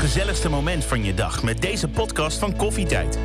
gezelligste 0.00 0.48
moment 0.48 0.84
van 0.84 1.04
je 1.04 1.14
dag 1.14 1.42
met 1.42 1.62
deze 1.62 1.88
podcast 1.88 2.38
van 2.38 2.56
Koffietijd. 2.56 3.18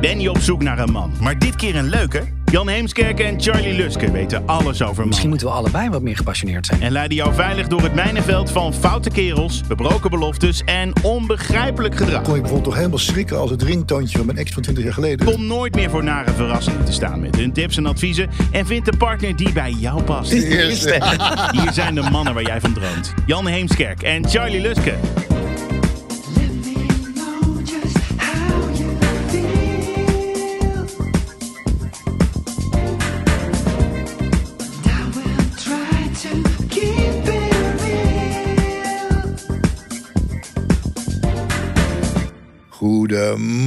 Ben 0.00 0.20
je 0.20 0.30
op 0.30 0.38
zoek 0.38 0.62
naar 0.62 0.78
een 0.78 0.92
man, 0.92 1.12
maar 1.20 1.38
dit 1.38 1.56
keer 1.56 1.76
een 1.76 1.88
leuke? 1.88 2.36
Jan 2.50 2.68
Heemskerk 2.68 3.20
en 3.20 3.40
Charlie 3.40 3.74
Luske 3.74 4.10
weten 4.10 4.46
alles 4.46 4.82
over 4.82 5.06
Misschien 5.06 5.28
mannen. 5.28 5.28
moeten 5.28 5.46
we 5.46 5.52
allebei 5.52 5.88
wat 5.88 6.02
meer 6.02 6.16
gepassioneerd 6.16 6.66
zijn. 6.66 6.82
En 6.82 6.92
leiden 6.92 7.16
jou 7.16 7.34
veilig 7.34 7.66
door 7.66 7.82
het 7.82 7.94
mijnenveld 7.94 8.50
van 8.50 8.74
foute 8.74 9.10
kerels, 9.10 9.62
gebroken 9.68 10.10
beloftes 10.10 10.62
en 10.64 10.92
onbegrijpelijk 11.02 11.96
gedrag. 11.96 12.22
kon 12.22 12.34
ik 12.34 12.40
bijvoorbeeld 12.40 12.64
toch 12.64 12.74
helemaal 12.74 12.98
schrikken 12.98 13.38
als 13.38 13.50
het 13.50 13.62
ringtoontje 13.62 14.16
van 14.16 14.26
mijn 14.26 14.38
ex 14.38 14.52
van 14.52 14.62
20 14.62 14.84
jaar 14.84 14.92
geleden. 14.92 15.26
Kom 15.26 15.46
nooit 15.46 15.74
meer 15.74 15.90
voor 15.90 16.04
nare 16.04 16.30
verrassingen 16.30 16.84
te 16.84 16.92
staan 16.92 17.20
met 17.20 17.36
hun 17.36 17.52
tips 17.52 17.76
en 17.76 17.86
adviezen. 17.86 18.30
En 18.52 18.66
vind 18.66 18.84
de 18.84 18.96
partner 18.96 19.36
die 19.36 19.52
bij 19.52 19.70
jou 19.70 20.02
past. 20.02 20.32
Hier 20.32 21.72
zijn 21.72 21.94
de 21.94 22.10
mannen 22.10 22.34
waar 22.34 22.46
jij 22.46 22.60
van 22.60 22.72
droomt. 22.72 23.14
Jan 23.26 23.46
Heemskerk 23.46 24.02
en 24.02 24.28
Charlie 24.28 24.60
Luske. 24.60 24.94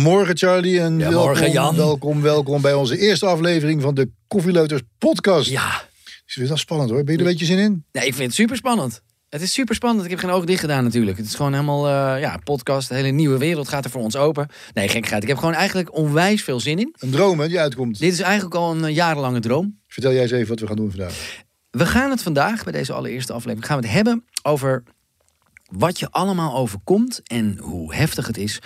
Goedemorgen 0.01 0.37
Charlie 0.37 0.79
en 0.79 0.97
Ja, 0.97 1.09
welkom, 1.09 1.25
morgen, 1.25 1.51
Jan. 1.51 1.75
welkom, 1.75 2.21
welkom 2.21 2.61
bij 2.61 2.73
onze 2.73 2.97
eerste 2.97 3.25
aflevering 3.25 3.81
van 3.81 3.95
de 3.95 4.11
Koffieleuters 4.27 4.81
podcast. 4.97 5.49
Ja, 5.49 5.83
Is 6.25 6.35
weer 6.35 6.47
wel 6.47 6.57
spannend 6.57 6.89
hoor. 6.89 7.03
Ben 7.03 7.13
je 7.13 7.19
er 7.19 7.25
een 7.25 7.31
beetje 7.31 7.45
zin 7.45 7.57
in? 7.57 7.85
nee, 7.91 8.05
ik 8.05 8.13
vind 8.13 8.25
het 8.25 8.33
super 8.35 8.55
spannend. 8.55 9.01
Het 9.29 9.41
is 9.41 9.53
super 9.53 9.75
spannend. 9.75 10.03
Ik 10.05 10.09
heb 10.11 10.19
geen 10.19 10.29
oog 10.29 10.45
dicht 10.45 10.59
gedaan 10.59 10.83
natuurlijk. 10.83 11.17
Het 11.17 11.25
is 11.25 11.35
gewoon 11.35 11.53
helemaal, 11.53 11.87
eh, 11.87 12.21
ja, 12.21 12.37
podcast. 12.43 12.89
De 12.89 12.95
hele 12.95 13.07
nieuwe 13.09 13.37
wereld 13.37 13.67
gaat 13.67 13.85
er 13.85 13.91
voor 13.91 14.01
ons 14.01 14.15
open. 14.15 14.47
Nee, 14.73 14.87
gekkigheid. 14.87 15.23
Ik 15.23 15.29
heb 15.29 15.37
gewoon 15.37 15.53
eigenlijk 15.53 15.95
onwijs 15.95 16.43
veel 16.43 16.59
zin 16.59 16.79
in. 16.79 16.95
Een 16.99 17.11
droom 17.11 17.39
hè, 17.39 17.47
die 17.47 17.59
uitkomt. 17.59 17.99
Dit 17.99 18.13
is 18.13 18.19
eigenlijk 18.19 18.55
al 18.55 18.75
een 18.75 18.93
jarenlange 18.93 19.39
droom. 19.39 19.79
Vertel 19.87 20.11
jij 20.11 20.21
eens 20.21 20.31
even 20.31 20.47
wat 20.47 20.59
we 20.59 20.67
gaan 20.67 20.75
doen 20.75 20.89
vandaag. 20.91 21.43
We 21.69 21.85
gaan 21.85 22.09
het 22.09 22.23
vandaag, 22.23 22.63
bij 22.63 22.73
deze 22.73 22.93
allereerste 22.93 23.33
aflevering, 23.33 23.65
gaan 23.65 23.79
we 23.79 23.85
het 23.85 23.95
hebben 23.95 24.25
over 24.43 24.83
wat 25.71 25.99
je 25.99 26.09
allemaal 26.09 26.55
overkomt 26.55 27.21
en 27.23 27.57
hoe 27.57 27.95
heftig 27.95 28.27
het 28.27 28.37
is 28.37 28.59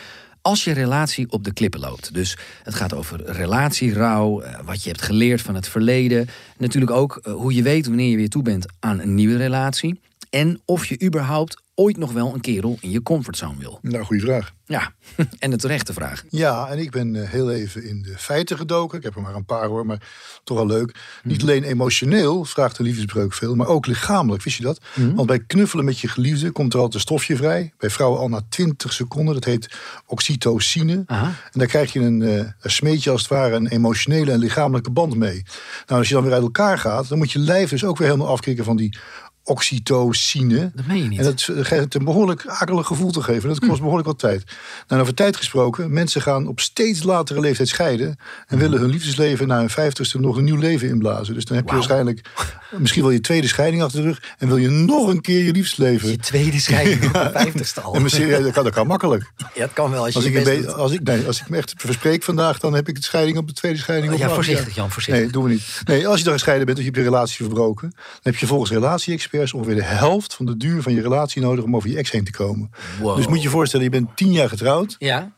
als 0.45 0.63
je 0.63 0.71
relatie 0.71 1.31
op 1.31 1.43
de 1.43 1.53
klippen 1.53 1.79
loopt. 1.79 2.13
Dus 2.13 2.37
het 2.63 2.75
gaat 2.75 2.93
over 2.93 3.31
relatierouw, 3.31 4.41
eh, 4.41 4.59
wat 4.65 4.83
je 4.83 4.89
hebt 4.89 5.01
geleerd 5.01 5.41
van 5.41 5.55
het 5.55 5.67
verleden. 5.67 6.27
Natuurlijk 6.57 6.91
ook 6.91 7.19
eh, 7.23 7.33
hoe 7.33 7.53
je 7.53 7.61
weet 7.61 7.85
wanneer 7.85 8.09
je 8.09 8.15
weer 8.15 8.29
toe 8.29 8.41
bent 8.41 8.65
aan 8.79 8.99
een 8.99 9.15
nieuwe 9.15 9.37
relatie. 9.37 9.99
En 10.29 10.61
of 10.65 10.85
je 10.85 11.01
überhaupt 11.03 11.61
ooit 11.75 11.97
nog 11.97 12.11
wel 12.11 12.33
een 12.33 12.41
kerel 12.41 12.77
in 12.81 12.89
je 12.91 13.01
comfortzone 13.03 13.57
wil. 13.59 13.79
Nou, 13.81 14.03
goede 14.03 14.21
vraag. 14.21 14.53
Ja, 14.65 14.91
en 15.39 15.49
de 15.49 15.57
terechte 15.57 15.93
vraag. 15.93 16.23
Ja, 16.29 16.67
en 16.67 16.79
ik 16.79 16.91
ben 16.91 17.15
eh, 17.15 17.29
heel 17.29 17.51
even 17.51 17.83
in 17.87 18.01
de 18.01 18.13
feiten 18.17 18.57
gedoken. 18.57 18.97
Ik 18.97 19.03
heb 19.03 19.15
er 19.15 19.21
maar 19.21 19.35
een 19.35 19.45
paar 19.45 19.67
hoor, 19.67 19.85
maar 19.85 20.07
toch 20.43 20.57
wel 20.57 20.65
leuk. 20.65 20.95
Niet 21.23 21.37
Mhm. 21.41 21.49
alleen 21.49 21.63
emotioneel 21.63 22.45
vraagt 22.45 22.77
de 22.77 22.83
liefdesbreuk 22.83 23.33
veel, 23.33 23.55
maar 23.55 23.67
ook 23.67 23.85
lichamelijk. 23.85 24.43
Wist 24.43 24.57
je 24.57 24.63
dat? 24.63 24.81
Mhm. 24.95 25.13
Want 25.15 25.27
bij 25.27 25.39
knuffelen 25.39 25.85
met 25.85 25.99
je 25.99 26.07
geliefde 26.07 26.51
komt 26.51 26.71
er 26.73 26.77
altijd 26.79 26.95
een 26.95 26.99
stofje 27.01 27.35
vrij. 27.35 27.73
Bij 27.77 27.89
vrouwen 27.89 28.19
al 28.19 28.29
na 28.29 28.41
20 28.49 28.93
seconden. 28.93 29.33
Dat 29.33 29.43
heet 29.43 29.77
oxytocine. 30.05 31.03
Aha. 31.05 31.25
En 31.25 31.59
daar 31.59 31.67
krijg 31.67 31.93
je 31.93 31.99
een, 31.99 32.21
eh, 32.21 32.35
een 32.37 32.71
smeetje 32.71 33.11
als 33.11 33.21
het 33.21 33.29
ware, 33.29 33.55
een 33.55 33.67
emotionele 33.67 34.31
en 34.31 34.39
lichamelijke 34.39 34.91
band 34.91 35.15
mee. 35.15 35.43
Nou, 35.85 35.99
als 35.99 36.07
je 36.07 36.13
dan 36.13 36.23
weer 36.23 36.33
uit 36.33 36.41
elkaar 36.41 36.77
gaat, 36.77 37.07
dan 37.09 37.17
moet 37.17 37.31
je 37.31 37.39
lijf 37.39 37.69
dus 37.69 37.83
ook 37.83 37.97
weer 37.97 38.07
helemaal 38.07 38.29
afkicken 38.31 38.65
van 38.65 38.75
die 38.77 38.97
oxytocine. 39.45 40.71
Dat 40.75 40.85
meen 40.85 41.03
je 41.03 41.07
niet. 41.07 41.19
En 41.19 41.25
dat 41.25 41.41
geeft 41.41 41.83
het 41.83 41.95
een 41.95 42.03
behoorlijk 42.03 42.45
akelig 42.47 42.87
gevoel 42.87 43.11
te 43.11 43.21
geven. 43.21 43.49
Dat 43.49 43.59
kost 43.59 43.79
behoorlijk 43.79 44.07
wat 44.07 44.19
tijd. 44.19 44.43
Nou, 44.87 45.01
over 45.01 45.13
tijd 45.13 45.37
gesproken, 45.37 45.93
mensen 45.93 46.21
gaan 46.21 46.47
op 46.47 46.59
steeds 46.59 47.03
latere 47.03 47.39
leeftijd 47.39 47.67
scheiden. 47.67 48.17
En 48.47 48.57
willen 48.57 48.79
hun 48.79 48.89
liefdesleven 48.89 49.47
na 49.47 49.57
hun 49.57 49.69
vijftigste 49.69 50.19
nog 50.19 50.37
een 50.37 50.43
nieuw 50.43 50.57
leven 50.57 50.87
inblazen. 50.87 51.33
Dus 51.33 51.45
dan 51.45 51.57
heb 51.57 51.67
je 51.67 51.73
waarschijnlijk 51.73 52.29
misschien 52.77 53.01
wel 53.01 53.11
je 53.11 53.21
tweede 53.21 53.47
scheiding 53.47 53.83
achter 53.83 54.01
de 54.01 54.07
rug. 54.07 54.21
En 54.37 54.47
wil 54.47 54.57
je 54.57 54.69
nog 54.69 55.07
een 55.07 55.21
keer 55.21 55.43
je 55.43 55.51
liefdesleven. 55.51 56.09
Je 56.09 56.17
tweede 56.17 56.59
scheiding 56.59 57.03
op 57.07 57.13
de 57.13 57.29
vijftigste 57.31 57.81
al. 57.81 57.95
En 57.95 58.09
serieus, 58.09 58.43
dat 58.43 58.53
kan, 58.53 58.63
dat 58.63 58.73
kan 58.73 58.87
makkelijk. 58.87 59.31
Ja, 59.37 59.61
het 59.61 59.73
kan 59.73 59.91
wel 59.91 60.03
als 60.03 60.13
je 60.13 60.15
Als 60.15 60.27
je 60.27 60.39
ik, 60.39 60.43
best 60.43 60.73
als, 60.73 60.91
ik, 60.91 61.03
nee, 61.03 61.25
als 61.25 61.41
ik 61.41 61.49
me 61.49 61.57
echt 61.57 61.73
verspreek 61.77 62.23
vandaag, 62.23 62.59
dan 62.59 62.73
heb 62.73 62.87
ik 62.87 62.95
de 62.95 63.03
scheiding 63.03 63.37
op 63.37 63.47
de 63.47 63.53
tweede 63.53 63.77
scheiding. 63.77 64.13
op 64.13 64.19
Ja, 64.19 64.29
voorzichtig. 64.29 64.75
Jan, 64.75 64.91
voorzichtig. 64.91 65.23
Nee, 65.23 65.31
doen 65.31 65.43
we 65.43 65.49
niet. 65.49 65.81
Nee, 65.85 66.07
als 66.07 66.17
je 66.17 66.23
dan 66.23 66.33
gescheiden 66.33 66.65
bent 66.65 66.77
of 66.77 66.83
je 66.83 66.89
hebt 66.89 67.03
je 67.03 67.09
relatie 67.11 67.45
verbroken, 67.45 67.89
dan 67.89 68.19
heb 68.21 68.35
je 68.35 68.47
volgens 68.47 68.71
relatie-experts 68.71 69.33
ongeveer 69.53 69.75
de 69.75 69.83
helft 69.83 70.33
van 70.33 70.45
de 70.45 70.57
duur 70.57 70.81
van 70.81 70.93
je 70.93 71.01
relatie 71.01 71.41
nodig 71.41 71.63
om 71.63 71.75
over 71.75 71.89
je 71.89 71.97
ex 71.97 72.11
heen 72.11 72.23
te 72.23 72.31
komen. 72.31 72.69
Wow. 73.01 73.15
Dus 73.15 73.27
moet 73.27 73.37
je 73.37 73.43
je 73.43 73.49
voorstellen, 73.49 73.85
je 73.85 73.91
bent 73.91 74.17
tien 74.17 74.31
jaar 74.31 74.49
getrouwd, 74.49 74.95
Ja, 74.99 75.19
dan 75.19 75.29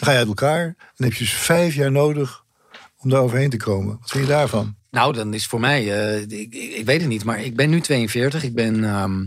ga 0.00 0.10
je 0.12 0.18
uit 0.18 0.26
elkaar, 0.26 0.74
dan 0.96 1.08
heb 1.08 1.12
je 1.12 1.24
dus 1.24 1.32
vijf 1.32 1.74
jaar 1.74 1.92
nodig 1.92 2.44
om 2.98 3.10
daar 3.10 3.20
overheen 3.20 3.50
te 3.50 3.56
komen. 3.56 3.98
Wat 4.00 4.10
vind 4.10 4.24
je 4.26 4.30
daarvan? 4.30 4.76
Nou, 4.90 5.12
dan 5.12 5.34
is 5.34 5.46
voor 5.46 5.60
mij, 5.60 5.92
eh, 5.92 6.20
ik, 6.20 6.54
ik, 6.54 6.74
ik 6.74 6.84
weet 6.84 7.00
het 7.00 7.08
niet, 7.10 7.24
maar 7.24 7.42
ik 7.42 7.56
ben 7.56 7.70
nu 7.70 7.80
42. 7.80 8.42
Ik 8.42 8.54
ben, 8.54 8.84
ehm, 8.84 9.24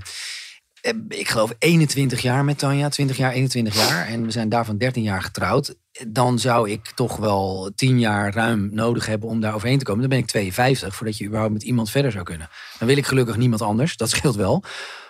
eh, 0.81 0.93
ik 1.07 1.29
geloof 1.29 1.53
21 1.59 2.21
jaar 2.21 2.45
met 2.45 2.57
Tanja, 2.57 2.89
20 2.89 3.17
jaar, 3.17 3.31
21 3.31 3.75
jaar. 3.75 4.07
En 4.07 4.25
we 4.25 4.31
zijn 4.31 4.49
daarvan 4.49 4.77
13 4.77 5.03
jaar 5.03 5.21
getrouwd. 5.21 5.75
Dan 6.07 6.39
zou 6.39 6.69
ik 6.69 6.91
toch 6.95 7.17
wel 7.17 7.71
10 7.75 7.99
jaar 7.99 8.33
ruim 8.33 8.69
nodig 8.73 9.05
hebben 9.05 9.29
om 9.29 9.39
daar 9.39 9.53
overheen 9.53 9.77
te 9.77 9.85
komen. 9.85 10.01
Dan 10.01 10.09
ben 10.09 10.19
ik 10.19 10.25
52, 10.25 10.95
voordat 10.95 11.17
je 11.17 11.25
überhaupt 11.25 11.53
met 11.53 11.63
iemand 11.63 11.89
verder 11.89 12.11
zou 12.11 12.23
kunnen. 12.23 12.49
Dan 12.79 12.87
wil 12.87 12.97
ik 12.97 13.05
gelukkig 13.05 13.37
niemand 13.37 13.61
anders, 13.61 13.97
dat 13.97 14.09
scheelt 14.09 14.35
wel. 14.35 14.63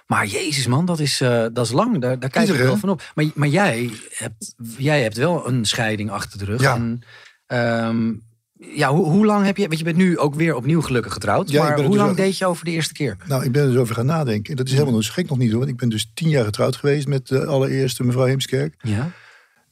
Maar 0.08 0.26
jezus 0.26 0.68
man, 0.68 0.86
dat 0.86 1.00
is, 1.00 1.22
eh, 1.22 1.46
dat 1.54 1.66
is 1.66 1.72
lang. 1.72 2.02
Daar, 2.02 2.20
daar 2.20 2.30
kijk 2.30 2.50
ik 2.50 2.56
wel 2.56 2.78
van 2.78 2.90
op. 2.90 3.12
Maar, 3.16 3.26
maar 3.36 3.48
jij, 3.48 3.90
hebt, 4.10 4.54
jij 4.78 5.02
hebt 5.02 5.18
wel 5.18 5.48
een 5.48 5.66
scheiding 5.66 6.12
achter 6.12 6.40
de 6.40 6.46
rug. 6.46 6.62
Ja. 6.62 6.76
En, 6.76 7.02
ehm, 7.46 8.14
ja, 8.60 8.94
hoe, 8.94 9.06
hoe 9.06 9.26
lang 9.26 9.46
heb 9.46 9.58
je... 9.58 9.68
Want 9.68 9.78
je 9.78 9.84
bent 9.84 9.98
nu 9.98 10.18
ook 10.18 10.36
weer 10.36 10.56
opnieuw 10.56 10.82
gelukkig 10.82 11.14
getrouwd. 11.14 11.50
Ja, 11.50 11.64
maar 11.64 11.80
hoe 11.80 11.88
dus 11.88 11.96
lang 11.96 12.16
deed 12.16 12.38
je 12.38 12.46
over 12.46 12.66
de 12.66 12.72
eerste 12.72 12.94
keer? 12.94 13.18
Nou, 13.26 13.44
ik 13.44 13.52
ben 13.52 13.62
er 13.62 13.72
dus 13.72 13.78
over 13.78 13.96
gaan 13.96 14.06
nadenken. 14.06 14.56
Dat 14.56 14.66
is 14.66 14.72
helemaal 14.72 14.94
nog 14.94 15.04
zo 15.04 15.14
gek 15.14 15.30
nog 15.30 15.38
niet 15.38 15.50
hoor. 15.50 15.60
Want 15.60 15.72
ik 15.72 15.78
ben 15.78 15.90
dus 15.90 16.12
tien 16.14 16.30
jaar 16.30 16.46
getrouwd 16.46 16.76
geweest 16.76 17.08
met 17.08 17.28
de 17.28 17.46
allereerste 17.46 18.04
mevrouw 18.04 18.26
Heemskerk. 18.26 18.76
Ja. 18.82 19.12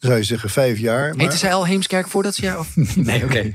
Zou 0.05 0.17
je 0.17 0.23
zeggen 0.23 0.49
vijf 0.49 0.79
jaar. 0.79 1.09
Maar... 1.09 1.19
Heette 1.19 1.37
zij 1.37 1.53
al 1.53 1.65
Heemskerk 1.65 2.07
voordat 2.07 2.35
ze 2.35 2.41
jou... 2.41 2.59
Of... 2.59 2.95
Nee, 2.95 3.23
oké. 3.23 3.53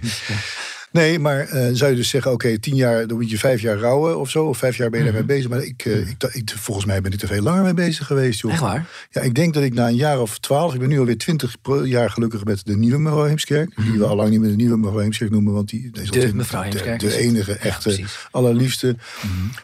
Nee, 0.92 1.18
maar 1.18 1.48
eh, 1.48 1.68
zou 1.72 1.90
je 1.90 1.96
dus 1.96 2.08
zeggen, 2.08 2.32
oké, 2.32 2.58
tien 2.58 2.74
jaar, 2.74 3.06
dan 3.06 3.16
moet 3.16 3.30
je 3.30 3.38
vijf 3.38 3.60
jaar 3.60 3.78
rouwen 3.78 4.18
of 4.18 4.30
zo. 4.30 4.44
Of 4.44 4.58
vijf 4.58 4.76
jaar 4.76 4.90
ben 4.90 4.98
je 4.98 5.04
daarmee 5.04 5.24
bezig. 5.24 5.50
Maar 5.50 5.62
ik, 5.62 5.84
eh, 5.84 6.08
ik, 6.08 6.24
ik, 6.32 6.52
volgens 6.56 6.86
mij 6.86 7.00
ben 7.00 7.12
ik 7.12 7.22
er 7.22 7.28
veel 7.28 7.42
langer 7.42 7.62
mee 7.62 7.74
bezig 7.74 8.06
geweest, 8.06 8.40
joh. 8.40 8.52
Echt 8.52 8.60
waar? 8.60 8.86
Ja, 9.10 9.20
ik 9.20 9.34
denk 9.34 9.54
dat 9.54 9.62
ik 9.62 9.74
na 9.74 9.88
een 9.88 9.96
jaar 9.96 10.20
of 10.20 10.38
twaalf, 10.38 10.74
ik 10.74 10.80
ben 10.80 10.88
nu 10.88 10.98
alweer 10.98 11.18
twintig 11.18 11.56
jaar 11.84 12.10
gelukkig 12.10 12.44
met 12.44 12.60
de 12.64 12.76
nieuwe 12.76 12.98
mevrouw 12.98 13.24
Heemskerk. 13.24 13.72
Die 13.76 13.98
we 13.98 14.06
al 14.06 14.16
lang 14.16 14.30
niet 14.30 14.40
meer 14.40 14.50
de 14.50 14.56
nieuwe 14.56 14.76
mevrouw 14.76 14.98
Heemskerk 14.98 15.30
noemen, 15.30 15.52
want 15.52 15.68
die 15.68 15.90
deze 15.90 16.10
Mhm. 16.10 16.20
De 16.20 16.34
mevrouw 16.34 16.62
Heemskerk 16.62 17.00
De, 17.00 17.06
is 17.06 17.14
enige, 17.14 17.50
Ja, 17.50 17.58
echte, 17.58 17.82
precies. 17.82 18.16
Mhm. 18.16 18.36
allerliefste. 18.36 18.96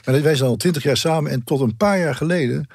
Maar 0.05 0.23
wij 0.23 0.35
zijn 0.35 0.49
al 0.51 0.57
twintig 0.57 0.83
jaar 0.83 0.97
samen 0.97 1.31
en 1.31 1.45
tot 1.45 1.61
een 1.61 1.77
paar 1.77 1.99
jaar 1.99 2.15
geleden 2.15 2.69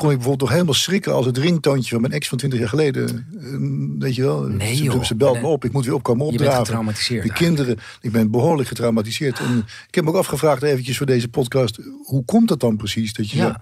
kon 0.00 0.10
ik 0.10 0.16
bijvoorbeeld 0.16 0.40
nog 0.40 0.50
helemaal 0.50 0.74
schrikken 0.80 1.12
als 1.14 1.26
het 1.26 1.38
ringtoontje 1.38 1.90
van 1.90 2.00
mijn 2.00 2.12
ex 2.12 2.28
van 2.28 2.38
20 2.38 2.58
jaar 2.58 2.68
geleden. 2.68 3.26
eh, 3.40 3.98
Weet 3.98 4.14
je 4.14 4.22
wel? 4.22 4.42
Nee, 4.42 4.74
ze, 4.74 4.82
joh. 4.82 5.02
ze 5.04 5.14
belt 5.14 5.40
me 5.40 5.46
op, 5.46 5.64
ik 5.64 5.72
moet 5.72 5.84
weer 5.84 5.94
opkomen 5.94 6.32
Je 6.32 6.38
bent 6.38 6.54
getraumatiseerd 6.54 7.22
De 7.26 7.32
kinderen, 7.32 7.78
ik 8.00 8.12
ben 8.12 8.30
behoorlijk 8.30 8.68
getraumatiseerd. 8.68 9.38
En 9.38 9.64
ik 9.88 9.94
heb 9.94 10.04
me 10.04 10.10
ook 10.10 10.16
afgevraagd 10.16 10.62
eventjes 10.62 10.96
voor 10.96 11.06
deze 11.06 11.28
podcast, 11.28 11.78
hoe 12.04 12.24
komt 12.24 12.48
dat 12.48 12.60
dan 12.60 12.76
precies? 12.76 13.12
Dat 13.12 13.30
je 13.30 13.36
Ja. 13.36 13.60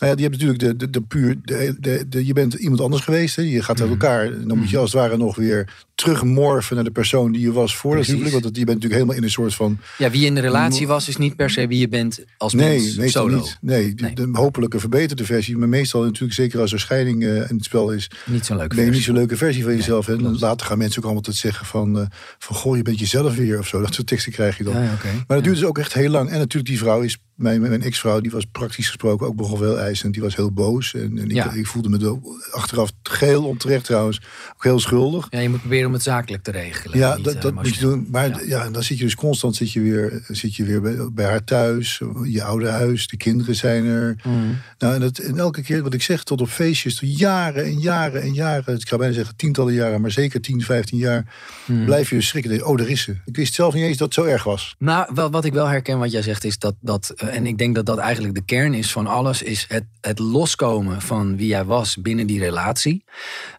Nou 0.00 0.12
ja, 0.12 0.18
je 0.18 0.22
hebt 0.22 0.32
natuurlijk 0.32 0.58
de, 0.60 0.76
de, 0.76 0.90
de 0.90 1.00
puur, 1.00 1.36
de, 1.42 1.76
de, 1.80 2.04
de- 2.08 2.26
je 2.26 2.32
bent 2.32 2.54
iemand 2.54 2.80
anders 2.80 3.02
geweest. 3.02 3.36
Hè? 3.36 3.42
Je 3.42 3.62
gaat 3.62 3.80
uit 3.80 3.90
Mhm. 3.90 4.00
elkaar. 4.00 4.24
En 4.24 4.48
dan 4.48 4.58
moet 4.58 4.70
je 4.70 4.78
als 4.78 4.92
het 4.92 5.00
ware 5.00 5.16
nog 5.16 5.36
weer 5.36 5.68
terugmorfen 5.94 6.74
naar 6.74 6.84
de 6.84 6.90
persoon 6.90 7.32
die 7.32 7.40
je 7.40 7.52
was 7.52 7.76
voor 7.76 7.96
dat 7.96 8.06
huwelijk. 8.06 8.30
Want 8.32 8.42
dat- 8.44 8.56
je 8.56 8.64
bent 8.64 8.74
natuurlijk 8.82 8.94
helemaal 8.94 9.16
in 9.16 9.22
een 9.22 9.30
soort 9.30 9.54
van 9.54 9.78
Ja, 9.98 10.10
wie 10.10 10.26
in 10.26 10.34
de 10.34 10.40
relatie 10.40 10.86
was, 10.86 11.08
is 11.08 11.16
niet 11.16 11.36
per 11.36 11.50
se 11.50 11.66
wie 11.66 11.78
je 11.78 11.88
bent 11.88 12.24
als 12.36 12.52
Nee, 12.52 12.78
mens 12.80 12.96
meestal 12.96 13.22
solo. 13.28 13.36
niet. 13.36 13.58
Nee, 13.60 13.94
de, 13.94 14.02
Nee. 14.02 14.14
de 14.14 14.28
hopelijk 14.32 14.74
een 14.74 14.80
verbeterde 14.80 15.24
versie. 15.24 15.56
Maar 15.56 15.68
meestal 15.68 16.02
natuurlijk, 16.02 16.32
zeker 16.32 16.60
als 16.60 16.72
er 16.72 16.80
scheiding 16.80 17.22
eh, 17.24 17.34
in 17.36 17.56
het 17.56 17.64
spel 17.64 17.90
is, 17.92 18.10
Niet 18.26 18.46
zo'n 18.46 18.56
leuke 18.56 18.74
ben 18.74 18.84
je 18.84 18.90
niet 18.90 18.94
versie. 18.94 19.02
zo'n 19.12 19.14
leuke 19.14 19.36
versie 19.36 19.62
van 19.64 19.76
jezelf. 19.76 20.08
En 20.08 20.16
klopt. 20.18 20.40
later 20.40 20.66
gaan 20.66 20.78
mensen 20.78 20.98
ook 20.98 21.04
allemaal 21.04 21.22
altijd 21.24 21.42
zeggen 21.42 21.66
van, 21.66 21.98
eh, 22.00 22.06
van 22.38 22.56
goh, 22.56 22.76
je 22.76 22.82
bent 22.82 22.98
jezelf 22.98 23.34
weer 23.36 23.58
of 23.58 23.66
zo. 23.66 23.80
Dat 23.80 23.94
soort 23.94 24.06
teksten 24.06 24.32
krijg 24.32 24.58
je 24.58 24.64
dan. 24.64 24.74
Ja. 24.74 24.80
Maar 25.02 25.24
dat 25.36 25.44
duurt 25.44 25.56
dus 25.56 25.64
ook 25.64 25.78
echt 25.78 25.92
heel 25.92 26.10
lang. 26.10 26.28
En 26.30 26.38
natuurlijk 26.38 26.68
die 26.68 26.78
vrouw 26.78 27.00
is, 27.00 27.18
mijn, 27.40 27.60
mijn 27.60 27.82
ex-vrouw, 27.82 28.20
die 28.20 28.30
was 28.30 28.44
praktisch 28.52 28.86
gesproken 28.86 29.26
ook 29.26 29.36
nogal 29.36 29.58
wel 29.58 29.78
eisend. 29.78 30.12
Die 30.12 30.22
was 30.22 30.36
heel 30.36 30.52
boos. 30.52 30.94
En, 30.94 31.18
en 31.18 31.24
ik, 31.24 31.32
Ja. 31.32 31.52
ik 31.52 31.66
voelde 31.66 31.88
me 31.88 31.98
er 31.98 32.18
achteraf 32.52 32.92
geheel 33.02 33.44
onterecht 33.44 33.84
trouwens. 33.84 34.20
Ook 34.54 34.62
heel 34.64 34.80
schuldig. 34.80 35.26
Ja, 35.30 35.38
je 35.38 35.48
moet 35.48 35.60
proberen 35.60 35.86
om 35.86 35.92
het 35.92 36.02
zakelijk 36.02 36.42
te 36.42 36.50
regelen. 36.50 36.98
Ja, 36.98 37.14
niet, 37.16 37.24
dat, 37.24 37.34
eh, 37.34 37.40
dat 37.40 37.54
moet 37.54 37.74
je 37.74 37.80
doen. 37.80 38.06
Maar 38.10 38.28
Ja. 38.28 38.40
ja. 38.46 38.70
dan 38.70 38.82
zit 38.82 38.98
je 38.98 39.04
dus 39.04 39.14
constant 39.14 39.56
zit 39.56 39.72
je 39.72 39.80
weer, 39.80 40.22
zit 40.28 40.54
je 40.56 40.64
weer 40.64 40.80
bij, 40.80 40.96
bij 41.12 41.26
haar 41.26 41.44
thuis, 41.44 42.00
je 42.24 42.42
oude 42.42 42.68
huis, 42.68 43.06
de 43.06 43.16
kinderen 43.16 43.54
zijn 43.54 43.84
er. 43.84 44.16
Mm. 44.24 44.56
Nou, 44.78 44.94
en, 44.94 45.00
dat, 45.00 45.18
en 45.18 45.38
elke 45.38 45.62
keer 45.62 45.82
wat 45.82 45.94
ik 45.94 46.02
zeg, 46.02 46.22
tot 46.24 46.40
op 46.40 46.48
feestjes, 46.48 46.96
tot 46.96 47.18
jaren 47.18 47.64
en 47.64 47.78
jaren 47.80 48.22
en 48.22 48.34
jaren, 48.34 48.74
ik 48.76 48.88
ga 48.88 48.96
bijna 48.96 49.14
zeggen 49.14 49.36
tientallen 49.36 49.74
jaren, 49.74 50.00
maar 50.00 50.10
zeker 50.10 50.40
10, 50.40 50.62
15 50.62 50.98
jaar, 50.98 51.34
Mm. 51.66 51.84
blijf 51.84 52.08
je 52.10 52.14
dus 52.16 52.26
schrikken. 52.26 52.66
Oh, 52.66 52.76
daar 52.78 52.88
is 52.88 53.02
ze. 53.02 53.16
Ik 53.24 53.36
wist 53.36 53.54
zelf 53.54 53.74
niet 53.74 53.82
eens 53.84 53.96
dat 53.96 54.14
het 54.14 54.24
zo 54.24 54.30
erg 54.30 54.44
was. 54.44 54.74
Nou, 54.78 55.10
wel, 55.14 55.30
wat 55.30 55.44
ik 55.44 55.52
wel 55.52 55.66
herken 55.66 55.98
wat 55.98 56.12
jij 56.12 56.22
zegt 56.22 56.44
is 56.44 56.58
dat, 56.58 56.74
dat 56.80 57.12
eh, 57.16 57.29
en 57.30 57.46
ik 57.46 57.58
denk 57.58 57.74
dat 57.74 57.86
dat 57.86 57.98
eigenlijk 57.98 58.34
de 58.34 58.44
kern 58.44 58.74
is 58.74 58.92
van 58.92 59.06
alles, 59.06 59.42
is 59.42 59.64
het, 59.68 59.84
het 60.00 60.18
loskomen 60.18 61.00
van 61.02 61.36
wie 61.36 61.46
jij 61.46 61.64
was 61.64 61.96
binnen 61.96 62.26
die 62.26 62.38
relatie. 62.38 63.04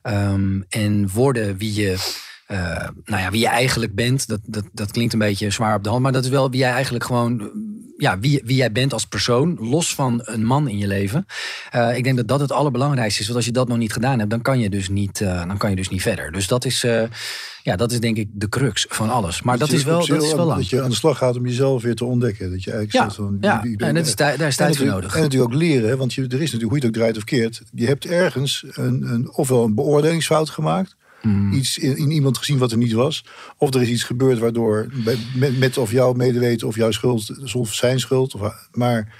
Ehm, 0.01 0.61
en 0.69 1.09
worden 1.09 1.57
wie 1.57 1.73
je, 1.73 1.95
eh, 2.51 2.87
nou 3.05 3.21
ja, 3.21 3.31
wie 3.31 3.39
je 3.39 3.47
eigenlijk 3.47 3.95
bent. 3.95 4.27
Dat, 4.27 4.39
dat, 4.45 4.63
dat 4.73 4.91
klinkt 4.91 5.13
een 5.13 5.19
beetje 5.19 5.49
zwaar 5.49 5.75
op 5.75 5.83
de 5.83 5.89
hand, 5.89 6.01
maar 6.01 6.11
dat 6.11 6.23
is 6.23 6.29
wel 6.29 6.49
wie 6.49 6.59
jij 6.59 6.71
eigenlijk 6.71 7.03
gewoon, 7.03 7.51
ja, 7.97 8.19
wie, 8.19 8.41
wie 8.45 8.55
jij 8.55 8.71
bent 8.71 8.93
als 8.93 9.05
persoon, 9.05 9.57
los 9.59 9.95
van 9.95 10.19
een 10.23 10.45
man 10.45 10.67
in 10.67 10.77
je 10.77 10.87
leven. 10.87 11.25
Eh, 11.69 11.97
ik 11.97 12.03
denk 12.03 12.17
dat 12.17 12.27
dat 12.27 12.39
het 12.39 12.51
allerbelangrijkste 12.51 13.19
is, 13.19 13.25
want 13.25 13.37
als 13.37 13.47
je 13.47 13.51
dat 13.51 13.67
nog 13.67 13.77
niet 13.77 13.93
gedaan 13.93 14.19
hebt, 14.19 14.31
dan 14.31 14.41
kan 14.41 14.59
je 14.59 14.69
dus 14.69 14.89
niet, 14.89 15.21
eh, 15.21 15.47
dan 15.47 15.57
kan 15.57 15.69
je 15.69 15.75
dus 15.75 15.89
niet 15.89 16.01
verder. 16.01 16.31
Dus 16.31 16.47
dat 16.47 16.65
is, 16.65 16.85
ja, 17.63 17.75
dat 17.75 17.91
is 17.91 17.99
denk 17.99 18.17
ik 18.17 18.27
de 18.31 18.49
crux 18.49 18.85
van 18.89 19.09
alles. 19.09 19.41
Maar 19.41 19.57
dat, 19.57 19.71
is 19.71 19.83
wel, 19.83 20.05
dat 20.05 20.23
is 20.23 20.33
wel 20.33 20.45
lang. 20.45 20.59
Dat 20.59 20.69
je 20.69 20.81
aan 20.81 20.89
de 20.89 20.95
slag 20.95 21.17
gaat 21.17 21.37
om 21.37 21.45
jezelf 21.45 21.81
weer 21.81 21.95
te 21.95 22.05
ontdekken. 22.05 22.51
Dat 22.51 22.63
je 22.63 22.71
eigenlijk 22.71 23.09
Ja, 23.09 23.15
van, 23.15 23.37
ja. 23.41 23.61
wie 23.61 23.77
en 23.77 23.95
dat 23.95 24.05
is, 24.05 24.15
daar 24.15 24.41
is 24.41 24.55
tijd 24.55 24.77
voor 24.77 24.85
nodig. 24.85 25.15
En 25.15 25.21
natuurlijk 25.21 25.53
ook 25.53 25.59
leren, 25.59 25.97
want 25.97 26.13
je, 26.13 26.21
er 26.21 26.27
is 26.27 26.51
natuurlijk, 26.51 26.63
hoe 26.63 26.79
je 26.79 26.85
het 26.85 26.85
ook 26.85 27.01
draait 27.01 27.17
of 27.17 27.23
keert, 27.23 27.61
je 27.71 27.85
hebt 27.85 28.05
ergens 28.05 28.65
een, 28.71 29.03
een, 29.03 29.33
ofwel 29.33 29.63
een 29.63 29.75
beoordelingsfout 29.75 30.49
gemaakt, 30.49 30.95
Mm. 31.21 31.51
iets 31.53 31.77
in, 31.77 31.97
in 31.97 32.11
iemand 32.11 32.37
gezien 32.37 32.57
wat 32.57 32.71
er 32.71 32.77
niet 32.77 32.91
was, 32.91 33.25
of 33.57 33.73
er 33.73 33.81
is 33.81 33.89
iets 33.89 34.03
gebeurd 34.03 34.39
waardoor, 34.39 34.87
met, 35.35 35.59
met 35.59 35.77
of 35.77 35.91
jouw 35.91 36.13
medeweten 36.13 36.67
of 36.67 36.75
jouw 36.75 36.91
schuld, 36.91 37.53
of 37.55 37.73
zijn 37.73 37.99
schuld, 37.99 38.35
of, 38.35 38.67
maar 38.71 39.13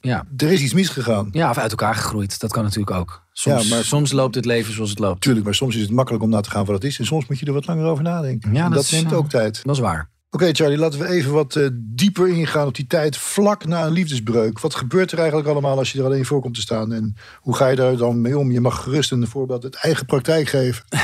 Ja. 0.00 0.24
er 0.36 0.52
is 0.52 0.60
iets 0.62 0.72
misgegaan. 0.74 1.28
ja, 1.32 1.50
of 1.50 1.58
uit 1.58 1.70
elkaar 1.70 1.94
gegroeid. 1.94 2.40
Dat 2.40 2.52
kan 2.52 2.62
natuurlijk 2.62 2.96
ook. 2.96 3.24
Soms, 3.32 3.68
Ja, 3.68 3.74
maar- 3.74 3.84
soms 3.84 4.12
loopt 4.12 4.34
het 4.34 4.44
leven 4.44 4.72
zoals 4.74 4.90
het 4.90 4.98
loopt. 4.98 5.20
Tuurlijk, 5.20 5.44
maar 5.44 5.54
soms 5.54 5.74
is 5.74 5.82
het 5.82 5.90
makkelijk 5.90 6.22
om 6.24 6.30
na 6.30 6.40
te 6.40 6.50
gaan 6.50 6.64
wat 6.64 6.74
het 6.74 6.84
is, 6.84 6.98
en 6.98 7.06
soms 7.06 7.26
moet 7.26 7.38
je 7.38 7.46
er 7.46 7.52
wat 7.52 7.66
langer 7.66 7.84
over 7.84 8.02
nadenken. 8.04 8.52
Ja, 8.52 8.56
En 8.58 8.64
dat 8.64 8.72
dat, 8.74 8.82
is, 8.84 8.90
neemt 8.90 9.12
eh, 9.12 9.18
ook 9.18 9.28
tijd. 9.28 9.60
Dat 9.64 9.74
is 9.74 9.80
waar. 9.80 10.08
Oké, 10.36 10.52
Charlie, 10.52 10.78
laten 10.78 10.98
we 10.98 11.08
even 11.08 11.32
wat 11.32 11.56
eh, 11.56 11.68
dieper 11.72 12.28
ingaan 12.28 12.66
op 12.66 12.74
die 12.74 12.86
tijd 12.86 13.16
vlak 13.16 13.66
na 13.66 13.84
een 13.84 13.92
liefdesbreuk. 13.92 14.60
Wat 14.60 14.74
gebeurt 14.74 15.12
er 15.12 15.18
eigenlijk 15.18 15.48
allemaal 15.48 15.78
als 15.78 15.92
je 15.92 15.98
er 15.98 16.04
alleen 16.04 16.24
voor 16.24 16.40
komt 16.40 16.54
te 16.54 16.60
staan? 16.60 16.92
En 16.92 17.16
hoe 17.40 17.56
ga 17.56 17.68
je 17.68 17.76
daar 17.76 17.96
dan 17.96 18.20
mee 18.20 18.38
om? 18.38 18.52
Je 18.52 18.60
mag 18.60 18.82
gerust 18.82 19.12
een 19.12 19.26
voorbeeld 19.26 19.64
uit 19.64 19.74
eigen 19.74 20.06
praktijk 20.06 20.48
geven. 20.48 20.84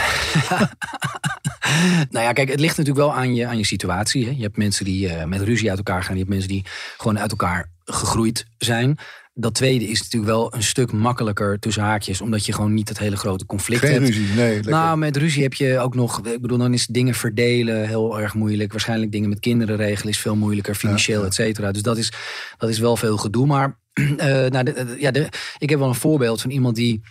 Nou 2.11 2.25
ja, 2.25 2.32
kijk, 2.32 2.49
het 2.49 2.61
ligt 2.61 2.76
natuurlijk 2.76 3.06
wel 3.06 3.14
aan 3.14 3.34
je, 3.34 3.46
aan 3.46 3.58
je 3.58 3.67
situatie. 3.67 4.25
Hè. 4.25 4.31
Je 4.31 4.43
hebt 4.43 4.56
mensen 4.56 4.84
die 4.84 5.08
eh, 5.08 5.25
met 5.25 5.40
ruzie 5.40 5.69
uit 5.69 5.78
elkaar 5.78 6.02
gaan. 6.02 6.12
Je 6.12 6.20
hebt 6.20 6.32
mensen 6.32 6.49
die 6.49 6.64
gewoon 6.96 7.19
uit 7.19 7.31
elkaar 7.31 7.69
gegroeid 7.85 8.46
zijn. 8.58 8.99
Dat 9.42 9.54
tweede 9.54 9.84
is 9.88 10.02
natuurlijk 10.02 10.32
wel 10.32 10.54
een 10.54 10.62
stuk 10.62 10.92
makkelijker 10.92 11.58
tussen 11.58 11.82
haakjes. 11.82 12.20
Omdat 12.20 12.46
je 12.46 12.52
gewoon 12.52 12.74
niet 12.74 12.88
het 12.88 12.98
hele 12.98 13.16
grote 13.16 13.46
conflict 13.46 13.80
Geen 13.80 13.92
hebt. 13.92 14.06
ruzie, 14.06 14.34
nee. 14.34 14.54
lekker. 14.54 14.70
Nou, 14.70 14.98
met 14.98 15.16
ruzie 15.16 15.42
heb 15.42 15.54
je 15.54 15.78
ook 15.78 15.94
nog. 15.94 16.26
Ik 16.26 16.40
bedoel, 16.40 16.58
dan 16.58 16.72
is 16.72 16.86
dingen 16.86 17.14
verdelen 17.14 17.88
heel 17.88 18.20
erg 18.20 18.34
moeilijk. 18.34 18.70
Waarschijnlijk 18.72 19.12
dingen 19.12 19.28
met 19.28 19.40
kinderen 19.40 19.76
regelen 19.76 20.12
is 20.12 20.18
veel 20.18 20.36
moeilijker, 20.36 20.74
financieel, 20.74 21.20
ja. 21.20 21.26
et 21.26 21.34
cetera. 21.34 21.72
Dus 21.72 21.82
dat 21.82 21.96
is, 21.98 22.12
dat 22.58 22.68
is 22.70 22.78
wel 22.78 22.96
veel 22.96 23.16
gedoe. 23.16 23.46
Maar 23.46 23.78
eh, 23.92 24.06
nou, 24.26 24.62
de- 24.62 24.72
de- 24.72 24.96
ja, 24.98 25.10
de, 25.10 25.28
ik 25.58 25.70
heb 25.70 25.78
wel 25.78 25.88
een 25.88 25.94
voorbeeld 25.94 26.40
van 26.40 26.50
iemand 26.50 26.76
die. 26.76 27.02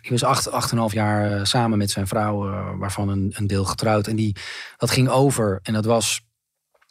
die 0.00 0.10
was 0.10 0.24
acht, 0.24 0.50
acht 0.50 0.66
en 0.70 0.72
een 0.74 0.80
half 0.82 0.92
jaar 0.92 1.32
eh, 1.32 1.44
samen 1.44 1.78
met 1.78 1.90
zijn 1.90 2.06
vrouw, 2.06 2.38
waarvan 2.78 3.08
een, 3.08 3.32
een 3.36 3.46
deel 3.46 3.64
getrouwd. 3.64 4.06
En 4.06 4.16
die, 4.16 4.36
dat 4.76 4.90
ging 4.90 5.08
over. 5.08 5.58
En 5.62 5.72
dat 5.72 5.84
was 5.84 6.20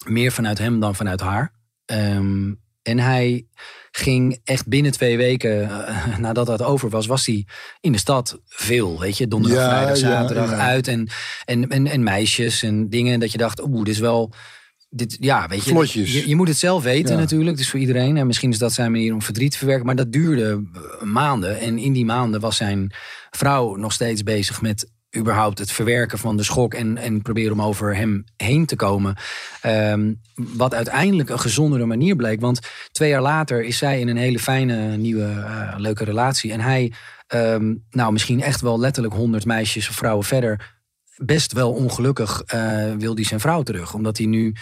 meer 0.05 0.31
vanuit 0.31 0.57
hem 0.57 0.79
dan 0.79 0.95
vanuit 0.95 1.21
haar. 1.21 1.53
Ehm, 1.85 2.53
en 2.81 2.99
hij 2.99 3.45
ging 3.95 4.39
echt 4.43 4.67
binnen 4.67 4.91
twee 4.91 5.17
weken 5.17 5.69
eh, 5.69 6.17
nadat 6.25 6.45
dat 6.45 6.61
over 6.61 6.89
was, 6.89 7.05
was 7.05 7.25
hij 7.25 7.45
in 7.79 7.91
de 7.91 7.97
stad 7.97 8.39
veel. 8.45 8.99
Weet 8.99 9.17
je, 9.17 9.27
donderdag, 9.27 9.59
Ja, 9.59 9.69
vrijdag, 9.69 9.97
zaterdag 9.97 10.49
ja. 10.49 10.57
uit. 10.57 10.87
En, 10.87 11.09
en, 11.45 11.69
en, 11.69 11.87
en 11.87 12.03
meisjes 12.03 12.63
en 12.63 12.89
dingen. 12.89 13.19
Dat 13.19 13.31
je 13.31 13.37
dacht, 13.37 13.63
oeh, 13.67 13.83
dit 13.83 13.93
is 13.93 13.99
wel. 13.99 14.33
Dit, 14.89 15.17
ja, 15.19 15.47
weet 15.47 15.63
je, 15.63 16.11
je, 16.11 16.27
je 16.27 16.35
moet 16.35 16.47
het 16.47 16.57
zelf 16.57 16.83
weten 16.83 17.17
natuurlijk. 17.17 17.57
Dus 17.57 17.69
voor 17.69 17.79
iedereen. 17.79 18.17
En 18.17 18.27
misschien 18.27 18.51
is 18.51 18.57
dat 18.57 18.73
zijn 18.73 18.91
manier 18.91 19.13
om 19.13 19.21
verdriet 19.21 19.51
te 19.51 19.57
verwerken. 19.57 19.85
Maar 19.85 19.95
dat 19.95 20.11
duurde 20.11 20.63
eh, 20.73 21.01
maanden. 21.01 21.59
En 21.59 21.77
in 21.77 21.93
die 21.93 22.05
maanden 22.05 22.39
was 22.39 22.57
zijn 22.57 22.93
vrouw 23.29 23.75
nog 23.75 23.93
steeds 23.93 24.23
bezig 24.23 24.61
met 24.61 24.89
überhaupt 25.15 25.59
het 25.59 25.71
verwerken 25.71 26.17
van 26.17 26.37
de 26.37 26.43
schok 26.43 26.73
en, 26.73 26.97
en 26.97 27.21
proberen 27.21 27.51
om 27.51 27.61
over 27.61 27.95
hem 27.95 28.23
heen 28.37 28.65
te 28.65 28.75
komen. 28.75 29.15
Ehm, 29.61 30.13
wat 30.33 30.73
uiteindelijk 30.73 31.29
een 31.29 31.39
gezondere 31.39 31.85
manier 31.85 32.15
bleek. 32.15 32.41
Want 32.41 32.59
twee 32.91 33.09
jaar 33.09 33.21
later 33.21 33.63
is 33.63 33.77
zij 33.77 33.99
in 33.99 34.07
een 34.07 34.17
hele 34.17 34.39
fijne, 34.39 34.97
nieuwe, 34.97 35.25
eh, 35.25 35.73
leuke 35.77 36.03
relatie. 36.03 36.51
En 36.51 36.59
hij, 36.59 36.93
ehm, 37.27 37.73
nou 37.89 38.11
misschien 38.11 38.41
echt 38.41 38.61
wel 38.61 38.79
letterlijk 38.79 39.15
honderd 39.15 39.45
meisjes 39.45 39.89
of 39.89 39.95
vrouwen 39.95 40.25
verder. 40.25 40.73
Best 41.15 41.53
wel 41.53 41.71
ongelukkig 41.71 42.41
eh, 42.41 42.91
wil 42.97 43.15
hij 43.15 43.23
zijn 43.23 43.39
vrouw 43.39 43.63
terug. 43.63 43.93
Omdat 43.93 44.17
hij 44.17 44.25
nu 44.25 44.55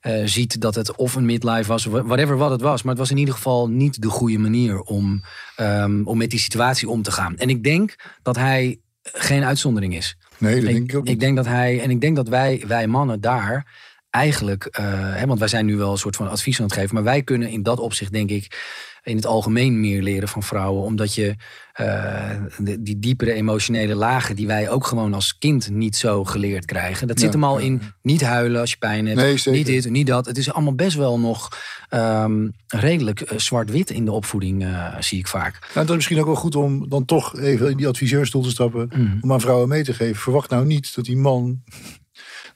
eh, 0.00 0.22
ziet 0.24 0.60
dat 0.60 0.74
het 0.74 0.96
of 0.96 1.14
een 1.14 1.24
midlife 1.24 1.68
was, 1.68 1.84
whatever 1.84 2.36
wat 2.36 2.50
het 2.50 2.60
was. 2.60 2.82
Maar 2.82 2.92
het 2.92 3.00
was 3.00 3.10
in 3.10 3.16
ieder 3.16 3.34
geval 3.34 3.68
niet 3.68 4.02
de 4.02 4.08
goede 4.08 4.38
manier 4.38 4.80
om, 4.80 5.22
ehm, 5.56 6.02
om 6.04 6.18
met 6.18 6.30
die 6.30 6.38
situatie 6.38 6.88
om 6.88 7.02
te 7.02 7.10
gaan. 7.10 7.36
En 7.36 7.48
ik 7.48 7.64
denk 7.64 7.94
dat 8.22 8.36
hij 8.36 8.78
geen 9.12 9.44
uitzondering 9.44 9.96
is. 9.96 10.16
nee, 10.38 10.54
dat 10.54 10.62
Ik, 10.62 10.74
denk 10.74 10.90
ik 10.90 10.96
ook 10.96 11.06
ik 11.06 11.20
denk 11.20 11.36
dat 11.36 11.46
hij, 11.46 11.80
en 11.80 11.90
ik 11.90 12.00
denk 12.00 12.16
dat 12.16 12.28
wij, 12.28 12.64
wij 12.66 12.86
mannen 12.86 13.20
daar 13.20 13.66
eigenlijk, 14.10 14.64
eh, 14.64 14.84
hè, 15.14 15.26
want 15.26 15.38
wij 15.38 15.48
zijn 15.48 15.66
nu 15.66 15.76
wel 15.76 15.90
een 15.90 15.98
soort 15.98 16.16
van 16.16 16.30
advies 16.30 16.58
aan 16.58 16.64
het 16.66 16.74
geven, 16.74 16.94
maar 16.94 17.04
wij 17.04 17.22
kunnen 17.22 17.48
in 17.48 17.62
dat 17.62 17.78
opzicht, 17.78 18.12
denk 18.12 18.30
ik, 18.30 18.56
in 19.04 19.16
het 19.16 19.26
algemeen 19.26 19.80
meer 19.80 20.02
leren 20.02 20.28
van 20.28 20.42
vrouwen, 20.42 20.82
omdat 20.82 21.14
je 21.14 21.34
eh, 21.72 22.30
de- 22.58 22.82
die 22.82 22.98
diepere 22.98 23.32
emotionele 23.32 23.94
lagen 23.94 24.36
die 24.36 24.46
wij 24.46 24.70
ook 24.70 24.86
gewoon 24.86 25.14
als 25.14 25.38
kind 25.38 25.70
niet 25.70 25.96
zo 25.96 26.24
geleerd 26.24 26.64
krijgen, 26.64 27.06
dat 27.06 27.18
Ja, 27.18 27.24
zit 27.24 27.32
hem 27.34 27.44
al 27.44 27.58
ja, 27.58 27.64
in 27.64 27.80
niet 28.02 28.22
huilen 28.22 28.60
als 28.60 28.70
je 28.70 28.76
pijn 28.76 29.06
hebt, 29.06 29.20
Nee, 29.44 29.54
niet 29.56 29.66
dit, 29.66 29.90
niet 29.90 30.06
dat. 30.06 30.26
Het 30.26 30.38
is 30.38 30.52
allemaal 30.52 30.74
best 30.74 30.96
wel 30.96 31.18
nog 31.20 31.48
ehm, 31.88 32.48
redelijk 32.66 33.20
eh, 33.20 33.38
zwart-wit 33.38 33.90
in 33.90 34.04
de 34.04 34.12
opvoeding, 34.12 34.64
eh, 34.64 34.94
zie 35.00 35.18
ik 35.18 35.26
vaak. 35.26 35.58
Nou, 35.60 35.72
dat 35.74 35.88
is 35.88 35.94
misschien 35.94 36.18
ook 36.20 36.26
wel 36.26 36.34
goed 36.34 36.56
om 36.56 36.88
dan 36.88 37.04
toch 37.04 37.38
even 37.38 37.70
in 37.70 37.76
die 37.76 37.88
adviseurstoel 37.88 38.42
te 38.42 38.50
stappen. 38.50 38.90
Mm. 38.96 39.18
Om 39.20 39.32
aan 39.32 39.40
vrouwen 39.40 39.68
mee 39.68 39.84
te 39.84 39.94
geven. 39.94 40.16
Verwacht 40.16 40.50
nou 40.50 40.66
niet 40.66 40.94
dat 40.94 41.04
die 41.04 41.16
man 41.16 41.62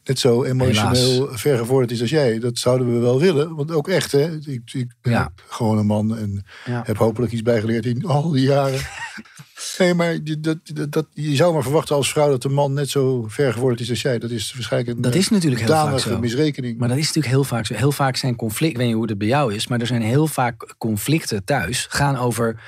net 0.09 0.19
zo 0.19 0.43
emotioneel 0.45 1.29
vergevorderd 1.31 1.91
is 1.91 2.01
als 2.01 2.11
jij. 2.11 2.39
Dat 2.39 2.59
zouden 2.59 2.93
we 2.93 2.99
wel 2.99 3.21
willen. 3.21 3.55
Want 3.55 3.71
ook 3.73 3.89
echt, 3.89 4.13
hè. 4.13 4.37
Ik, 4.37 4.61
ik 4.73 4.93
ben 5.01 5.13
Ja. 5.13 5.33
gewoon 5.49 5.79
een 5.79 5.87
man 5.87 6.17
en 6.17 6.45
Ja. 6.65 6.83
heb 6.87 6.97
hopelijk 6.97 7.33
iets 7.33 7.43
bijgeleerd 7.43 7.87
in 7.87 8.05
al 8.07 8.31
die 8.31 8.47
jaren. 8.47 8.81
nee, 9.79 9.95
maar 9.95 10.13
je, 10.25 10.41
dat, 10.41 10.59
dat, 10.65 10.93
dat, 10.93 11.07
je 11.13 11.37
zou 11.37 11.53
maar 11.53 11.63
verwachten 11.63 11.97
als 11.97 12.11
vrouw 12.13 12.31
dat 12.31 12.43
de 12.43 12.49
man 12.49 12.73
net 12.73 12.89
zo 12.91 13.25
vergevorderd 13.29 13.81
is 13.81 13.91
als 13.91 14.03
jij. 14.03 14.19
Dat 14.19 14.31
is 14.31 14.53
waarschijnlijk 14.55 14.97
een 14.97 15.03
Dat 15.03 15.15
is 15.15 15.29
natuurlijk 15.29 15.63
heel 15.63 15.75
vaak 15.75 15.99
zo. 15.99 16.19
misrekening. 16.19 16.79
Maar 16.79 16.89
dat 16.89 16.97
is 16.99 17.07
natuurlijk 17.07 17.35
heel 17.35 17.45
vaak 17.45 17.67
zo. 17.67 17.75
Heel 17.75 17.93
vaak 17.93 18.17
zijn 18.17 18.37
conflicten, 18.37 18.71
ik 18.71 18.77
weet 18.77 18.87
niet 18.87 18.97
hoe 18.97 19.07
het 19.09 19.19
bij 19.19 19.29
jou 19.29 19.55
is, 19.55 19.67
maar 19.67 19.81
er 19.81 19.87
zijn 19.87 20.03
heel 20.03 20.27
vaak 20.27 20.75
conflicten 20.79 21.45
thuis. 21.45 21.87
Gaan 21.91 22.17
over 22.17 22.61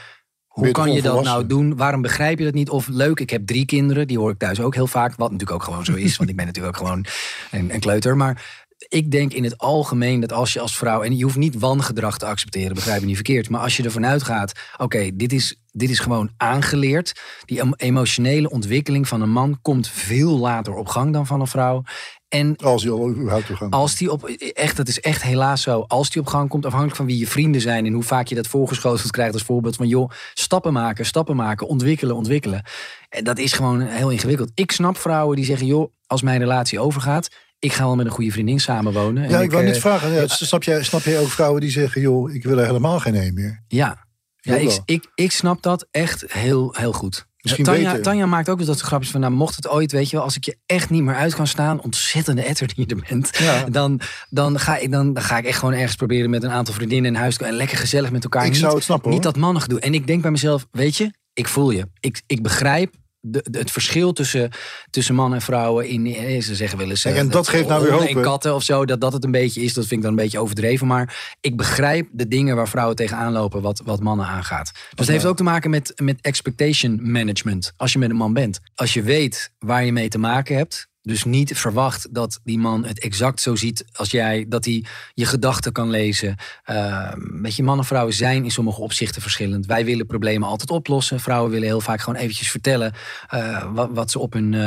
hoe 0.61 0.71
kan 0.71 0.93
je 0.93 1.02
dat 1.02 1.23
nou 1.23 1.47
doen? 1.47 1.76
Waarom 1.76 2.02
begrijp 2.02 2.38
je 2.38 2.45
dat 2.45 2.55
niet? 2.55 2.71
Of 2.71 2.88
leuk, 2.88 3.21
ik 3.21 3.31
heb 3.31 3.47
drie 3.47 3.64
kinderen, 3.64 4.07
die 4.07 4.19
hoor 4.19 4.31
ik 4.31 4.38
thuis 4.38 4.61
ook 4.61 4.75
heel 4.75 4.87
vaak. 4.87 5.14
Wat 5.17 5.31
natuurlijk 5.31 5.61
ook 5.61 5.62
gewoon 5.62 5.85
zo 5.85 5.95
is, 5.95 6.17
want 6.19 6.31
ik 6.31 6.37
ben 6.37 6.47
natuurlijk 6.47 6.76
ook 6.76 6.87
gewoon 6.87 7.05
een, 7.50 7.75
een 7.75 7.81
kleuter. 7.81 8.17
Maar 8.17 8.60
ik 8.88 9.10
denk 9.10 9.32
in 9.32 9.44
het 9.44 9.58
algemeen 9.58 10.20
dat 10.20 10.32
als 10.32 10.52
je 10.52 10.60
als 10.60 10.76
vrouw, 10.76 11.02
en 11.02 11.16
je 11.16 11.25
hoeft 11.25 11.37
niet 11.37 11.58
wangedrag 11.58 12.18
te 12.18 12.26
accepteren, 12.26 12.75
begrijp 12.75 13.00
je 13.00 13.06
niet 13.06 13.14
verkeerd. 13.14 13.49
Maar 13.49 13.60
als 13.60 13.76
je 13.76 13.82
ervan 13.82 14.06
uitgaat, 14.06 14.52
oké, 14.76 15.10
dit, 15.14 15.32
is, 15.32 15.60
dit 15.72 15.90
is 15.90 15.99
gewoon 15.99 16.30
aangeleerd. 16.37 17.20
Die 17.44 17.60
em- 17.60 17.75
emotionele 17.76 18.50
ontwikkeling 18.50 19.08
van 19.08 19.20
een 19.20 19.30
man 19.32 19.58
komt 19.62 19.88
veel 19.88 20.38
later 20.38 20.75
op 20.75 20.88
gang 20.88 21.12
dan 21.12 21.26
van 21.26 21.40
een 21.40 21.46
vrouw. 21.46 21.82
En 22.28 22.56
Als 22.56 22.82
je 22.82 22.90
al 22.90 23.08
überhaupt 23.08 23.46
toegang 23.46 23.72
als 23.72 23.96
die 23.96 24.10
op, 24.10 24.25
echt, 24.54 24.76
dat 24.76 24.88
is 24.88 25.00
echt 25.00 25.22
helaas 25.22 25.62
zo. 25.62 25.84
Als 25.88 26.10
die 26.10 26.20
op 26.20 26.26
gang 26.26 26.49
komt, 26.49 26.64
afhankelijk 26.64 26.96
van 26.96 27.06
wie 27.06 27.18
je 27.18 27.26
vrienden 27.26 27.60
zijn 27.60 27.87
en 27.87 27.92
hoe 27.92 28.02
vaak 28.02 28.26
je 28.26 28.34
dat 28.34 28.46
voorgeschoteld 28.46 29.10
krijgt 29.10 29.32
als 29.32 29.42
voorbeeld 29.42 29.76
van 29.76 29.88
joh, 29.88 30.10
stappen 30.34 30.72
maken, 30.72 31.06
stappen 31.06 31.37
maken, 31.37 31.66
ontwikkelen, 31.66 32.16
ontwikkelen. 32.16 32.62
En 33.08 33.25
dat 33.25 33.38
is 33.38 33.52
gewoon 33.52 33.80
heel 33.80 34.10
ingewikkeld. 34.10 34.50
Ik 34.54 34.72
snap 34.72 34.96
vrouwen 34.96 35.37
die 35.37 35.44
zeggen 35.44 35.66
joh, 35.66 35.92
als 36.06 36.22
mijn 36.22 36.38
relatie 36.38 36.80
overgaat, 36.80 37.28
ik 37.61 37.73
ga 37.73 37.85
wel 37.85 37.97
met 37.97 38.07
een 38.07 38.12
goede 38.12 38.31
vriendin 38.31 38.61
samenwonen. 38.61 39.23
En 39.25 39.31
Ja, 39.31 39.40
ik 39.40 39.50
wou 39.50 39.64
eh, 39.64 39.71
net 39.71 39.81
vragen. 39.81 40.12
Ja, 40.12 40.26
snap, 40.26 40.62
jij, 40.62 40.83
snap 40.85 41.02
jij 41.02 41.19
ook 41.19 41.29
vrouwen 41.29 41.61
die 41.61 41.71
zeggen... 41.71 42.00
joh, 42.00 42.35
ik 42.35 42.43
wil 42.43 42.59
er 42.59 42.67
helemaal 42.67 43.00
geen 43.00 43.14
een 43.14 43.35
meer? 43.35 43.62
Ja, 43.69 44.05
ja 44.40 44.55
ik, 44.55 44.79
ik, 44.85 45.07
ik 45.14 45.33
snap 45.33 45.62
dat 45.62 45.87
echt 45.90 46.25
heel, 46.33 46.75
heel 46.79 46.93
goed. 46.93 47.29
Misschien 47.40 47.64
Tanja, 47.64 47.87
beter. 47.88 48.02
Tanja 48.02 48.26
maakt 48.26 48.49
ook 48.49 48.59
eens 48.59 48.67
dat 48.67 48.81
grapjes 48.81 49.11
van, 49.11 49.21
nou, 49.21 49.33
mocht 49.33 49.57
het 49.57 49.69
ooit, 49.69 49.93
weet 49.93 50.11
je 50.11 50.17
wel, 50.17 50.25
als 50.25 50.37
ik 50.37 50.45
je 50.45 50.57
echt 50.67 50.90
niet 50.90 51.02
meer 51.02 51.14
uit 51.14 51.35
kan 51.35 51.47
staan, 51.47 51.83
ontzettende 51.83 52.43
etter 52.43 52.67
die 52.75 52.87
je 52.88 52.95
er 52.95 53.05
bent, 53.09 53.31
Ja. 53.38 53.64
dan, 53.79 54.00
dan, 54.31 54.59
ga 54.59 54.76
ik, 54.76 54.90
dan, 54.90 55.12
dan 55.12 55.23
ga 55.23 55.38
ik 55.38 55.45
echt 55.45 55.59
gewoon 55.59 55.75
ergens 55.75 55.95
proberen 55.97 56.31
met 56.31 56.43
een 56.43 56.50
aantal 56.50 56.75
vriendinnen 56.75 57.14
in 57.14 57.21
huis 57.21 57.37
te- 57.37 57.45
en 57.45 57.55
lekker 57.55 57.79
gezellig 57.79 58.11
met 58.11 58.25
elkaar. 58.25 58.45
Ik 58.45 58.50
niet, 58.50 58.61
zou 58.61 58.75
het 58.75 58.85
snappen, 58.85 59.11
Niet 59.11 59.25
hoor. 59.25 59.33
dat 59.33 59.43
mannig 59.43 59.67
doen. 59.67 59.79
En 59.79 59.95
ik 59.95 60.07
denk 60.07 60.23
bij 60.23 60.31
mezelf, 60.31 60.67
weet 60.71 60.97
je, 60.97 61.11
Ik 61.33 61.49
voel 61.49 61.71
je. 61.71 61.87
Ik, 62.00 62.23
ik 62.26 62.43
begrijp 62.43 62.95
de, 63.21 63.45
de- 63.50 63.59
het 63.59 63.71
verschil 63.71 64.12
tussen, 64.12 64.50
tussen 64.91 65.15
man 65.15 65.35
en 65.35 65.41
vrouwen. 65.41 65.89
In, 65.89 66.07
eh, 66.07 66.43
ze 66.43 66.55
zeggen 66.55 66.79
wel 66.79 66.91
eens. 66.91 67.03
Kijk, 67.03 67.15
eh, 67.15 67.21
en 67.21 67.31
dat 67.31 67.49
geeft 67.49 67.69
nou 67.69 67.83
weer 67.83 67.93
hoop, 67.93 68.09
En 68.09 68.23
katten 68.23 68.55
of 68.55 68.62
zo, 68.62 68.85
dat 68.85 69.00
dat 69.00 69.12
het 69.12 69.25
een 69.25 69.31
beetje 69.31 69.62
is. 69.62 69.75
Dat 69.75 69.87
vind 69.87 69.97
ik 69.97 70.03
dan 70.03 70.11
een 70.11 70.23
beetje 70.25 70.39
overdreven. 70.39 70.87
Maar 70.87 71.35
ik 71.41 71.57
begrijp 71.57 72.09
de 72.12 72.29
dingen 72.29 72.57
waar 72.57 72.69
vrouwen 72.69 72.97
tegenaan 72.97 73.33
lopen. 73.33 73.62
wat, 73.62 73.83
wat 73.85 74.00
mannen 74.00 74.27
aangaat. 74.27 74.73
Dus 74.73 74.83
het 75.07 75.09
heeft 75.09 75.27
ook 75.27 75.37
te 75.37 75.43
maken 75.43 75.71
met, 75.71 75.93
met 76.03 76.19
expectation 76.21 77.11
management. 77.12 77.73
Als 77.77 77.93
je 77.93 77.99
met 77.99 78.11
een 78.11 78.17
man 78.17 78.33
bent. 78.33 78.61
Als 78.75 78.95
je 78.95 79.03
weet 79.03 79.50
waar 79.59 79.85
je 79.85 79.93
mee 79.93 80.09
te 80.09 80.19
maken 80.19 80.57
hebt. 80.57 80.89
Dus 81.02 81.25
niet 81.25 81.59
verwacht 81.59 82.14
dat 82.14 82.40
die 82.45 82.59
man 82.59 82.85
het 82.85 83.00
exact 83.00 83.40
zo 83.40 83.54
ziet 83.54 83.85
als 83.92 84.11
jij, 84.11 84.47
dat 84.49 84.64
hij 84.64 84.85
je 85.14 85.25
gedachten 85.25 85.73
kan 85.73 85.90
lezen. 85.90 86.37
Uh, 86.71 87.12
weet 87.16 87.57
je, 87.57 87.62
mannen 87.62 87.83
en 87.83 87.88
vrouwen 87.88 88.14
zijn 88.14 88.45
in 88.45 88.50
sommige 88.50 88.80
opzichten 88.80 89.23
verschillend. 89.23 89.66
Wij 89.66 89.85
willen 89.85 90.07
problemen 90.07 90.49
altijd 90.49 90.71
oplossen. 90.71 91.21
Vrouwen 91.21 91.50
willen 91.50 91.66
heel 91.66 91.80
vaak 91.80 92.00
gewoon 92.00 92.21
eventjes 92.21 92.50
vertellen 92.50 92.92
uh, 93.35 93.75
wat, 93.75 93.90
wat, 93.92 94.11
ze 94.11 94.19
op 94.19 94.33
hun, 94.33 94.52
uh, 94.52 94.61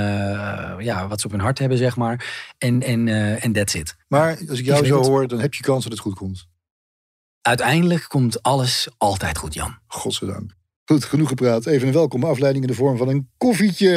ja, 0.79 1.07
wat 1.07 1.19
ze 1.19 1.25
op 1.25 1.31
hun 1.31 1.41
hart 1.41 1.59
hebben, 1.59 1.77
zeg 1.77 1.95
maar. 1.95 2.51
En 2.57 2.81
en 2.81 3.07
uh, 3.07 3.45
en 3.45 3.51
that's 3.51 3.73
it. 3.73 3.95
Maar 4.07 4.37
als 4.49 4.59
ik 4.59 4.65
jou 4.65 4.85
zo 4.85 5.03
hoor, 5.03 5.27
dan 5.27 5.39
heb 5.39 5.53
je 5.53 5.63
kans 5.63 5.83
dat 5.83 5.91
het 5.91 6.01
goed 6.01 6.15
komt. 6.15 6.47
Uiteindelijk 7.41 8.05
komt 8.07 8.43
alles 8.43 8.87
altijd 8.97 9.37
goed, 9.37 9.53
Jan. 9.53 9.77
Godzijdank. 9.87 10.55
Goed, 10.85 11.03
genoeg 11.03 11.27
gepraat. 11.27 11.65
Even 11.65 11.87
een 11.87 11.93
welkome 11.93 12.25
afleiding 12.25 12.63
in 12.65 12.71
de 12.71 12.77
vorm 12.77 12.97
van 12.97 13.07
een 13.07 13.29
koffietje. 13.37 13.89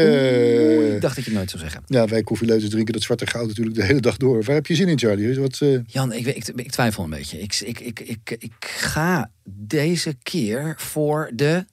Oeh, 0.79 0.95
ik 0.95 1.01
dacht 1.01 1.15
dat 1.15 1.25
je 1.25 1.31
het 1.31 1.39
nooit 1.39 1.51
zou 1.51 1.63
zeggen. 1.63 1.83
Ja, 1.87 2.07
wij 2.07 2.23
koffieleuters 2.23 2.71
drinken 2.71 2.93
dat 2.93 3.03
zwarte 3.03 3.27
goud 3.27 3.47
natuurlijk 3.47 3.77
de 3.77 3.85
hele 3.85 4.01
dag 4.01 4.17
door. 4.17 4.43
Waar 4.43 4.55
heb 4.55 4.67
je 4.67 4.75
zin 4.75 4.89
in, 4.89 4.99
Charlie? 4.99 5.41
Wat, 5.41 5.61
uh... 5.61 5.81
Jan, 5.87 6.13
ik, 6.13 6.27
ik, 6.27 6.49
ik, 6.49 6.71
twijfel 6.71 7.05
een 7.05 7.11
beetje. 7.11 7.41
Ik, 7.41 7.61
ik, 7.61 7.81
ik, 7.81 8.01
ik, 8.01 8.37
ik 8.39 8.55
ga 8.59 9.31
deze 9.45 10.17
keer 10.23 10.75
voor 10.79 11.31
de... 11.35 11.65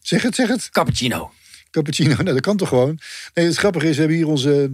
Zeg 0.00 0.22
het, 0.22 0.34
zeg 0.34 0.48
het. 0.48 0.70
Cappuccino. 0.70 1.30
Cappuccino, 1.70 2.14
nou 2.22 2.24
dat 2.24 2.40
kan 2.40 2.56
toch 2.56 2.68
gewoon. 2.68 2.98
Nee, 3.34 3.46
het 3.46 3.56
grappige 3.56 3.88
is, 3.88 3.94
we 3.94 4.00
hebben 4.00 4.16
hier 4.16 4.28
onze 4.28 4.70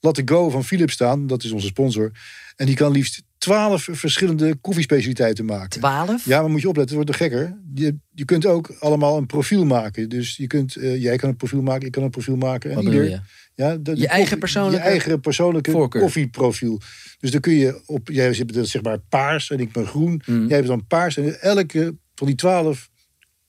Latte 0.00 0.22
Go 0.24 0.50
van 0.50 0.64
Philips 0.64 0.92
staan. 0.92 1.26
Dat 1.26 1.44
is 1.44 1.50
onze 1.50 1.66
sponsor. 1.66 2.12
En 2.56 2.66
die 2.66 2.76
kan 2.76 2.92
liefst 2.92 3.22
twaalf 3.38 3.88
verschillende 3.90 4.54
koffiespecialiteiten 4.54 5.44
maken. 5.44 5.68
Twaalf? 5.68 6.24
Ja, 6.24 6.40
maar 6.40 6.50
moet 6.50 6.60
je 6.60 6.68
opletten, 6.68 6.96
het 6.96 7.06
wordt 7.06 7.20
nog 7.20 7.30
gekker. 7.30 7.58
Je, 7.74 7.96
je 8.14 8.24
kunt 8.24 8.46
ook 8.46 8.74
allemaal 8.78 9.16
een 9.16 9.26
profiel 9.26 9.64
maken. 9.64 10.08
Dus 10.08 10.36
je 10.36 10.46
kunt, 10.46 10.76
uh, 10.76 11.02
jij 11.02 11.16
kan 11.16 11.28
een 11.28 11.36
profiel 11.36 11.62
maken, 11.62 11.86
ik 11.86 11.92
kan 11.92 12.02
een 12.02 12.10
profiel 12.10 12.36
maken. 12.36 12.70
En 12.70 12.82
ieder, 12.82 13.04
je? 13.04 13.20
Ja, 13.54 13.70
de, 13.70 13.82
de 13.82 13.90
je 13.90 13.96
koffie, 13.96 14.08
eigen 14.08 14.38
persoonlijke, 14.38 14.84
je 14.84 14.90
eigen 14.90 15.20
persoonlijke 15.20 15.70
voorkeur. 15.70 16.02
koffieprofiel. 16.02 16.80
Dus 17.20 17.30
dan 17.30 17.40
kun 17.40 17.52
je 17.52 17.80
op, 17.86 18.08
jij 18.08 18.24
hebt 18.24 18.54
het 18.54 18.68
zeg 18.68 18.82
maar 18.82 18.98
paars 18.98 19.50
en 19.50 19.58
ik 19.58 19.72
ben 19.72 19.86
groen. 19.86 20.22
Mm. 20.26 20.46
Jij 20.46 20.56
hebt 20.56 20.68
dan 20.68 20.86
paars 20.86 21.16
en 21.16 21.40
elke 21.40 21.96
van 22.14 22.26
die 22.26 22.36
twaalf 22.36 22.90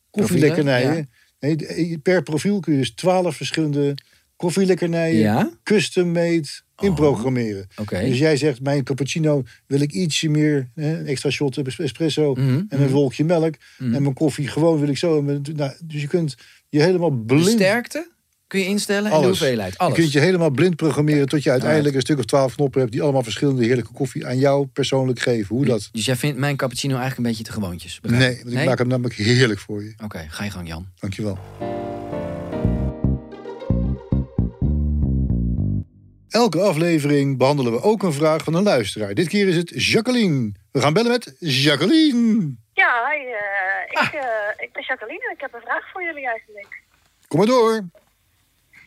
koffielekkernijen. 0.10 0.96
ja. 0.96 1.05
Nee, 1.39 1.98
per 1.98 2.24
profiel 2.24 2.60
kun 2.60 2.74
je 2.74 2.79
dus 2.79 2.93
twaalf 2.93 3.36
verschillende 3.36 3.96
koffielekkernijen 4.39 5.19
Ja? 5.19 5.50
custom 5.63 6.12
made 6.12 6.48
inprogrammeren. 6.79 7.67
Oké. 7.75 8.00
Dus 8.00 8.17
jij 8.17 8.38
zegt, 8.38 8.62
mijn 8.62 8.84
cappuccino 8.84 9.43
wil 9.67 9.81
ik 9.81 9.91
ietsje 9.91 10.29
meer, 10.29 10.69
hè, 10.75 11.03
extra 11.03 11.29
shot 11.29 11.58
espresso 11.58 12.34
Mhm, 12.34 12.50
en 12.50 12.67
een 12.69 12.79
mhm. 12.79 12.91
wolkje 12.91 13.24
melk. 13.24 13.55
Mhm. 13.77 13.93
En 13.93 14.01
mijn 14.01 14.13
koffie 14.13 14.48
gewoon 14.48 14.79
wil 14.79 14.89
ik 14.89 14.98
zo. 14.98 15.22
Nou, 15.22 15.72
dus 15.84 16.01
je 16.01 16.08
kunt 16.08 16.36
je 16.69 16.81
helemaal 16.81 17.10
blind... 17.10 17.46
De 17.46 17.51
sterkte 17.51 18.08
kun 18.48 18.60
je 18.60 18.65
instellen 18.65 19.03
en 19.03 19.10
de 19.10 19.15
Alles. 19.15 19.39
hoeveelheid. 19.39 19.72
Je 19.72 19.77
Alles. 19.77 19.98
kunt 19.98 20.12
je 20.12 20.19
helemaal 20.19 20.50
blind 20.50 20.75
programmeren 20.75 21.27
tot 21.27 21.43
je 21.43 21.51
uiteindelijk 21.51 21.96
een 21.96 22.01
stuk 22.01 22.17
of 22.17 22.25
twaalf 22.25 22.55
knoppen 22.55 22.79
hebt... 22.79 22.91
die 22.91 23.01
allemaal 23.01 23.24
verschillende 23.24 23.65
heerlijke 23.65 23.91
koffie 23.93 24.27
aan 24.27 24.38
jou 24.38 24.65
persoonlijk 24.65 25.19
geven. 25.19 25.55
Hoe 25.55 25.65
dat? 25.65 25.89
Dus 25.91 26.05
jij 26.05 26.15
vindt 26.15 26.38
mijn 26.39 26.55
cappuccino 26.55 26.98
eigenlijk 26.98 27.19
een 27.27 27.36
beetje 27.36 27.53
te 27.53 27.60
gewoontjes? 27.60 28.00
begrijp 28.00 28.22
Nee, 28.22 28.43
want 28.43 28.55
ik 28.55 28.65
maak 28.65 28.77
hem 28.77 28.88
namelijk 28.88 29.15
heerlijk 29.15 29.60
voor 29.60 29.84
je. 29.84 29.93
Oké, 30.03 30.25
ga 30.29 30.43
je 30.43 30.50
gang 30.51 30.67
Jan. 30.67 30.88
Dankjewel. 31.00 31.38
Elke 36.29 36.62
aflevering 36.62 37.38
behandelen 37.38 37.71
we 37.71 37.81
ook 37.81 38.03
een 38.03 38.13
vraag 38.13 38.43
van 38.43 38.53
een 38.53 38.63
luisteraar. 38.63 39.13
Dit 39.13 39.27
keer 39.27 39.48
is 39.48 39.55
het 39.55 39.83
Jacqueline. 39.83 40.51
We 40.71 40.81
gaan 40.81 40.93
bellen 40.93 41.12
met 41.12 41.36
Jacqueline. 41.39 42.55
Ja, 42.74 43.09
hi, 43.09 43.25
eh, 43.25 43.83
ik, 43.88 44.13
eh, 44.13 44.63
ik 44.65 44.74
ben 44.74 44.83
Jacqueline 44.83 45.25
en 45.27 45.33
ik 45.33 45.41
heb 45.41 45.53
een 45.53 45.62
vraag 45.62 45.91
voor 45.91 46.03
jullie 46.03 46.27
eigenlijk. 46.27 46.81
Kom 47.27 47.38
maar 47.38 47.48
door. 47.48 47.81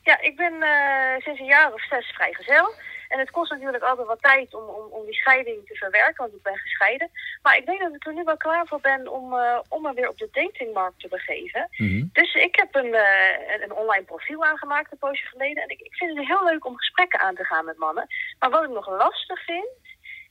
Ja, 0.02 0.20
ik 0.20 0.36
ben 0.36 0.62
eh, 0.62 1.18
sinds 1.18 1.40
een 1.40 1.46
jaar 1.46 1.72
of 1.72 1.86
zes 1.86 2.06
vrijgezel. 2.06 2.74
En 3.12 3.18
het 3.18 3.30
kost 3.30 3.50
natuurlijk 3.50 3.84
altijd 3.84 4.06
wat 4.06 4.22
tijd 4.22 4.54
om, 4.54 4.64
om, 4.64 4.84
om 4.90 5.04
die 5.04 5.14
scheiding 5.14 5.66
te 5.66 5.74
verwerken, 5.74 6.24
want 6.24 6.34
ik 6.34 6.42
ben 6.42 6.56
gescheiden. 6.56 7.10
Maar 7.42 7.56
ik 7.56 7.66
denk 7.66 7.80
dat 7.80 7.94
ik 7.94 8.06
er 8.06 8.14
nu 8.14 8.22
wel 8.24 8.36
klaar 8.36 8.66
voor 8.66 8.80
ben 8.80 9.08
om, 9.08 9.34
eh, 9.34 9.58
om 9.68 9.82
me 9.82 9.94
weer 9.94 10.08
op 10.08 10.18
de 10.18 10.28
datingmarkt 10.32 11.00
te 11.00 11.08
begeven. 11.08 11.68
Mhm. 11.76 12.04
Dus 12.12 12.34
ik 12.34 12.56
heb 12.56 12.74
een, 12.74 12.94
eh, 12.94 13.54
een, 13.54 13.62
een 13.62 13.72
online 13.72 14.04
profiel 14.04 14.44
aangemaakt 14.44 14.92
een 14.92 14.98
poosje 14.98 15.26
geleden. 15.26 15.62
En 15.62 15.68
ik, 15.68 15.80
ik 15.80 15.94
vind 15.94 16.18
het 16.18 16.26
heel 16.26 16.44
leuk 16.44 16.66
om 16.66 16.76
gesprekken 16.76 17.20
aan 17.20 17.34
te 17.34 17.44
gaan 17.44 17.64
met 17.64 17.78
mannen. 17.78 18.06
Maar 18.38 18.50
wat 18.50 18.64
ik 18.64 18.70
nog 18.70 18.88
lastig 18.88 19.44
vind, 19.44 19.68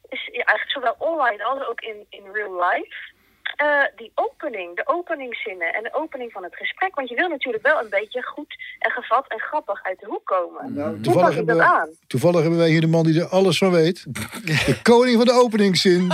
is 0.10 0.26
ja, 0.26 0.44
eigenlijk 0.44 0.72
zowel 0.72 0.96
online 0.98 1.44
als 1.44 1.68
ook 1.68 1.82
in, 1.82 2.06
in 2.10 2.32
real 2.32 2.70
life. 2.70 3.11
Eh, 3.56 3.68
die 3.96 4.12
opening, 4.16 4.76
de 4.76 4.84
openingszinnen 4.86 5.74
en 5.74 5.84
de 5.84 5.94
opening 5.94 6.32
van 6.32 6.44
het 6.44 6.56
gesprek. 6.56 6.96
Want 6.96 7.10
je 7.10 7.16
wil 7.16 7.30
natuurlijk 7.30 7.64
wel 7.64 7.80
een 7.80 7.90
beetje 7.90 8.22
goed 8.24 8.56
en 8.80 8.92
gevat 8.92 9.26
en 9.28 9.40
grappig 9.40 9.84
uit 9.84 10.00
de 10.00 10.06
hoek 10.06 10.26
komen. 10.26 10.74
Nou, 10.74 10.88
Hoe 10.88 10.94
pak 10.96 11.04
toevallig, 11.04 11.30
ik 11.30 11.36
hebben 11.36 11.58
dat 11.58 11.66
wij, 11.68 11.76
aan? 11.80 11.90
toevallig 12.08 12.42
hebben 12.42 12.60
wij 12.60 12.70
hier 12.70 12.82
de 12.82 12.88
man 12.88 13.04
die 13.06 13.20
er 13.20 13.28
alles 13.28 13.58
van 13.58 13.72
weet. 13.72 14.06
De 14.44 14.80
koning 14.82 15.18
van 15.18 15.26
de 15.26 15.32
openingszin. 15.44 16.08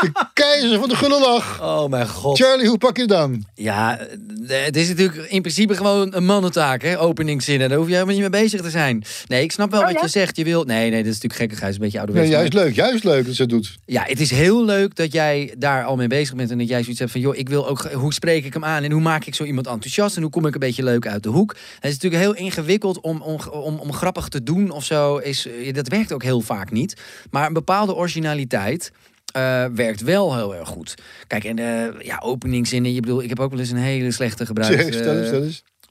De 0.00 0.26
keizer 0.32 0.78
van 0.78 0.88
de 0.88 0.96
gulle 0.96 1.20
lach. 1.20 1.60
Oh 1.62 1.88
mijn 1.88 2.08
god. 2.08 2.38
Charlie, 2.38 2.68
hoe 2.68 2.78
pak 2.78 2.96
je 2.96 3.02
het 3.02 3.12
aan? 3.12 3.46
Ja, 3.54 3.98
eh, 3.98 4.64
het 4.64 4.76
is 4.76 4.88
natuurlijk 4.88 5.28
in 5.30 5.40
principe 5.40 5.74
gewoon 5.76 6.14
een 6.14 6.24
mannentaak, 6.24 6.82
hè? 6.82 6.98
Openingszinnen. 7.00 7.68
Daar 7.68 7.78
hoef 7.78 7.86
je 7.86 7.92
helemaal 7.92 8.14
niet 8.14 8.30
mee 8.30 8.42
bezig 8.42 8.60
te 8.60 8.70
zijn. 8.70 9.04
Nee, 9.26 9.42
ik 9.42 9.52
snap 9.52 9.70
wel 9.70 9.80
Oh, 9.80 9.86
wat 9.86 9.94
ja? 9.94 10.00
je 10.02 10.08
zegt. 10.08 10.36
Je 10.36 10.44
wil... 10.44 10.64
Nee, 10.64 10.90
nee, 10.90 11.02
dat 11.02 11.12
is 11.12 11.20
natuurlijk 11.22 11.34
gekkigheid. 11.40 11.70
is 11.70 11.76
een 11.76 11.82
beetje 11.82 11.98
Nee, 11.98 12.06
ouderwets. 12.06 12.36
juist 12.40 12.54
maar- 12.54 12.64
leuk, 12.64 12.74
juist 12.74 13.04
leuk 13.04 13.26
dat 13.26 13.34
ze 13.34 13.42
het 13.42 13.50
doet. 13.50 13.76
Ja, 13.86 14.02
het 14.02 14.20
is 14.20 14.30
heel 14.30 14.64
leuk 14.64 14.96
dat 14.96 15.12
jij 15.12 15.54
daar 15.58 15.84
al 15.84 15.96
mee 15.96 16.06
bezig 16.08 16.34
bent. 16.34 16.50
En 16.50 16.58
dat 16.58 16.65
jij 16.66 16.80
zoiets 16.82 16.98
hebt 16.98 17.10
van, 17.12 17.20
joh, 17.20 17.36
ik 17.36 17.48
wil 17.48 17.68
ook... 17.68 17.92
Hoe 17.92 18.12
spreek 18.12 18.44
ik 18.44 18.52
hem 18.52 18.64
aan? 18.64 18.82
En 18.82 18.90
hoe 18.90 19.00
maak 19.00 19.24
ik 19.24 19.34
zo 19.34 19.44
iemand 19.44 19.66
enthousiast? 19.66 20.16
En 20.16 20.22
hoe 20.22 20.30
kom 20.30 20.46
ik 20.46 20.54
een 20.54 20.60
beetje 20.60 20.82
leuk 20.82 21.06
uit 21.06 21.22
de 21.22 21.28
hoek? 21.28 21.56
Het 21.74 21.84
is 21.84 21.98
natuurlijk 21.98 22.22
heel 22.22 22.34
ingewikkeld 22.44 23.00
om, 23.00 23.22
om, 23.22 23.38
om, 23.50 23.78
om 23.78 23.92
grappig 23.92 24.28
te 24.28 24.42
doen 24.42 24.70
of 24.70 24.84
zo. 24.84 25.16
Is, 25.16 25.46
eh, 25.46 25.74
dat 25.74 25.88
werkt 25.88 26.12
ook 26.12 26.22
heel 26.22 26.40
vaak 26.40 26.70
niet. 26.70 27.00
Maar 27.30 27.46
een 27.46 27.52
bepaalde 27.52 27.94
originaliteit... 27.94 28.92
eh, 29.32 29.64
werkt 29.74 30.00
wel 30.00 30.36
heel 30.36 30.54
erg 30.54 30.68
goed. 30.68 30.94
Kijk, 31.26 31.44
en 31.44 31.58
eh 31.58 32.00
ja, 32.06 32.18
openingszinnen. 32.22 32.92
Je 32.92 33.00
bedoel, 33.00 33.22
ik 33.22 33.28
heb 33.28 33.40
ook 33.40 33.50
wel 33.50 33.60
eens 33.60 33.70
een 33.70 33.76
hele 33.76 34.10
slechte 34.10 34.46
gebruikt. 34.46 34.84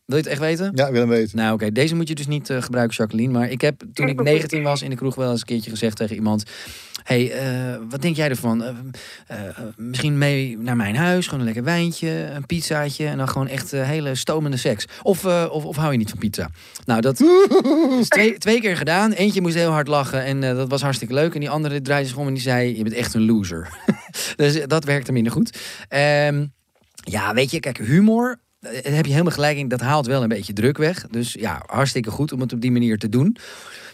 Wil 0.06 0.18
je 0.18 0.24
het 0.24 0.32
echt 0.32 0.40
weten? 0.40 0.72
Ja, 0.76 0.86
ik 0.86 0.92
wil 0.92 1.02
hem 1.02 1.10
weten. 1.10 1.38
Nou, 1.38 1.54
oké, 1.54 1.72
deze 1.72 1.96
moet 1.96 2.08
je 2.08 2.16
dus 2.16 2.28
niet 2.28 2.50
eh, 2.50 2.62
gebruiken, 2.62 2.96
Jacqueline. 2.96 3.34
Maar 3.34 3.50
ik 3.50 3.62
heb 3.62 3.84
toen 3.94 4.08
ik 4.08 4.22
19 4.34 4.64
was 4.64 4.82
in 4.82 4.90
de 4.90 4.96
kroeg 4.96 5.16
wel 5.16 5.32
eens 5.32 5.40
een 5.40 5.46
keertje 5.46 5.70
gezegd 5.70 5.98
tegen 5.98 6.16
iemand: 6.16 6.44
hey, 7.04 7.32
eh, 7.32 7.78
wat 7.90 8.02
denk 8.02 8.16
jij 8.16 8.30
ervan? 8.30 8.64
Eh, 9.28 9.38
misschien 9.76 10.18
mee 10.18 10.58
naar 10.58 10.76
mijn 10.76 10.96
huis, 10.96 11.26
gewoon 11.26 11.40
een 11.40 11.46
lekker 11.46 11.64
wijntje, 11.64 12.10
een 12.10 12.46
pizzaatje 12.46 13.08
en 13.08 13.18
dan 13.18 13.30
gewoon 13.30 13.48
echt 13.48 13.72
hele 13.72 14.16
stomende 14.16 14.58
seks. 14.58 14.86
Of, 15.02 15.26
eh, 15.26 15.46
of, 15.50 15.66
of 15.66 15.76
hou 15.76 15.92
je 15.92 15.98
niet 15.98 16.10
van 16.10 16.20
pizza? 16.20 16.50
Nou, 16.86 17.02
dat 17.02 17.20
is 18.00 18.08
twee, 18.08 18.38
twee 18.38 18.62
keer 18.62 18.78
gedaan. 18.78 19.12
Eentje 19.12 19.42
moest 19.42 19.56
heel 19.56 19.72
hard 19.72 19.88
lachen 19.88 20.24
en 20.24 20.44
eh, 20.44 20.56
dat 20.56 20.70
was 20.70 20.82
hartstikke 20.82 21.14
leuk. 21.14 21.34
En 21.34 21.40
die 21.40 21.50
andere 21.50 21.82
draaide 21.82 22.08
zich 22.08 22.18
om 22.18 22.28
en 22.28 22.34
die 22.34 22.42
zei: 22.42 22.78
Je 22.78 22.84
bent 22.84 22.96
echt 22.96 23.14
een 23.14 23.26
loser. 23.26 23.70
dus 24.36 24.66
dat 24.66 24.84
werkte 24.84 25.12
minder 25.12 25.32
goed. 25.32 25.60
Ehm, 25.88 26.46
ja, 26.96 27.34
weet 27.34 27.52
je, 27.52 27.60
kijk, 27.60 27.78
humor. 27.78 28.40
Eh, 28.66 28.94
heb 28.96 29.06
je 29.06 29.12
helemaal 29.12 29.34
gelijk 29.34 29.58
in. 29.58 29.68
Dat 29.68 29.82
haalt 29.82 30.06
wel 30.06 30.22
een 30.24 30.28
beetje 30.28 30.54
druk 30.54 30.78
weg. 30.78 31.06
Dus 31.12 31.34
ja, 31.34 31.64
hartstikke 31.66 32.12
goed 32.12 32.32
om 32.32 32.40
het 32.42 32.54
op 32.54 32.62
die 32.62 32.72
manier 32.72 32.98
te 32.98 33.10
doen. 33.10 33.38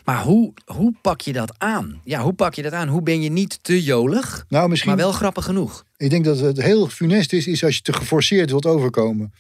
Maar 0.06 0.22
hoe, 0.24 0.54
hoe 0.66 0.94
pak 1.02 1.22
je 1.22 1.34
dat 1.34 1.54
aan? 1.58 2.02
Ja, 2.04 2.22
hoe 2.22 2.34
pak 2.34 2.54
je 2.54 2.62
dat 2.62 2.72
aan? 2.74 2.88
Hoe 2.88 3.02
ben 3.02 3.22
je 3.22 3.30
niet 3.30 3.60
te 3.64 3.84
jolig, 3.84 4.46
Nou, 4.50 4.70
misschien... 4.70 4.90
maar 4.90 5.00
wel 5.00 5.12
grappig 5.12 5.46
genoeg? 5.46 5.84
Ik 5.98 6.10
denk 6.10 6.26
dat 6.26 6.40
het 6.40 6.62
heel 6.62 6.88
funest 6.88 7.34
is, 7.34 7.48
is 7.48 7.64
als 7.64 7.76
je 7.76 7.82
te 7.82 7.94
geforceerd 7.94 8.50
wilt 8.50 8.66
overkomen. 8.66 9.34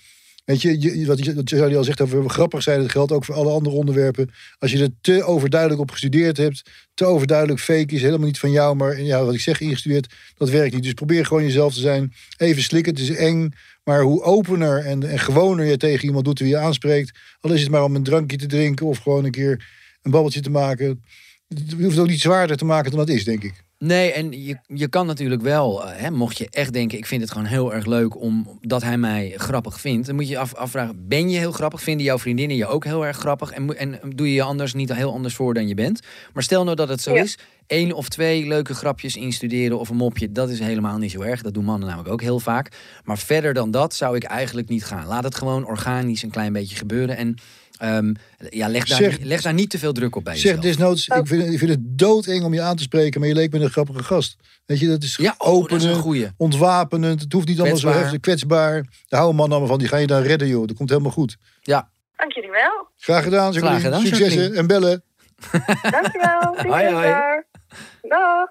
Weet 0.45 0.61
je, 0.61 0.79
je 0.79 1.05
wat 1.05 1.25
je- 1.25 1.35
wat 1.35 1.75
al 1.75 1.83
zegt 1.83 2.01
over 2.01 2.29
grappig 2.29 2.63
zijn, 2.63 2.79
dat 2.81 2.91
geldt 2.91 3.11
ook 3.11 3.25
voor 3.25 3.35
alle 3.35 3.51
andere 3.51 3.75
onderwerpen. 3.75 4.29
Als 4.59 4.71
je 4.71 4.79
er 4.83 4.89
te 5.01 5.23
overduidelijk 5.23 5.81
op 5.81 5.91
gestudeerd 5.91 6.37
hebt, 6.37 6.61
te 6.93 7.05
overduidelijk 7.05 7.59
fake 7.59 7.95
is, 7.95 8.01
helemaal 8.01 8.25
niet 8.27 8.39
van 8.39 8.51
jou, 8.51 8.75
maar 8.75 9.01
ja, 9.01 9.23
wat 9.23 9.33
ik 9.33 9.39
zeg, 9.39 9.59
ingestudeerd, 9.61 10.13
dat 10.37 10.49
werkt 10.49 10.73
niet. 10.73 10.83
Dus 10.83 10.93
probeer 10.93 11.25
gewoon 11.25 11.43
jezelf 11.43 11.73
te 11.73 11.79
zijn. 11.79 12.13
Even 12.37 12.61
slikken, 12.63 12.93
het 12.93 13.01
is 13.01 13.09
eng, 13.15 13.53
maar 13.83 14.01
hoe 14.01 14.21
opener 14.21 14.85
en, 14.85 15.09
en 15.09 15.19
gewoner 15.19 15.65
je 15.65 15.77
tegen 15.77 16.05
iemand 16.05 16.25
doet 16.25 16.39
wie 16.39 16.47
je 16.47 16.57
aanspreekt, 16.57 17.19
al 17.39 17.51
is 17.51 17.61
het 17.61 17.71
maar 17.71 17.83
om 17.83 17.95
een 17.95 18.03
drankje 18.03 18.37
te 18.37 18.45
drinken 18.45 18.85
of 18.85 18.97
gewoon 18.97 19.25
een 19.25 19.31
keer 19.31 19.65
een 20.01 20.11
babbeltje 20.11 20.41
te 20.41 20.49
maken. 20.49 21.03
Je 21.47 21.75
hoeft 21.75 21.89
het 21.89 21.99
ook 21.99 22.07
niet 22.07 22.21
zwaarder 22.21 22.57
te 22.57 22.65
maken 22.65 22.89
dan 22.91 22.99
dat 22.99 23.09
is, 23.09 23.23
denk 23.23 23.43
ik. 23.43 23.63
Nee, 23.83 24.11
en 24.11 24.43
je, 24.45 24.57
je 24.67 24.87
kan 24.87 25.05
natuurlijk 25.05 25.41
wel, 25.41 25.85
eh, 25.85 26.01
hè, 26.01 26.11
mocht 26.11 26.37
je 26.37 26.47
echt 26.49 26.73
denken, 26.73 26.97
ik 26.97 27.05
vind 27.05 27.21
het 27.21 27.31
gewoon 27.31 27.47
heel 27.47 27.73
erg 27.73 27.85
leuk 27.85 28.21
omdat 28.21 28.81
hij 28.83 28.97
mij 28.97 29.33
grappig 29.35 29.79
vindt. 29.79 30.07
Dan 30.07 30.15
moet 30.15 30.25
je 30.27 30.31
je 30.31 30.39
af, 30.39 30.53
afvragen, 30.55 31.07
ben 31.07 31.29
je 31.29 31.37
heel 31.37 31.51
grappig? 31.51 31.81
Vinden 31.81 32.05
jouw 32.05 32.19
vriendinnen 32.19 32.57
je 32.57 32.67
ook 32.67 32.85
heel 32.85 33.05
erg 33.05 33.17
grappig? 33.17 33.51
En, 33.51 33.77
en 33.77 33.99
doe 34.15 34.27
je 34.27 34.33
je 34.33 34.43
anders 34.43 34.73
niet 34.73 34.93
heel 34.93 35.13
anders 35.13 35.35
voor 35.35 35.53
dan 35.53 35.67
je 35.67 35.73
bent? 35.73 35.99
Maar 36.33 36.43
stel 36.43 36.63
nou 36.63 36.75
dat 36.75 36.89
het 36.89 37.01
zo 37.01 37.13
Ja. 37.13 37.21
is, 37.23 37.37
één 37.67 37.93
of 37.93 38.09
twee 38.09 38.47
leuke 38.47 38.73
grapjes 38.73 39.15
instuderen 39.15 39.79
of 39.79 39.89
een 39.89 39.95
mopje, 39.95 40.31
dat 40.31 40.49
is 40.49 40.59
helemaal 40.59 40.97
niet 40.97 41.11
zo 41.11 41.21
erg. 41.21 41.41
Dat 41.41 41.53
doen 41.53 41.65
mannen 41.65 41.87
namelijk 41.87 42.13
ook 42.13 42.21
heel 42.21 42.39
vaak. 42.39 42.71
Maar 43.03 43.17
verder 43.17 43.53
dan 43.53 43.71
dat 43.71 43.93
zou 43.93 44.15
ik 44.15 44.23
eigenlijk 44.23 44.69
niet 44.69 44.85
gaan. 44.85 45.07
Laat 45.07 45.23
het 45.23 45.35
gewoon 45.35 45.65
organisch 45.65 46.23
een 46.23 46.29
klein 46.29 46.53
beetje 46.53 46.75
gebeuren. 46.75 47.17
En 47.17 47.35
ehm, 47.81 48.13
ja, 48.49 48.67
leg, 48.67 48.85
daar, 48.85 48.97
Zeg- 48.97 49.19
leg 49.19 49.41
daar 49.41 49.53
niet 49.53 49.69
te 49.69 49.79
veel 49.79 49.93
druk 49.93 50.15
op 50.15 50.23
bij 50.23 50.33
Zeg 50.35 50.43
jezelf. 50.43 50.63
desnoods, 50.63 51.07
Oh. 51.07 51.17
ik 51.17 51.27
vind, 51.27 51.51
ik 51.53 51.57
vind 51.59 51.71
het 51.71 51.79
doodeng 51.81 52.43
om 52.43 52.53
je 52.53 52.61
aan 52.61 52.75
te 52.75 52.83
spreken, 52.83 53.19
maar 53.19 53.29
je 53.29 53.35
leek 53.35 53.51
me 53.51 53.59
een 53.59 53.69
grappige 53.69 54.03
gast. 54.03 54.35
Weet 54.65 54.79
je, 54.79 54.87
dat 54.87 55.03
is 55.03 55.15
Ja, 55.15 55.35
oh, 55.37 55.47
een 55.47 55.53
openend, 55.53 56.31
ontwapenend. 56.37 57.21
Het 57.21 57.33
hoeft 57.33 57.47
niet 57.47 57.59
allemaal 57.59 57.77
zo 57.77 57.89
heftig, 57.89 58.19
kwetsbaar. 58.19 58.73
Daar 58.73 59.19
houden 59.19 59.35
mannen 59.35 59.57
allemaal 59.57 59.67
van, 59.67 59.79
die 59.79 59.87
ga 59.87 59.97
je 59.97 60.07
dan 60.07 60.21
redden, 60.21 60.47
joh. 60.47 60.67
Dat 60.67 60.77
komt 60.77 60.89
helemaal 60.89 61.11
goed. 61.11 61.37
Ja, 61.61 61.89
Dank 62.15 62.33
jullie 62.33 62.51
wel. 62.51 62.87
Graag 62.97 63.23
gedaan, 63.23 63.53
Graag 63.53 63.81
gedaan, 63.81 64.03
Jacqueline. 64.03 64.55
en 64.55 64.67
bellen. 64.67 65.03
Dankjewel. 65.91 66.55
Hoi, 66.73 66.93
hoi. 66.93 67.43
Dag. 68.01 68.49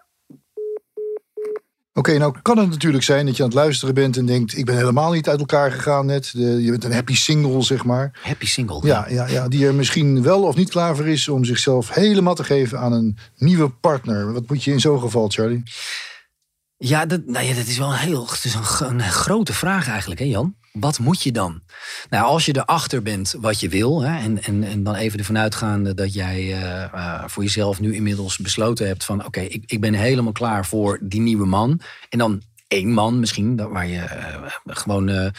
Oké, 1.92 2.18
nou 2.18 2.34
kan 2.42 2.58
het 2.58 2.70
natuurlijk 2.70 3.04
zijn 3.04 3.26
dat 3.26 3.36
je 3.36 3.42
aan 3.42 3.48
het 3.48 3.58
luisteren 3.58 3.94
bent 3.94 4.16
en 4.16 4.26
denkt... 4.26 4.56
ik 4.56 4.64
ben 4.64 4.76
helemaal 4.76 5.12
niet 5.12 5.28
uit 5.28 5.38
elkaar 5.38 5.72
gegaan 5.72 6.06
net. 6.06 6.32
De, 6.32 6.62
je 6.62 6.70
bent 6.70 6.84
een 6.84 6.92
happy 6.92 7.14
single, 7.14 7.62
zeg 7.62 7.84
maar. 7.84 8.18
happy 8.22 8.46
single. 8.46 8.86
Ja, 8.86 9.06
ja, 9.08 9.26
ja, 9.26 9.48
die 9.48 9.66
er 9.66 9.74
misschien 9.74 10.22
wel 10.22 10.42
of 10.42 10.56
niet 10.56 10.70
klaar 10.70 10.96
voor 10.96 11.06
is 11.06 11.28
om 11.28 11.44
zichzelf 11.44 11.94
helemaal 11.94 12.34
te 12.34 12.44
geven 12.44 12.78
aan 12.78 12.92
een 12.92 13.18
nieuwe 13.36 13.68
partner. 13.68 14.32
Wat 14.32 14.48
moet 14.48 14.64
je 14.64 14.72
in 14.72 14.80
zo'n 14.80 15.00
geval, 15.00 15.28
Charlie? 15.28 15.62
Ja, 16.82 17.06
dat, 17.06 17.26
nou 17.26 17.46
ja, 17.46 17.54
dat 17.54 17.66
is 17.66 17.78
wel 17.78 17.90
een 17.92 17.98
heel 17.98 18.26
het 18.30 18.44
is 18.44 18.54
een, 18.54 18.90
een 18.90 19.02
grote 19.02 19.52
vraag 19.52 19.88
eigenlijk, 19.88 20.20
hè 20.20 20.26
Jan? 20.26 20.54
Wat 20.72 20.98
moet 20.98 21.22
je 21.22 21.32
dan? 21.32 21.62
Nou, 22.10 22.24
als 22.24 22.46
je 22.46 22.56
erachter 22.56 23.02
bent 23.02 23.34
wat 23.40 23.60
je 23.60 23.68
wil, 23.68 24.02
hè, 24.02 24.18
en, 24.18 24.42
en, 24.42 24.64
en 24.64 24.82
dan 24.82 24.94
even 24.94 25.18
ervan 25.18 25.38
uitgaande 25.38 25.94
dat 25.94 26.14
jij 26.14 26.36
eh, 26.36 26.82
eh, 26.82 27.22
voor 27.26 27.42
jezelf 27.42 27.80
nu 27.80 27.94
inmiddels 27.94 28.38
besloten 28.38 28.86
hebt 28.86 29.04
van, 29.04 29.26
oké, 29.26 29.40
ik, 29.40 29.62
ik 29.66 29.80
ben 29.80 29.94
helemaal 29.94 30.32
klaar 30.32 30.66
voor 30.66 30.98
die 31.02 31.20
nieuwe 31.20 31.46
man. 31.46 31.80
En 32.08 32.18
dan 32.18 32.42
één 32.68 32.92
man 32.92 33.20
misschien, 33.20 33.56
waar 33.56 33.86
je 33.86 34.00
eh, 34.00 34.42
gewoon 34.64 35.32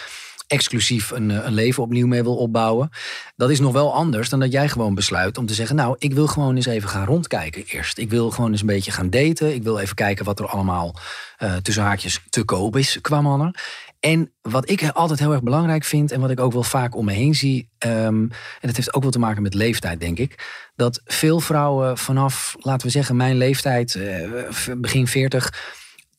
exclusief 0.52 1.12
een, 1.12 1.32
eh, 1.32 1.46
een 1.46 1.54
leven 1.54 1.84
opnieuw 1.84 2.08
mee 2.08 2.24
wil 2.24 2.36
opbouwen. 2.36 2.90
Dat 3.36 3.50
is 3.50 3.60
nog 3.60 3.74
wel 3.74 3.94
anders 3.94 4.30
dan 4.30 4.40
dat 4.40 4.52
jij 4.52 4.70
gewoon 4.70 4.96
besluit 4.96 5.38
om 5.38 5.46
te 5.46 5.54
zeggen, 5.54 5.76
nou, 5.76 5.96
ik 6.00 6.14
wil 6.14 6.28
gewoon 6.28 6.56
eens 6.56 6.66
even 6.66 6.90
gaan 6.90 7.06
rondkijken 7.06 7.64
eerst. 7.66 7.98
Ik 7.98 8.10
wil 8.10 8.32
gewoon 8.32 8.52
eens 8.52 8.62
een 8.62 8.68
beetje 8.68 8.92
gaan 8.92 9.10
daten. 9.10 9.54
Ik 9.54 9.64
wil 9.64 9.80
even 9.80 9.96
kijken 9.96 10.26
wat 10.26 10.40
er 10.40 10.48
allemaal 10.48 10.96
eh 11.38 11.56
tussen 11.56 11.84
haakjes 11.84 12.20
te 12.30 12.44
koop 12.44 12.76
is 12.76 13.02
qua 13.02 13.22
mannen. 13.22 13.56
En 14.00 14.34
wat 14.42 14.70
ik 14.70 14.90
altijd 14.90 15.20
heel 15.20 15.32
erg 15.32 15.44
belangrijk 15.44 15.84
vind 15.84 16.12
en 16.12 16.20
wat 16.20 16.30
ik 16.30 16.40
ook 16.40 16.54
wel 16.54 16.64
vaak 16.64 16.96
om 16.96 17.06
me 17.06 17.12
heen 17.12 17.36
zie, 17.36 17.70
ehm, 17.78 18.22
en 18.24 18.32
dat 18.62 18.76
heeft 18.76 18.94
ook 18.94 19.02
wel 19.02 19.12
te 19.12 19.20
maken 19.20 19.42
met 19.42 19.54
leeftijd, 19.54 20.00
denk 20.00 20.18
ik, 20.18 20.48
dat 20.76 21.02
veel 21.06 21.40
vrouwen 21.40 21.98
vanaf, 21.98 22.56
laten 22.60 22.88
we 22.88 22.94
zeggen, 22.94 23.16
mijn 23.16 23.38
leeftijd, 23.38 23.96
eh, 23.96 24.30
begin 24.78 25.08
40, 25.08 25.54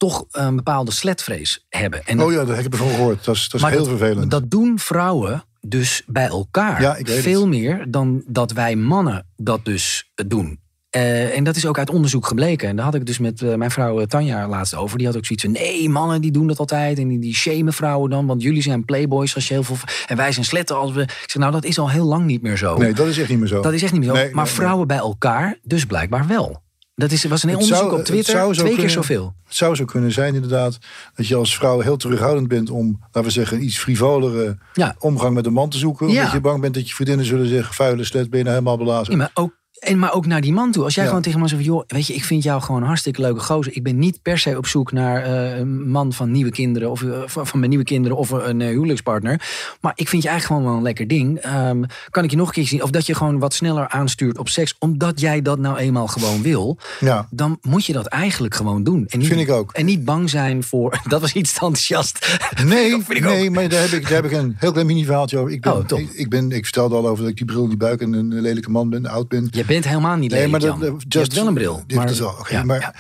toch 0.09 0.25
een 0.31 0.57
bepaalde 0.57 0.93
sletvrees 0.93 1.67
hebben. 1.69 2.07
En 2.07 2.17
dat- 2.17 2.27
Oh 2.27 2.33
ja, 2.33 2.45
daar 2.45 2.57
heb 2.57 2.65
ik 2.67 2.73
ervan 2.73 2.89
gehoord. 2.89 3.25
Dat 3.25 3.35
is, 3.35 3.49
dat 3.49 3.61
is 3.61 3.67
heel 3.67 3.79
dat, 3.79 3.89
vervelend. 3.89 4.31
Dat 4.31 4.51
doen 4.51 4.79
vrouwen 4.79 5.45
dus 5.61 6.03
bij 6.07 6.27
elkaar. 6.27 6.81
Ja, 6.81 6.95
het. 6.95 7.11
Veel 7.11 7.49
meer 7.49 7.85
dan 7.89 8.23
dat 8.27 8.53
wij 8.53 8.77
mannen 8.77 9.27
dat 9.37 9.65
dus 9.65 10.11
doen. 10.27 10.61
Eh, 10.91 11.37
en 11.37 11.45
dat 11.45 11.57
is 11.57 11.67
ook 11.67 11.79
uit 11.79 11.91
onderzoek 11.91 12.27
gebleken. 12.27 12.69
En 12.69 12.77
daar 12.77 12.85
had 12.85 12.95
ik 12.95 13.07
dus 13.07 13.19
met 13.19 13.43
eh, 13.43 13.55
mijn 13.55 13.71
vrouw 13.71 14.01
eh, 14.01 14.07
Tanja 14.07 14.49
laatst 14.49 14.75
over. 14.75 14.99
Die 14.99 15.07
had 15.07 15.17
ook 15.17 15.25
zoiets 15.27 15.45
van: 15.45 15.53
nee, 15.53 15.89
mannen 15.89 16.21
die 16.21 16.31
doen 16.31 16.47
dat 16.47 16.59
altijd. 16.59 16.99
En 16.99 17.09
die, 17.09 17.19
die 17.19 17.35
shamen 17.35 17.73
vrouwen 17.73 18.11
dan. 18.11 18.27
Want 18.27 18.43
jullie 18.43 18.63
zijn 18.63 18.85
playboys 18.85 19.35
als 19.35 19.49
je 19.49 19.55
heel 19.55 19.63
veel. 19.63 19.77
En 20.07 20.17
wij 20.17 20.33
zijn 20.33 20.45
sletten 20.45 20.77
als 20.77 20.93
we. 20.93 21.03
Ik 21.03 21.25
zeg, 21.27 21.37
nou, 21.43 21.53
dat 21.53 21.65
is 21.65 21.79
al 21.79 21.91
heel 21.91 22.05
lang 22.05 22.27
niet 22.27 22.43
meer 22.43 22.57
zo. 22.57 22.77
Nee, 22.77 22.93
dat 22.93 23.07
is 23.07 23.19
echt 23.19 23.29
niet 23.29 23.39
meer 23.39 23.49
zo. 23.49 23.61
Dat 23.63 23.73
is 23.73 23.83
echt 23.83 23.93
niet 23.93 24.01
meer 24.01 24.11
zo. 24.11 24.17
Nee, 24.17 24.35
maar 24.35 24.45
nee, 24.45 24.55
vrouwen 24.55 24.87
bij 24.87 24.97
elkaar, 24.97 25.59
dus 25.63 25.85
blijkbaar 25.85 26.27
wel. 26.27 26.62
Dat 26.95 27.11
is, 27.11 27.25
was 27.25 27.43
een 27.43 27.49
Het 27.49 27.59
onderzoek 27.59 27.87
zou- 27.89 27.99
op 27.99 28.05
Twitter. 28.05 28.53
Twee 28.53 28.77
keer 28.77 28.91
zoveel. 28.91 29.35
Het 29.45 29.55
zou 29.57 29.75
zo 29.75 29.85
kunnen 29.85 30.13
zijn 30.13 30.35
inderdaad 30.35 30.79
dat 31.15 31.27
je 31.27 31.35
als 31.37 31.57
vrouw 31.57 31.81
heel 31.81 31.97
terughoudend 31.97 32.49
bent 32.49 32.71
om, 32.71 32.99
laten 33.03 33.23
we 33.23 33.31
zeggen, 33.31 33.65
iets 33.65 33.79
frivolere 33.79 34.59
Ja. 34.73 34.95
omgang 34.99 35.35
met 35.35 35.47
een 35.47 35.53
man 35.53 35.69
te 35.71 35.79
zoeken. 35.79 36.09
Ja. 36.09 36.17
Omdat 36.19 36.33
je 36.33 36.41
bang 36.41 36.61
bent 36.61 36.75
dat 36.75 36.89
je 36.89 36.95
vriendinnen 36.95 37.27
zullen 37.27 37.49
zeggen, 37.49 37.75
vuile 37.75 38.05
slet, 38.05 38.31
ben 38.31 38.39
je 38.39 38.45
nou 38.45 38.57
helemaal 38.57 38.79
belazen. 38.79 39.13
Ja, 39.13 39.19
maar 39.19 39.31
ook, 39.35 39.57
en 39.83 39.99
maar 39.99 40.13
ook 40.15 40.27
naar 40.27 40.41
die 40.41 40.53
man 40.53 40.71
toe. 40.73 40.85
Als 40.85 40.95
jij 40.95 41.03
Ja. 41.05 41.09
gewoon 41.09 41.25
tegen 41.25 41.41
me 41.41 41.49
zegt: 41.49 41.65
joh, 41.65 41.83
weet 41.87 42.07
je, 42.07 42.15
ik 42.15 42.25
vind 42.25 42.43
jou 42.43 42.63
gewoon 42.63 42.81
een 42.81 42.87
hartstikke 42.87 43.21
leuke 43.21 43.41
gozer. 43.41 43.77
Ik 43.77 43.83
ben 43.83 43.99
niet 43.99 44.19
per 44.23 44.39
se 44.39 44.57
op 44.57 44.67
zoek 44.67 44.93
naar 44.93 45.23
eh, 45.23 45.59
een 45.59 45.89
man 45.91 46.13
van 46.13 46.31
nieuwe 46.31 46.51
kinderen. 46.51 46.91
Of 46.91 47.03
eh, 47.03 47.23
van 47.27 47.47
van 47.47 47.59
mijn 47.59 47.71
nieuwe 47.71 47.85
kinderen 47.85 48.17
of 48.17 48.31
een 48.31 48.61
eh, 48.61 48.69
huwelijkspartner. 48.69 49.41
Maar 49.81 49.93
ik 49.95 50.09
vind 50.09 50.23
je 50.23 50.29
eigenlijk 50.29 50.47
gewoon 50.47 50.63
wel 50.63 50.77
een 50.77 50.87
lekker 50.87 51.09
ding. 51.09 51.39
Ehm, 51.39 51.83
kan 52.11 52.25
ik 52.25 52.31
je 52.31 52.37
nog 52.37 52.47
een 52.47 52.53
keer 52.53 52.67
zien? 52.67 52.83
Of 52.83 52.91
dat 52.91 53.07
je 53.07 53.15
gewoon 53.15 53.39
wat 53.39 53.55
sneller 53.55 53.89
aanstuurt 53.89 54.39
op 54.39 54.49
seks. 54.49 54.75
Omdat 54.79 55.21
jij 55.21 55.43
dat 55.43 55.59
nou 55.59 55.77
eenmaal 55.79 56.07
gewoon 56.07 56.43
wil. 56.43 56.77
Ja, 57.01 57.27
Dan 57.31 57.59
moet 57.63 57.87
je 57.87 57.93
dat 57.93 58.07
eigenlijk 58.07 58.55
gewoon 58.55 58.83
doen. 58.85 59.05
En 59.09 59.19
niet, 59.19 59.29
Vind 59.29 59.41
ik 59.41 59.51
ook. 59.51 59.73
En 59.73 59.85
niet 59.85 60.05
bang 60.05 60.31
zijn 60.31 60.63
voor. 60.63 61.01
Dat 61.09 61.21
was 61.21 61.33
iets 61.33 61.53
enthousiast. 61.53 62.39
nee, 62.65 62.67
nee 63.21 63.45
ook. 63.49 63.55
maar 63.55 63.69
daar 63.69 63.81
heb, 63.81 63.91
ik, 63.91 64.03
daar 64.03 64.23
heb 64.23 64.25
ik 64.25 64.33
een 64.33 64.55
heel 64.59 64.73
klein 64.73 64.87
mini 64.87 65.05
verhaaltje 65.05 65.39
over. 65.39 65.53
Ik, 65.53 65.61
ben, 65.61 65.73
Oh, 65.73 65.99
ik, 66.01 66.11
ik 66.13 66.29
ben, 66.29 66.51
ik 66.51 66.65
vertelde 66.65 66.95
al 66.95 67.09
over 67.09 67.23
dat 67.23 67.31
ik 67.31 67.37
die 67.37 67.47
bril 67.47 67.69
die 67.69 67.77
buik 67.77 68.01
en 68.01 68.13
een 68.13 68.41
lelijke 68.41 68.71
man 68.71 68.91
ben, 68.91 69.07
oud 69.07 69.29
ben. 69.29 69.49
Je 69.51 69.65
bent 69.73 69.85
helemaal 69.89 70.17
niet 70.17 70.31
lelijk, 70.31 70.51
maar 70.51 70.61
Jan. 70.61 70.81
dat, 70.81 71.05
hebt 71.09 71.35
wel 71.35 71.47
een 71.47 71.55
bril. 71.55 71.85
Maar- 71.95 72.11
is 72.11 72.19
wel, 72.19 72.47
ja, 72.49 72.63
maar 72.65 72.81
ja. 72.81 72.95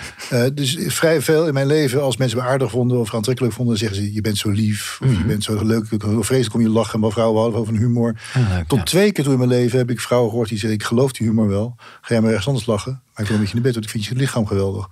eh, 0.44 0.50
dus 0.54 0.76
vrij 0.86 1.20
veel 1.20 1.46
in 1.46 1.54
mijn 1.54 1.66
leven, 1.66 2.02
als 2.02 2.16
mensen 2.16 2.38
me 2.38 2.44
aardig 2.44 2.70
vonden 2.70 2.98
of 2.98 3.14
aantrekkelijk 3.14 3.54
vonden, 3.54 3.78
zeggen 3.78 3.96
ze: 3.96 4.12
je 4.12 4.20
bent 4.20 4.38
zo 4.38 4.48
lief, 4.50 4.98
of 5.02 5.08
Mhm. 5.08 5.18
je 5.18 5.24
bent 5.24 5.44
zo 5.44 5.64
leuk, 5.64 5.84
hoe 6.02 6.24
vreselijk 6.24 6.54
om 6.54 6.60
je 6.60 6.68
lachen, 6.68 7.00
maar 7.00 7.10
vrouwen 7.10 7.40
houden 7.40 7.64
van 7.64 7.76
humor. 7.76 8.20
Ah, 8.34 8.48
leuk, 8.48 8.68
Tot 8.68 8.86
twee 8.86 9.12
keer 9.12 9.24
toe 9.24 9.32
in 9.32 9.38
mijn 9.38 9.50
leven 9.50 9.78
heb 9.78 9.90
ik 9.90 10.00
vrouwen 10.00 10.30
gehoord 10.30 10.48
die 10.48 10.58
zeggen: 10.58 10.78
ik 10.78 10.84
geloof 10.84 11.12
die 11.12 11.26
humor 11.26 11.48
wel, 11.48 11.74
ga 11.76 12.08
jij 12.08 12.20
maar 12.20 12.28
ergens 12.28 12.46
anders 12.48 12.66
lachen, 12.66 12.92
maar 12.92 13.22
ik 13.22 13.26
wil 13.26 13.34
een 13.34 13.40
beetje 13.40 13.56
in 13.56 13.62
de 13.62 13.66
bed, 13.66 13.72
want 13.72 13.84
ik 13.84 13.90
vind 13.90 14.04
je 14.04 14.14
lichaam 14.14 14.46
geweldig. 14.46 14.88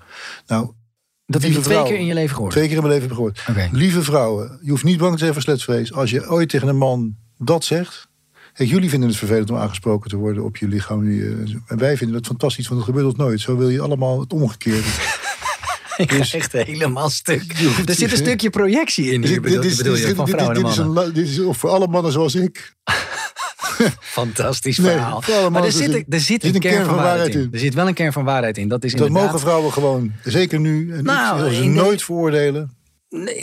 Nou, 0.46 0.70
Dat 1.26 1.42
heb 1.42 1.50
je 1.50 1.56
twee 1.56 1.62
vrouwen. 1.62 1.90
keer 1.92 2.00
in 2.00 2.06
je 2.06 2.14
leven 2.14 2.34
gehoord. 2.34 2.52
twee 2.52 2.66
keer 2.68 2.76
in 2.76 2.82
mijn 2.82 2.94
leven 2.94 3.08
gehoord. 3.14 3.44
Lieve 3.72 4.02
vrouwen, 4.02 4.58
je 4.62 4.70
hoeft 4.70 4.84
niet 4.84 4.98
bang 4.98 5.12
te 5.12 5.18
zijn 5.18 5.32
voor 5.32 5.42
sletvrees. 5.42 5.92
Als 5.92 6.10
je 6.10 6.28
ooit 6.30 6.48
tegen 6.48 6.68
een 6.68 6.76
man 6.76 7.16
dat 7.38 7.64
zegt. 7.64 8.08
Kijk, 8.54 8.68
jullie 8.68 8.88
vinden 8.90 9.08
het 9.08 9.18
vervelend 9.18 9.50
om 9.50 9.56
aangesproken 9.56 10.10
te 10.10 10.16
worden 10.16 10.44
op 10.44 10.56
je 10.56 10.68
lichaam. 10.68 11.08
En 11.66 11.78
wij 11.78 11.96
vinden 11.96 12.16
dat 12.16 12.26
fantastisch, 12.26 12.68
want 12.68 12.80
dat 12.80 12.88
gebeurt 12.88 13.06
ons 13.06 13.16
nooit. 13.16 13.40
Zo 13.40 13.56
wil 13.56 13.68
je 13.68 13.80
allemaal 13.80 14.20
het 14.20 14.32
omgekeerde. 14.32 14.88
Ik 15.96 16.08
Dus- 16.18 16.30
ga 16.30 16.36
echt 16.38 16.52
helemaal 16.52 17.10
stuk. 17.10 17.42
Er 17.52 17.56
zit 17.94 18.00
een 18.02 18.08
niet- 18.08 18.10
stukje 18.18 18.50
projectie 18.50 19.04
in 19.12 19.20
hier, 19.22 19.32
Dit- 19.32 19.42
bedoel, 19.42 19.60
dit 19.60 19.70
is- 19.70 19.76
bedoel 19.76 19.92
dit 19.92 20.02
je, 20.02 20.08
is- 20.08 20.14
van 20.14 20.24
dit- 20.24 20.34
vrouwen 20.34 20.56
en 20.56 20.62
dit 20.62 20.72
is 20.72 20.78
mannen. 20.78 21.02
een 21.02 21.08
la- 21.08 21.14
Dit 21.14 21.28
is 21.28 21.40
voor 21.58 21.70
alle 21.70 21.86
mannen 21.86 22.12
zoals 22.12 22.34
ik. 22.34 22.74
Fantastisch 24.00 24.76
verhaal. 24.76 25.22
maar 25.50 25.64
er 25.64 25.72
zit, 25.72 25.94
een- 25.94 26.04
er 26.08 26.20
zit 26.20 26.44
een 26.44 26.58
kern 26.58 26.84
van 26.84 26.94
waarheid 26.94 27.34
in. 27.34 27.48
Er 27.52 27.58
zit 27.58 27.74
wel 27.74 27.88
een 27.88 27.94
kern 27.94 28.12
van 28.12 28.24
waarheid 28.24 28.58
in. 28.58 28.68
Dat 28.68 28.84
is 28.84 28.92
Dat 28.92 29.00
inderdaad... 29.00 29.24
mogen 29.26 29.40
vrouwen 29.40 29.72
gewoon, 29.72 30.12
zeker 30.24 30.60
nu. 30.60 30.92
En 30.92 31.04
Nou, 31.04 31.36
ik 31.36 31.44
wil 31.44 31.54
ze 31.54 31.62
in 31.62 31.74
de- 31.74 31.80
nooit 31.80 32.02
veroordelen. 32.02 32.74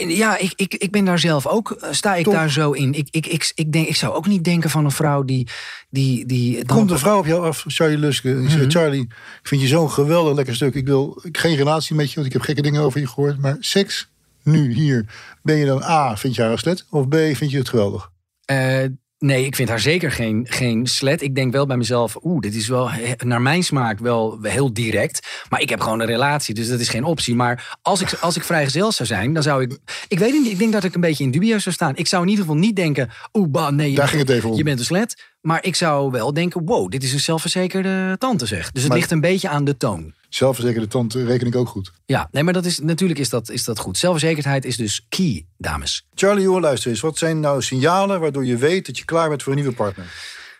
Ja, 0.07 0.37
ik, 0.37 0.53
ik, 0.55 0.73
ik 0.73 0.91
ben 0.91 1.05
daar 1.05 1.19
zelf 1.19 1.47
ook, 1.47 1.71
eh, 1.71 1.91
sta 1.91 2.15
ik 2.15 2.25
daar 2.25 2.51
zo 2.51 2.71
in. 2.71 2.93
Ik, 2.93 3.07
ik, 3.11 3.25
ik, 3.27 3.51
ik, 3.55 3.71
denk, 3.71 3.87
ik 3.87 3.95
zou 3.95 4.13
ook 4.13 4.27
niet 4.27 4.43
denken 4.43 4.69
van 4.69 4.85
een 4.85 4.91
vrouw 4.91 5.23
die... 5.23 5.47
die, 5.89 6.25
die 6.25 6.65
Komt 6.65 6.91
een 6.91 6.99
vrouw 6.99 7.17
op 7.17 7.25
jou 7.25 7.45
af, 7.45 7.63
Charlie 7.67 7.97
Luske. 7.97 8.29
En 8.29 8.45
die 8.47 8.57
Mhm. 8.57 8.69
Charlie, 8.69 9.01
ik 9.41 9.47
vind 9.47 9.61
je 9.61 9.67
zo'n 9.67 9.91
geweldig 9.91 10.35
lekker 10.35 10.55
stuk. 10.55 10.75
Ik 10.75 10.85
wil 10.85 11.21
ik- 11.23 11.37
geen 11.37 11.55
relatie 11.55 11.95
met 11.95 12.09
je, 12.09 12.15
want 12.15 12.27
ik 12.27 12.33
heb 12.33 12.41
gekke 12.41 12.61
dingen 12.61 12.81
over 12.81 12.99
je 12.99 13.07
gehoord. 13.07 13.37
Maar 13.39 13.57
seks, 13.59 14.09
nu, 14.43 14.73
hier. 14.73 15.05
Ben 15.43 15.55
je 15.55 15.65
dan 15.65 15.83
A, 15.83 16.17
vind 16.17 16.35
je 16.35 16.41
haar 16.41 16.51
een 16.51 16.57
slet? 16.57 16.85
Of 16.89 17.07
B, 17.07 17.15
vind 17.15 17.51
je 17.51 17.57
het 17.57 17.69
geweldig? 17.69 18.11
Eh, 18.45 18.83
nee, 19.19 19.45
ik 19.45 19.55
vind 19.55 19.69
haar 19.69 19.79
zeker 19.79 20.11
geen, 20.11 20.45
geen 20.49 20.87
slet. 20.87 21.21
Ik 21.21 21.35
denk 21.35 21.51
wel 21.51 21.65
bij 21.65 21.77
mezelf, 21.77 22.15
oeh, 22.23 22.39
dit 22.39 22.55
is 22.55 22.67
wel 22.67 22.89
naar 23.17 23.41
mijn 23.41 23.63
smaak 23.63 23.99
wel 23.99 24.39
heel 24.41 24.73
direct. 24.73 25.27
Maar 25.49 25.61
ik 25.61 25.69
heb 25.69 25.79
gewoon 25.79 25.99
een 25.99 26.07
relatie, 26.07 26.53
dus 26.53 26.67
dat 26.67 26.79
is 26.79 26.89
geen 26.89 27.03
optie. 27.03 27.35
Maar 27.35 27.77
als 27.81 28.01
ik, 28.01 28.13
als 28.13 28.35
ik 28.35 28.43
vrijgezel 28.43 28.91
zou 28.91 29.07
zijn, 29.07 29.33
dan 29.33 29.43
zou 29.43 29.61
ik... 29.61 29.77
Ik 30.07 30.19
weet 30.19 30.31
het 30.33 30.41
niet, 30.41 30.51
ik 30.51 30.59
denk 30.59 30.71
dat 30.71 30.83
ik 30.83 30.95
een 30.95 31.01
beetje 31.01 31.23
in 31.23 31.31
dubio 31.31 31.57
zou 31.57 31.75
staan. 31.75 31.95
Ik 31.95 32.07
zou 32.07 32.23
in 32.23 32.29
ieder 32.29 32.45
geval 32.45 32.59
niet 32.59 32.75
denken, 32.75 33.09
oeh, 33.33 33.49
bah, 33.49 33.69
nee, 33.69 33.95
Daar 33.95 34.07
ging 34.07 34.21
het 34.21 34.29
even 34.29 34.49
om. 34.49 34.57
je 34.57 34.63
bent 34.63 34.79
een 34.79 34.85
slet. 34.85 35.35
Maar 35.47 35.63
ik 35.63 35.75
zou 35.75 36.11
wel 36.11 36.33
denken, 36.33 36.65
wow, 36.65 36.89
dit 36.91 37.03
is 37.03 37.13
een 37.13 37.19
zelfverzekerde 37.19 38.15
tante 38.17 38.45
zeg. 38.45 38.71
Dus 38.71 38.81
het 38.81 38.91
Maar- 38.91 38.97
ligt 38.97 39.11
een 39.11 39.21
beetje 39.21 39.49
aan 39.49 39.63
de 39.63 39.77
toon. 39.77 40.13
Zelfverzekerde 40.29 40.87
tante 40.87 41.25
reken 41.25 41.47
ik 41.47 41.55
ook 41.55 41.67
goed. 41.67 41.91
Ja, 42.05 42.27
nee, 42.31 42.43
maar 42.43 42.53
dat 42.53 42.65
is, 42.65 42.79
natuurlijk 42.79 43.19
is 43.19 43.29
dat, 43.29 43.49
is 43.49 43.63
dat 43.63 43.79
goed. 43.79 43.97
Zelfverzekerdheid 43.97 44.65
is 44.65 44.77
dus 44.77 45.05
key, 45.09 45.45
dames. 45.57 46.05
Charlie, 46.13 46.43
jongen, 46.43 46.61
luister 46.61 46.89
eens. 46.89 46.99
Wat 46.99 47.17
zijn 47.17 47.39
nou 47.39 47.61
signalen 47.61 48.19
waardoor 48.19 48.45
je 48.45 48.57
weet 48.57 48.85
dat 48.85 48.97
je 48.97 49.05
klaar 49.05 49.29
bent 49.29 49.43
voor 49.43 49.51
een 49.51 49.57
nieuwe 49.59 49.75
partner? 49.75 50.05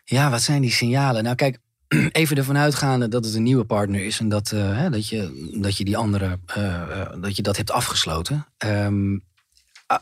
Ja, 0.06 0.30
wat 0.30 0.42
zijn 0.42 0.62
die 0.62 0.72
signalen? 0.72 1.24
Nou, 1.24 1.36
kijk, 1.36 1.58
even 2.12 2.38
ervan 2.38 2.58
uitgaande 2.58 3.08
dat 3.08 3.26
het 3.26 3.36
een 3.36 3.44
nieuwe 3.44 3.66
partner 3.66 4.06
is 4.06 4.20
en 4.20 4.30
dat, 4.30 4.52
eh, 4.52 4.78
hè, 4.78 4.90
dat, 4.90 5.08
je, 5.08 5.50
dat 5.62 5.78
je 5.78 5.84
die 5.86 5.98
andere, 5.98 6.40
eh, 6.46 7.02
eh, 7.02 7.22
dat 7.22 7.36
je 7.36 7.42
dat 7.42 7.58
hebt 7.58 7.72
afgesloten. 7.72 8.46
A- 8.66 8.92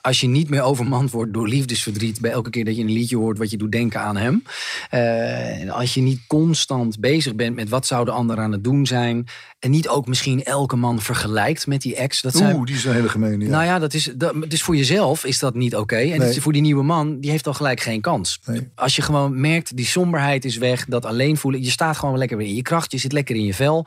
als 0.02 0.20
je 0.20 0.28
niet 0.28 0.50
meer 0.50 0.62
overmand 0.62 1.12
wordt 1.12 1.34
door 1.34 1.48
liefdesverdriet... 1.48 2.22
bij 2.22 2.32
elke 2.32 2.50
keer 2.50 2.66
dat 2.66 2.76
je 2.76 2.82
een 2.82 2.92
liedje 2.92 3.18
hoort 3.18 3.38
wat 3.38 3.52
je 3.52 3.58
doet 3.58 3.72
denken 3.72 4.02
aan 4.02 4.18
hem. 4.18 4.44
en 4.90 5.70
als 5.70 5.94
je 5.94 6.02
niet 6.02 6.20
constant 6.28 7.00
bezig 7.00 7.36
bent 7.36 7.56
met 7.56 7.70
wat 7.70 7.86
zou 7.86 8.06
de 8.06 8.12
ander 8.12 8.38
aan 8.38 8.52
het 8.52 8.64
doen 8.64 8.86
zijn... 8.86 9.28
en 9.60 9.72
niet 9.72 9.88
ook 9.88 10.08
misschien 10.08 10.44
elke 10.44 10.76
man 10.76 11.02
vergelijkt 11.02 11.68
met 11.68 11.82
die 11.82 11.96
ex. 11.96 12.22
Dat 12.22 12.36
zijn, 12.36 12.56
Oeh, 12.56 12.66
die 12.66 12.76
is 12.76 12.86
een 12.86 12.94
hele 12.94 13.10
gemene. 13.10 13.44
Ja. 13.44 13.50
Nou 13.50 13.64
ja, 13.64 13.80
dat 13.80 13.94
is, 13.94 14.12
dat, 14.16 14.34
dus 14.48 14.62
voor 14.64 14.76
jezelf 14.76 15.26
is 15.26 15.40
dat 15.40 15.54
niet 15.56 15.76
oké. 15.76 15.96
En 15.96 16.08
Nee. 16.08 16.20
het 16.20 16.30
is 16.36 16.44
voor 16.44 16.54
die 16.54 16.62
nieuwe 16.62 16.84
man, 16.84 17.20
die 17.20 17.32
heeft 17.32 17.48
al 17.48 17.54
gelijk 17.54 17.80
geen 17.80 18.02
kans. 18.02 18.40
Nee. 18.46 18.68
Als 18.76 18.96
je 18.96 19.02
gewoon 19.02 19.40
merkt, 19.42 19.78
die 19.78 19.86
somberheid 19.86 20.46
is 20.46 20.58
weg, 20.58 20.86
dat 20.86 21.06
alleen 21.06 21.38
voelen. 21.38 21.64
Je 21.64 21.70
staat 21.70 21.98
gewoon 21.98 22.18
lekker 22.18 22.38
weer 22.38 22.48
in 22.48 22.56
je 22.56 22.62
kracht, 22.62 22.92
je 22.92 22.98
zit 22.98 23.12
lekker 23.12 23.36
in 23.36 23.46
je 23.46 23.54
vel. 23.54 23.86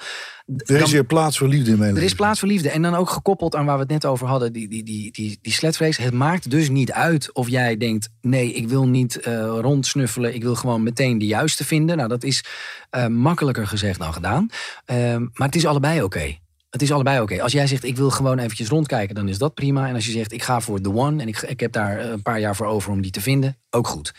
Er 0.56 0.80
is 0.80 0.90
weer 0.90 1.04
plaats 1.04 1.38
voor 1.38 1.48
liefde 1.48 1.70
in 1.70 1.78
mijn 1.78 1.96
Er 1.96 2.02
is 2.02 2.14
plaats 2.14 2.38
voor 2.38 2.48
liefde. 2.48 2.70
En 2.70 2.82
dan 2.82 2.94
ook 2.94 3.10
gekoppeld 3.10 3.54
aan 3.54 3.66
waar 3.66 3.74
we 3.74 3.82
het 3.82 3.90
net 3.90 4.04
over 4.04 4.26
hadden, 4.26 4.52
die, 4.52 4.68
die, 4.68 4.82
die, 4.82 5.12
die, 5.12 5.38
die 5.42 5.52
sletvrees. 5.52 5.96
Het 5.96 6.14
maakt 6.14 6.50
dus 6.50 6.68
niet 6.68 6.92
uit 6.92 7.32
of 7.32 7.48
jij 7.48 7.76
denkt, 7.76 8.08
nee, 8.20 8.52
ik 8.52 8.68
wil 8.68 8.86
niet 8.86 9.20
eh, 9.20 9.58
rondsnuffelen. 9.60 10.34
Ik 10.34 10.42
wil 10.42 10.54
gewoon 10.54 10.82
meteen 10.82 11.18
de 11.18 11.26
juiste 11.26 11.64
vinden. 11.64 11.96
Nou, 11.96 12.08
dat 12.08 12.24
is 12.24 12.44
eh, 12.90 13.06
makkelijker 13.06 13.66
gezegd 13.66 13.98
dan 13.98 14.12
gedaan. 14.12 14.48
Ehm, 14.84 15.20
maar 15.32 15.46
het 15.46 15.56
is 15.56 15.66
allebei 15.66 16.02
oké. 16.02 16.38
Het 16.70 16.82
is 16.82 16.92
allebei 16.92 17.20
oké. 17.20 17.42
Als 17.42 17.52
jij 17.52 17.66
zegt, 17.66 17.84
ik 17.84 17.96
wil 17.96 18.10
gewoon 18.10 18.38
eventjes 18.38 18.68
rondkijken, 18.68 19.14
dan 19.14 19.28
is 19.28 19.38
dat 19.38 19.54
prima. 19.54 19.88
En 19.88 19.94
als 19.94 20.06
je 20.06 20.12
zegt, 20.12 20.32
ik 20.32 20.42
ga 20.42 20.60
voor 20.60 20.80
the 20.80 20.94
one 20.94 21.22
en 21.22 21.28
ik, 21.28 21.42
ik 21.42 21.60
heb 21.60 21.72
daar 21.72 21.98
eh, 21.98 22.10
een 22.10 22.22
paar 22.22 22.40
jaar 22.40 22.56
voor 22.56 22.66
over 22.66 22.92
om 22.92 23.02
die 23.02 23.10
te 23.10 23.20
vinden, 23.20 23.56
ook 23.70 23.86
goed. 23.86 24.14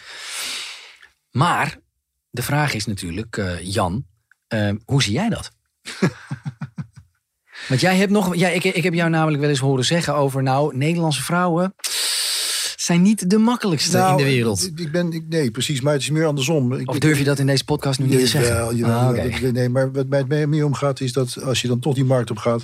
Maar 1.31 1.77
de 2.29 2.41
vraag 2.41 2.73
is 2.73 2.85
natuurlijk, 2.85 3.59
Jan, 3.61 4.05
hoe 4.85 5.03
zie 5.03 5.13
jij 5.13 5.29
dat? 5.29 5.51
Want 7.67 7.81
jij 7.81 7.95
hebt 7.95 8.11
nog, 8.11 8.35
ja, 8.35 8.47
ik, 8.47 8.63
ik 8.63 8.83
heb 8.83 8.93
jou 8.93 9.09
namelijk 9.09 9.39
wel 9.41 9.49
eens 9.49 9.59
horen 9.59 9.85
zeggen 9.85 10.15
over, 10.15 10.43
nou, 10.43 10.77
Nederlandse 10.77 11.23
vrouwen 11.23 11.73
zijn 12.75 13.01
niet 13.01 13.29
de 13.29 13.37
makkelijkste 13.37 13.97
Nou, 13.97 14.11
in 14.11 14.17
de 14.17 14.23
wereld. 14.23 14.71
Ik, 14.75 14.91
ben, 14.91 15.11
ik, 15.11 15.23
nee, 15.29 15.51
precies, 15.51 15.81
maar 15.81 15.93
het 15.93 16.01
is 16.01 16.09
meer 16.09 16.25
andersom. 16.25 16.73
Ik, 16.73 16.89
Of 16.89 16.99
durf 16.99 17.17
je 17.17 17.23
dat 17.23 17.39
in 17.39 17.45
deze 17.45 17.63
podcast 17.63 17.99
nu 17.99 18.05
niet 18.05 18.19
te 18.19 18.27
zeggen? 18.27 18.75
Jawel, 18.75 18.95
Ah, 18.97 19.51
Nee, 19.51 19.69
maar 19.69 19.91
wat 19.91 20.07
mij 20.07 20.19
het 20.19 20.47
meer 20.47 20.65
om 20.65 20.73
gaat 20.73 20.99
is 20.99 21.13
dat 21.13 21.43
als 21.43 21.61
je 21.61 21.67
dan 21.67 21.79
toch 21.79 21.93
die 21.95 22.05
markt 22.05 22.31
op 22.31 22.37
gaat. 22.37 22.63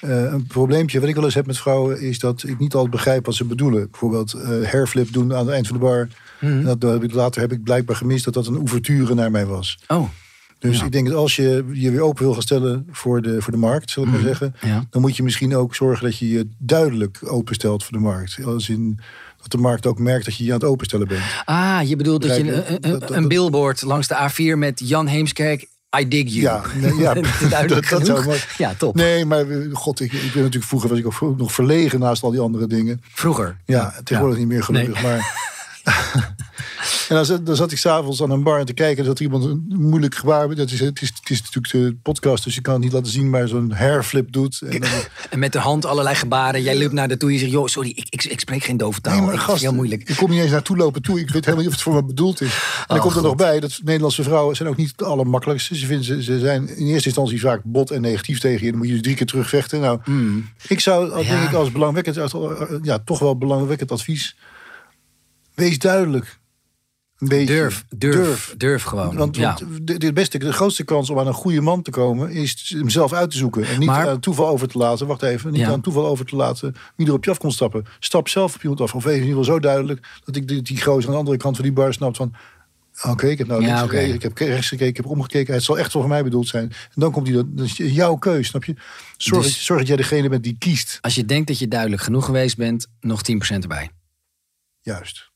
eh, 0.00 0.22
een 0.22 0.46
probleempje 0.46 1.00
wat 1.00 1.08
ik 1.08 1.14
wel 1.14 1.24
eens 1.24 1.34
heb 1.34 1.46
met 1.46 1.58
vrouwen 1.58 2.00
is 2.00 2.18
dat 2.18 2.42
ik 2.46 2.58
niet 2.58 2.74
altijd 2.74 2.92
begrijp 2.92 3.26
wat 3.26 3.34
ze 3.34 3.44
bedoelen. 3.44 3.90
Bijvoorbeeld 3.90 4.32
eh 4.32 4.70
hairflip 4.70 5.12
doen 5.12 5.34
aan 5.34 5.44
het 5.46 5.54
eind 5.54 5.66
van 5.66 5.76
de 5.76 5.82
bar. 5.82 6.08
Mhm. 6.40 6.62
Dat 6.64 6.82
heb 6.82 7.02
ik, 7.02 7.12
later 7.12 7.40
heb 7.40 7.52
ik 7.52 7.62
blijkbaar 7.62 7.96
gemist 7.96 8.24
dat 8.24 8.34
dat 8.34 8.46
een 8.46 8.56
ouverture 8.58 9.14
naar 9.14 9.30
mij 9.30 9.46
was. 9.46 9.78
Oh, 9.88 10.08
Dus 10.58 10.78
Ja. 10.78 10.84
ik 10.84 10.92
denk 10.92 11.06
dat 11.08 11.16
als 11.16 11.36
je 11.36 11.64
je 11.72 11.90
weer 11.90 12.00
open 12.00 12.24
wil 12.24 12.32
gaan 12.32 12.42
stellen 12.42 12.86
voor 12.90 13.22
de, 13.22 13.42
voor 13.42 13.52
de 13.52 13.58
markt, 13.58 13.90
zal 13.90 14.02
ik 14.02 14.10
maar 14.10 14.20
zeggen. 14.20 14.54
ja. 14.60 14.84
Dan 14.90 15.00
moet 15.00 15.16
je 15.16 15.22
misschien 15.22 15.56
ook 15.56 15.74
zorgen 15.74 16.04
dat 16.04 16.18
je 16.18 16.28
je 16.28 16.48
duidelijk 16.58 17.18
openstelt 17.24 17.84
voor 17.84 17.92
de 17.92 18.02
markt. 18.02 18.44
Als 18.44 18.68
in 18.68 19.00
dat 19.42 19.50
de 19.50 19.58
markt 19.58 19.86
ook 19.86 19.98
merkt 19.98 20.24
dat 20.24 20.36
je 20.36 20.44
je 20.44 20.52
aan 20.52 20.58
het 20.58 20.68
openstellen 20.68 21.08
bent. 21.08 21.22
Ah, 21.44 21.80
je 21.84 21.96
bedoelt 21.96 22.22
dat 22.22 22.36
je 22.36 22.78
een, 22.80 23.16
een, 23.16 23.28
billboard 23.28 23.82
langs 23.82 24.08
de 24.08 24.30
A4 24.30 24.58
met 24.58 24.80
Jan 24.84 25.06
Heemskerk, 25.06 25.66
I 26.00 26.08
dig 26.08 26.32
you. 26.32 26.40
Ja, 26.40 26.62
nee, 26.80 26.94
ja 26.96 27.14
Duidelijk 27.50 27.90
dat, 27.90 28.06
dat 28.06 28.24
zou 28.24 28.36
Ja, 28.58 28.74
top. 28.78 28.94
Nee, 28.94 29.24
maar 29.24 29.48
eh, 29.48 29.58
god, 29.72 30.00
ik, 30.00 30.12
ik 30.12 30.32
ben 30.32 30.42
natuurlijk 30.42 30.64
vroeger 30.64 30.88
was 30.88 30.98
ik 30.98 31.06
ook 31.06 31.38
nog 31.38 31.52
verlegen 31.52 32.00
naast 32.00 32.22
al 32.22 32.30
die 32.30 32.40
andere 32.40 32.66
dingen. 32.66 33.02
Vroeger. 33.12 33.56
Ja, 33.64 33.94
tegenwoordig 34.04 34.38
niet 34.38 34.48
meer 34.48 34.62
gelukkig. 34.62 35.02
Maar 35.02 35.46
en 37.08 37.14
dan 37.14 37.24
zat, 37.24 37.46
dan 37.46 37.56
zat 37.56 37.72
ik 37.72 37.78
s'avonds 37.78 38.22
aan 38.22 38.30
een 38.30 38.42
bar 38.42 38.64
te 38.64 38.72
kijken. 38.72 39.04
Dat 39.04 39.20
iemand 39.20 39.44
een 39.44 39.64
moeilijk 39.68 40.14
gebaar. 40.14 40.54
Dat 40.54 40.70
is, 40.70 40.80
het, 40.80 41.02
is, 41.02 41.08
het 41.20 41.30
is 41.30 41.42
natuurlijk 41.42 41.72
de 41.72 42.00
podcast, 42.02 42.44
dus 42.44 42.54
je 42.54 42.60
kan 42.60 42.74
het 42.74 42.82
niet 42.82 42.92
laten 42.92 43.12
zien. 43.12 43.30
Maar 43.30 43.48
zo'n 43.48 43.70
hairflip 43.72 44.32
doet. 44.32 44.60
En 44.62 44.80
dan, 44.80 44.90
En 45.30 45.38
met 45.38 45.52
de 45.52 45.58
hand 45.58 45.84
allerlei 45.86 46.14
gebaren. 46.16 46.62
Jij 46.62 46.78
loopt 46.78 46.92
naar 46.92 47.08
de 47.08 47.16
toe 47.16 47.28
en 47.28 47.34
je 47.34 47.40
zegt, 47.40 47.52
joh, 47.52 47.66
sorry, 47.66 47.88
ik, 47.94 48.06
ik, 48.10 48.24
ik 48.24 48.40
spreek 48.40 48.62
geen 48.64 48.76
dove 48.76 49.00
taal. 49.00 49.14
nee, 49.16 49.22
maar 49.24 49.34
Ik- 49.34 49.40
gast, 49.40 49.60
heel 49.62 49.72
moeilijk. 49.74 50.08
ik 50.08 50.16
kom 50.16 50.30
niet 50.30 50.40
eens 50.40 50.50
naartoe 50.50 50.76
lopen 50.76 51.02
toe. 51.02 51.20
Ik 51.20 51.30
weet 51.30 51.44
helemaal 51.44 51.56
niet 51.56 51.66
of 51.66 51.72
het 51.72 51.82
voor 51.82 51.94
me 51.94 52.04
bedoeld 52.04 52.40
is. 52.40 52.52
En 52.78 52.84
dan 52.86 52.98
komt 53.00 53.16
er 53.16 53.22
nog 53.22 53.34
bij 53.36 53.60
dat 53.60 53.80
Nederlandse 53.84 54.22
vrouwen 54.22 54.56
zijn 54.56 54.68
ook 54.68 54.76
niet 54.76 54.92
de 54.98 55.04
allermakkelijkste. 55.04 55.76
Ze, 55.76 55.86
vinden, 55.86 56.04
ze, 56.04 56.22
ze 56.22 56.38
zijn 56.38 56.76
in 56.76 56.86
eerste 56.86 57.06
instantie 57.06 57.40
vaak 57.40 57.60
bot 57.64 57.90
en 57.90 58.00
negatief 58.00 58.38
tegen 58.38 58.64
je. 58.64 58.70
Dan 58.70 58.78
moet 58.78 58.86
je 58.88 58.92
dus 58.92 59.02
drie 59.02 59.14
keer 59.16 59.26
terugvechten. 59.26 59.80
Nou, 59.80 60.00
ik 60.68 60.80
zou. 60.80 61.22
Ja. 61.24 61.30
denk 61.36 61.48
ik, 61.48 61.54
als 61.54 61.72
belangwekkend, 61.72 62.16
ja, 62.82 62.98
toch 62.98 63.18
wel 63.18 63.38
belangwekkend 63.38 63.92
advies. 63.92 64.36
Wees 65.54 65.78
duidelijk. 65.78 66.38
Een 67.18 67.28
beetje. 67.28 67.46
Durf, 67.54 67.84
durf, 67.96 68.54
durf, 68.56 68.82
gewoon. 68.82 69.16
Want, 69.16 69.36
ja. 69.36 69.58
de, 69.82 69.98
de 69.98 70.12
beste, 70.12 70.38
de 70.38 70.52
grootste 70.52 70.84
kans 70.84 71.10
om 71.10 71.18
aan 71.18 71.26
een 71.26 71.32
goede 71.32 71.60
man 71.60 71.82
te 71.82 71.90
komen 71.90 72.30
is 72.30 72.74
hem 72.76 72.88
zelf 72.88 73.12
uit 73.12 73.30
te 73.30 73.36
zoeken. 73.36 73.64
En 73.64 73.78
niet 73.78 73.88
Maar- 73.88 74.08
aan 74.08 74.20
toeval 74.20 74.48
over 74.48 74.68
te 74.68 74.78
laten. 74.78 75.06
Wacht 75.06 75.22
even. 75.22 75.50
Niet 75.52 75.60
Ja. 75.60 75.68
aan 75.70 75.80
toeval 75.80 76.06
over 76.06 76.24
te 76.24 76.36
laten 76.36 76.74
wie 76.96 77.06
er 77.06 77.12
op 77.12 77.24
je 77.24 77.30
af 77.30 77.38
kon 77.38 77.52
stappen. 77.52 77.84
Stap 77.98 78.28
zelf 78.28 78.54
op 78.54 78.62
iemand 78.62 78.80
af. 78.80 78.94
Of 78.94 79.04
even 79.06 79.16
in 79.20 79.26
ieder 79.26 79.36
geval 79.38 79.54
zo 79.54 79.60
duidelijk 79.60 80.08
dat 80.24 80.36
ik 80.36 80.48
die, 80.48 80.62
die 80.62 80.82
gozer 80.82 81.04
aan 81.06 81.12
de 81.12 81.18
andere 81.18 81.36
kant 81.36 81.54
van 81.56 81.64
die 81.64 81.74
bar 81.74 81.92
snapt 81.92 82.16
van. 82.16 82.34
Oké, 83.02 83.26
ik 83.26 83.38
heb 83.38 83.46
nou 83.46 83.60
Ja, 83.60 83.66
links 83.66 83.80
gekeken, 83.90 84.14
ik 84.14 84.22
heb 84.22 84.38
rechts 84.38 84.68
gekeken, 84.68 84.88
ik 84.88 84.96
heb 84.96 85.06
omgekeken. 85.06 85.54
Het 85.54 85.62
zal 85.62 85.78
echt 85.78 85.92
wel 85.92 86.02
voor 86.02 86.10
mij 86.10 86.22
bedoeld 86.22 86.48
zijn. 86.48 86.64
En 86.64 87.00
dan 87.00 87.12
komt 87.12 87.26
hij 87.26 87.36
dat. 87.36 87.46
Is 87.56 87.76
jouw 87.76 88.14
keus, 88.16 88.46
snap 88.48 88.64
je? 88.64 88.74
Zorg, 89.16 89.42
Dus- 89.42 89.52
dat- 89.54 89.62
zorg 89.62 89.78
dat 89.78 89.88
jij 89.88 89.96
degene 89.96 90.28
bent 90.28 90.42
die 90.42 90.56
kiest. 90.58 90.98
Als 91.00 91.14
je 91.14 91.24
denkt 91.24 91.46
dat 91.48 91.58
je 91.58 91.68
duidelijk 91.68 92.02
genoeg 92.02 92.24
geweest 92.24 92.56
bent, 92.56 92.86
nog 93.00 93.22
10% 93.22 93.62
erbij. 93.62 93.90
Juist. 94.80 95.30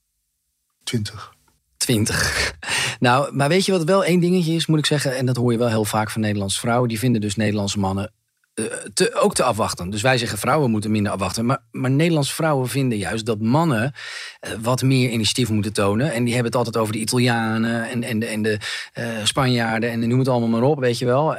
20. 0.85 1.35
20. 1.83 2.55
Nou, 3.01 3.35
maar 3.35 3.49
weet 3.49 3.66
je 3.66 3.73
wat 3.73 3.85
wel 3.85 4.05
één 4.05 4.21
dingetje 4.21 4.55
is, 4.55 4.66
moet 4.66 4.79
ik 4.79 4.87
zeggen. 4.87 5.16
En 5.16 5.27
dat 5.27 5.37
hoor 5.37 5.53
je 5.53 5.59
wel 5.59 5.68
heel 5.68 5.85
vaak 5.85 6.11
van 6.11 6.21
Nederlandse 6.21 6.61
vrouwen. 6.61 6.88
Die 6.88 6.99
vinden 6.99 7.21
dus 7.21 7.37
Nederlandse 7.37 7.79
mannen 7.79 8.12
eh, 8.55 8.64
te, 8.95 9.14
ook 9.14 9.35
te 9.35 9.42
afwachten. 9.42 9.90
Dus 9.90 10.03
wij 10.03 10.18
zeggen 10.18 10.38
vrouwen 10.38 10.71
moeten 10.71 10.90
minder 10.90 11.12
afwachten. 11.12 11.47
Maar, 11.47 11.59
maar 11.71 11.90
Nederlandse 11.90 12.35
vrouwen 12.35 12.68
vinden 12.68 12.99
juist 12.99 13.27
dat 13.27 13.40
mannen 13.40 13.92
eh, 14.40 14.53
wat 14.61 14.83
meer 14.83 15.11
initiatief 15.11 15.51
moeten 15.51 15.73
tonen. 15.73 16.12
En 16.12 16.25
die 16.25 16.35
hebben 16.35 16.53
het 16.53 16.57
altijd 16.57 16.77
over 16.77 16.92
de 16.92 16.99
Italianen 16.99 17.88
en, 17.88 18.03
en 18.03 18.18
de, 18.18 18.27
en 18.27 18.42
de 18.42 18.59
eh, 18.92 19.07
Spanjaarden. 19.25 19.90
En 19.90 20.09
noem 20.09 20.18
het 20.18 20.29
allemaal 20.29 20.61
maar 20.61 20.71
op, 20.71 20.79
weet 20.79 20.99
je 20.99 21.05
wel. 21.05 21.37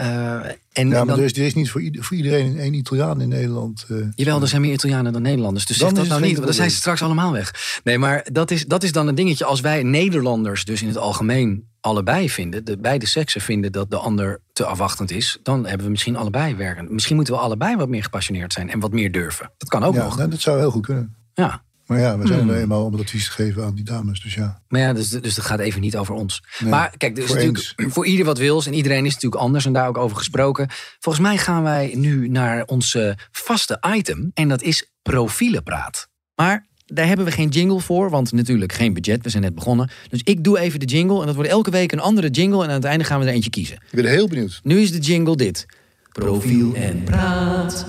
Eh, 0.00 0.34
en 0.72 0.88
Ja, 0.88 0.96
maar 0.96 1.06
dan, 1.06 1.18
er 1.18 1.24
is, 1.24 1.32
er 1.36 1.44
is 1.46 1.54
niet 1.54 1.70
voor, 1.70 1.80
ieder- 1.80 2.04
voor 2.04 2.16
iedereen 2.16 2.58
één 2.58 2.74
Italiaan 2.74 3.20
in 3.20 3.28
Nederland. 3.28 3.84
eh. 3.88 3.96
Jawel, 4.14 4.40
er 4.42 4.48
zijn 4.48 4.60
meer 4.60 4.72
Italianen 4.72 5.12
dan 5.12 5.22
Nederlanders. 5.22 5.66
Dus 5.66 5.78
Dan 5.78 5.88
zeg 5.88 5.98
dat 5.98 6.08
nou 6.08 6.20
niet, 6.20 6.32
want 6.34 6.44
dan 6.44 6.54
zijn 6.54 6.70
ze 6.70 6.76
straks 6.76 7.02
allemaal 7.02 7.32
weg. 7.32 7.80
Nee, 7.84 7.98
maar 7.98 8.26
dat 8.32 8.50
is, 8.50 8.66
dat 8.66 8.82
is 8.82 8.92
dan 8.92 9.08
een 9.08 9.14
dingetje. 9.14 9.44
Als 9.44 9.60
wij 9.60 9.82
Nederlanders 9.82 10.64
dus 10.64 10.82
in 10.82 10.88
het 10.88 10.96
algemeen 10.96 11.68
allebei 11.80 12.30
vinden... 12.30 12.64
de 12.64 12.78
beide 12.78 13.06
seksen 13.06 13.40
vinden 13.40 13.72
dat 13.72 13.90
de 13.90 13.96
ander 13.96 14.40
te 14.52 14.64
afwachtend 14.64 15.10
is... 15.10 15.38
dan 15.42 15.66
hebben 15.66 15.84
we 15.86 15.90
misschien 15.92 16.16
allebei 16.16 16.54
werken. 16.54 16.94
Misschien 16.94 17.16
moeten 17.16 17.34
we 17.34 17.40
allebei 17.40 17.76
wat 17.76 17.88
meer 17.88 18.02
gepassioneerd 18.02 18.52
zijn... 18.52 18.70
en 18.70 18.80
wat 18.80 18.92
meer 18.92 19.12
durven. 19.12 19.50
Dat 19.58 19.68
kan 19.68 19.84
ook 19.84 19.94
ja, 19.94 20.04
nog. 20.04 20.16
nou, 20.16 20.30
dat 20.30 20.40
zou 20.40 20.58
heel 20.58 20.70
goed 20.70 20.86
kunnen. 20.86 21.14
Ja. 21.34 21.62
Maar 21.90 21.98
ja, 22.00 22.18
we 22.18 22.26
zijn 22.26 22.40
Hmm. 22.40 22.50
er 22.50 22.56
eenmaal 22.60 22.84
om 22.84 22.92
het 22.92 23.00
advies 23.00 23.24
te 23.24 23.30
geven 23.30 23.64
aan 23.64 23.74
die 23.74 23.84
dames. 23.84 24.20
Dus 24.20 24.34
ja. 24.34 24.62
Maar 24.68 24.80
ja, 24.80 24.92
dus, 24.92 25.08
dus 25.08 25.34
dat 25.34 25.44
gaat 25.44 25.58
even 25.58 25.80
niet 25.80 25.96
over 25.96 26.14
ons. 26.14 26.42
Nee, 26.58 26.70
maar 26.70 26.94
kijk, 26.96 27.18
is 27.18 27.24
voor 27.26 27.36
natuurlijk 27.36 27.74
voor 27.94 28.06
ieder 28.06 28.26
wat 28.26 28.38
wils. 28.38 28.66
En 28.66 28.72
iedereen 28.74 29.06
is 29.06 29.14
natuurlijk 29.14 29.42
anders 29.42 29.64
en 29.66 29.72
daar 29.72 29.88
ook 29.88 29.98
over 29.98 30.16
gesproken. 30.16 30.68
Volgens 30.98 31.24
mij 31.24 31.36
gaan 31.38 31.62
wij 31.62 31.92
nu 31.94 32.28
naar 32.28 32.64
onze 32.64 33.18
vaste 33.30 33.82
item. 33.96 34.30
En 34.34 34.48
dat 34.48 34.62
is 34.62 34.90
profielenpraat. 35.02 36.08
Maar 36.34 36.66
daar 36.86 37.06
hebben 37.06 37.24
we 37.24 37.32
geen 37.32 37.48
jingle 37.48 37.80
voor, 37.80 38.10
want 38.10 38.32
natuurlijk 38.32 38.72
geen 38.72 38.92
budget. 38.94 39.22
We 39.22 39.28
zijn 39.30 39.42
net 39.42 39.54
begonnen. 39.54 39.90
Dus 40.08 40.20
ik 40.24 40.44
doe 40.44 40.58
even 40.58 40.80
de 40.80 40.86
jingle. 40.86 41.20
En 41.20 41.26
dat 41.26 41.34
wordt 41.34 41.50
elke 41.50 41.70
week 41.70 41.92
een 41.92 42.00
andere 42.00 42.28
jingle. 42.30 42.62
En 42.62 42.68
aan 42.68 42.74
het 42.74 42.84
einde 42.84 43.04
gaan 43.04 43.20
we 43.20 43.26
er 43.26 43.32
eentje 43.32 43.50
kiezen. 43.50 43.76
Ik 43.76 44.02
ben 44.02 44.04
heel 44.04 44.28
benieuwd. 44.28 44.60
Nu 44.62 44.80
is 44.80 44.92
de 44.92 44.98
jingle 44.98 45.36
dit. 45.36 45.66
Profiel 46.12 46.74
en 46.74 47.02
praat. 47.04 47.86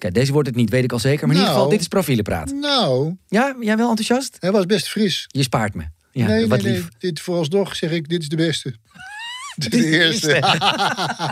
Kijk, 0.00 0.14
deze 0.14 0.32
wordt 0.32 0.48
het 0.48 0.56
niet, 0.56 0.70
weet 0.70 0.84
ik 0.84 0.92
al 0.92 0.98
zeker. 0.98 1.26
Maar 1.26 1.36
in 1.36 1.40
ieder 1.40 1.44
Nou. 1.44 1.54
geval, 1.56 1.70
dit 1.70 1.80
is 1.80 1.88
profielenpraat. 1.88 2.52
Nou, 2.52 3.16
Ja, 3.28 3.56
jij 3.60 3.76
wel 3.76 3.88
enthousiast? 3.88 4.36
hij 4.40 4.52
was 4.52 4.66
best 4.66 4.88
fris. 4.88 5.24
Je 5.28 5.42
spaart 5.42 5.74
me. 5.74 5.82
Ja, 6.12 6.26
nee, 6.26 6.46
wat 6.46 6.62
nee, 6.62 6.72
lief. 6.72 6.80
nee. 6.82 6.90
Dit 6.98 7.20
vooralsnog 7.20 7.76
zeg 7.76 7.90
ik, 7.90 8.08
dit 8.08 8.22
is 8.22 8.28
de 8.28 8.36
beste. 8.36 8.74
Dit 9.56 9.74
is 9.74 9.80
de 9.82 9.98
eerste. 9.98 10.58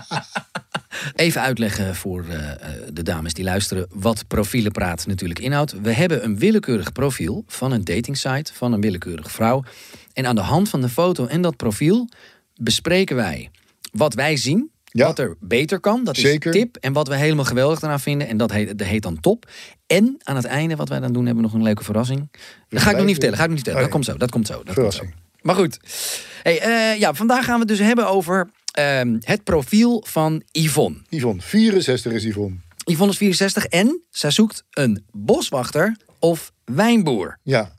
Even 1.14 1.40
uitleggen 1.40 1.94
voor 1.94 2.24
eh, 2.28 2.50
eh, 2.50 2.56
de 2.92 3.02
dames 3.02 3.32
die 3.34 3.44
luisteren 3.44 3.86
wat 3.94 4.24
profielenpraat 4.28 5.06
natuurlijk 5.06 5.38
inhoudt. 5.40 5.80
We 5.80 5.92
hebben 5.92 6.24
een 6.24 6.38
willekeurig 6.38 6.92
profiel 6.92 7.44
van 7.46 7.72
een 7.72 7.84
datingsite 7.84 8.52
van 8.54 8.72
een 8.72 8.80
willekeurige 8.80 9.30
vrouw. 9.30 9.64
En 10.12 10.26
aan 10.26 10.34
de 10.34 10.40
hand 10.40 10.68
van 10.68 10.80
de 10.80 10.88
foto 10.88 11.26
en 11.26 11.42
dat 11.42 11.56
profiel 11.56 12.08
bespreken 12.54 13.16
wij 13.16 13.50
wat 13.92 14.14
wij 14.14 14.36
zien. 14.36 14.70
Ja. 14.90 15.06
Wat 15.06 15.18
er 15.18 15.36
beter 15.40 15.80
kan, 15.80 16.04
dat 16.04 16.16
Zeker. 16.16 16.54
is 16.54 16.60
tip. 16.60 16.76
En 16.76 16.92
wat 16.92 17.08
we 17.08 17.16
helemaal 17.16 17.44
geweldig 17.44 17.82
eraan 17.82 18.00
vinden. 18.00 18.28
En 18.28 18.36
dat 18.36 18.52
heet, 18.52 18.78
dat 18.78 18.86
heet 18.86 19.02
dan 19.02 19.20
top. 19.20 19.50
En 19.86 20.16
aan 20.22 20.36
het 20.36 20.44
einde, 20.44 20.76
wat 20.76 20.88
wij 20.88 21.00
dan 21.00 21.12
doen, 21.12 21.26
hebben 21.26 21.42
we 21.44 21.48
nog 21.50 21.58
een 21.58 21.64
leuke 21.66 21.84
verrassing. 21.84 22.28
Dat 22.68 22.82
ga 22.82 22.90
ik 22.90 22.96
nog 22.96 23.04
niet 23.04 23.12
vertellen. 23.14 23.36
Ga 23.36 23.42
ik 23.42 23.48
nog 23.48 23.56
niet 23.58 23.66
vertellen. 23.66 23.78
Oh, 23.78 23.82
Dat 23.84 23.90
komt 23.92 24.04
zo. 24.04 24.16
Dat 24.16 24.30
komt 24.30 24.46
zo. 24.46 24.52
Dat 24.52 24.64
komt 24.64 24.76
zo. 24.76 24.98
Verrassing. 24.98 25.14
Maar 25.40 25.54
goed. 25.54 25.78
Hey, 26.42 26.60
eh, 26.60 26.98
ja, 27.00 27.14
vandaag 27.14 27.44
gaan 27.44 27.54
we 27.54 27.60
het 27.60 27.68
dus 27.68 27.78
hebben 27.78 28.08
over 28.08 28.50
ehm, 28.72 29.16
het 29.20 29.44
profiel 29.44 30.04
van 30.06 30.42
Yvonne. 30.50 30.98
Yvonne, 31.08 31.42
64 31.42 32.12
is 32.12 32.24
Yvonne. 32.24 32.56
Yvonne 32.84 33.12
is 33.12 33.18
64 33.18 33.64
en 33.64 34.02
zij 34.10 34.30
zoekt 34.30 34.64
een 34.70 35.04
boswachter 35.12 35.96
of 36.18 36.52
wijnboer. 36.64 37.38
Ja, 37.42 37.72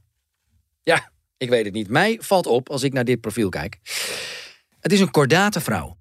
Ja, 0.84 1.10
ik 1.38 1.50
weet 1.50 1.66
het 1.66 1.74
niet. 1.74 1.90
Mij 1.90 2.18
valt 2.22 2.46
op 2.48 2.70
als 2.70 2.84
ik 2.84 2.94
naar 2.94 3.06
dit 3.06 3.22
profiel 3.22 3.50
kijk. 3.50 3.78
Het 4.80 4.92
is 4.92 5.00
een 5.00 5.12
kordate 5.12 5.62
vrouw. 5.62 5.98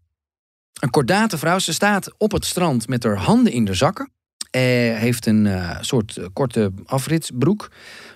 Een 0.80 0.90
kordate 0.90 1.38
vrouw. 1.38 1.58
Ze 1.58 1.72
staat 1.72 2.12
op 2.18 2.32
het 2.32 2.44
strand 2.44 2.88
met 2.88 3.02
haar 3.02 3.16
handen 3.16 3.52
in 3.52 3.64
de 3.64 3.74
zakken. 3.74 4.10
Eh, 4.50 4.62
heeft 4.98 5.26
een 5.26 5.46
eh, 5.46 5.76
soort 5.80 6.16
eh, 6.16 6.24
korte 6.32 6.72
afritsbroek. 6.84 7.70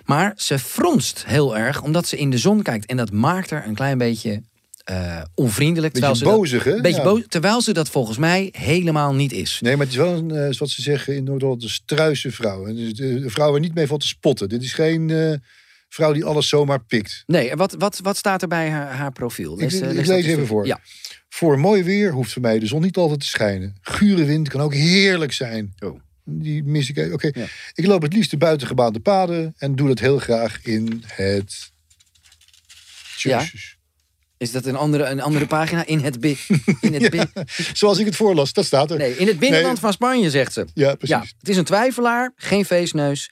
Maar 0.05 0.33
ze 0.35 0.59
fronst 0.59 1.23
heel 1.27 1.57
erg 1.57 1.81
omdat 1.81 2.07
ze 2.07 2.17
in 2.17 2.29
de 2.29 2.37
zon 2.37 2.61
kijkt. 2.61 2.85
En 2.85 2.97
dat 2.97 3.11
maakt 3.11 3.49
haar 3.49 3.67
een 3.67 3.75
klein 3.75 3.97
beetje 3.97 4.41
eh, 4.83 5.21
onvriendelijk. 5.35 5.93
terwijl 5.93 6.13
Beetje 6.39 6.47
ze 6.47 6.55
dat- 6.63 6.73
hè? 6.75 6.81
beetje 6.81 6.97
Ja. 7.01 7.03
boos, 7.07 7.21
terwijl 7.27 7.61
ze 7.61 7.73
dat 7.73 7.89
volgens 7.89 8.17
mij 8.17 8.49
helemaal 8.57 9.13
niet 9.13 9.31
is. 9.31 9.59
Nee, 9.61 9.71
maar 9.75 9.85
het 9.85 9.95
is 9.95 10.01
wel 10.01 10.13
een, 10.17 10.53
zoals 10.53 10.75
ze 10.75 10.81
zeggen 10.81 11.15
in 11.15 11.23
Noord-Holland, 11.23 11.63
een 11.63 11.69
struise 11.69 12.31
vrouw. 12.31 12.65
En 12.67 12.75
de, 12.75 12.93
de 12.93 13.29
vrouw 13.29 13.51
waar 13.51 13.59
niet 13.59 13.73
mee 13.73 13.87
valt 13.87 14.01
te 14.01 14.07
spotten. 14.07 14.49
Dit 14.49 14.63
is 14.63 14.73
geen 14.73 15.09
vrouw 15.93 16.13
die 16.13 16.25
alles 16.25 16.47
zomaar 16.49 16.83
pikt. 16.83 17.23
Nee, 17.25 17.49
en 17.49 17.57
wat, 17.57 17.75
wat, 17.77 17.99
wat 18.03 18.17
staat 18.17 18.41
er 18.41 18.47
bij 18.47 18.69
haar, 18.69 18.91
haar 18.91 19.11
profiel? 19.11 19.53
Ik, 19.53 19.59
Lees, 19.71 19.79
eh, 19.81 19.89
ik 19.89 19.95
lees 19.95 20.09
eens 20.09 20.25
even 20.25 20.47
voor. 20.47 20.65
Ja. 20.65 20.79
Voor 21.29 21.59
mooi 21.59 21.83
weer 21.83 22.11
hoeft 22.11 22.31
voor 22.33 22.41
mij 22.41 22.59
de 22.59 22.67
zon 22.67 22.81
niet 22.81 22.97
altijd 22.97 23.19
te 23.19 23.25
schijnen. 23.27 23.77
Gure 23.81 24.23
wind 24.25 24.49
kan 24.49 24.61
ook 24.61 24.73
heerlijk 24.73 25.33
zijn. 25.33 25.73
Oh. 25.79 25.99
Die 26.25 26.63
mis 26.63 26.89
ik. 26.89 27.13
Oké, 27.13 27.29
Ja. 27.33 27.45
ik 27.73 27.85
loop 27.85 28.01
het 28.01 28.13
liefst 28.13 28.31
de 28.31 28.37
buitengebaande 28.37 28.99
paden 28.99 29.53
en 29.57 29.75
doe 29.75 29.87
dat 29.87 29.99
heel 29.99 30.19
graag 30.19 30.59
in 30.63 31.03
het. 31.07 31.71
Ja. 33.17 33.45
Is 34.37 34.51
dat 34.51 34.65
een 34.65 34.75
andere, 34.75 35.03
een 35.05 35.21
andere 35.21 35.45
pagina? 35.47 35.85
In 35.85 35.99
het, 35.99 36.19
bi 36.19 36.37
in 36.81 36.93
het, 36.93 37.09
bi- 37.15 37.43
Zoals 37.73 37.99
ik 37.99 38.05
het 38.05 38.15
voorlas, 38.15 38.53
dat 38.53 38.65
staat 38.65 38.91
er. 38.91 38.97
nee, 38.97 39.17
in 39.17 39.27
het 39.27 39.39
binnenland 39.39 39.71
Nee. 39.73 39.81
van 39.81 39.93
Spanje, 39.93 40.29
zegt 40.29 40.53
ze. 40.53 40.65
Ja, 40.73 40.95
precies. 40.95 41.15
Ja, 41.15 41.21
het 41.39 41.49
is 41.49 41.57
een 41.57 41.63
twijfelaar, 41.63 42.31
geen 42.35 42.65
feestneus, 42.65 43.31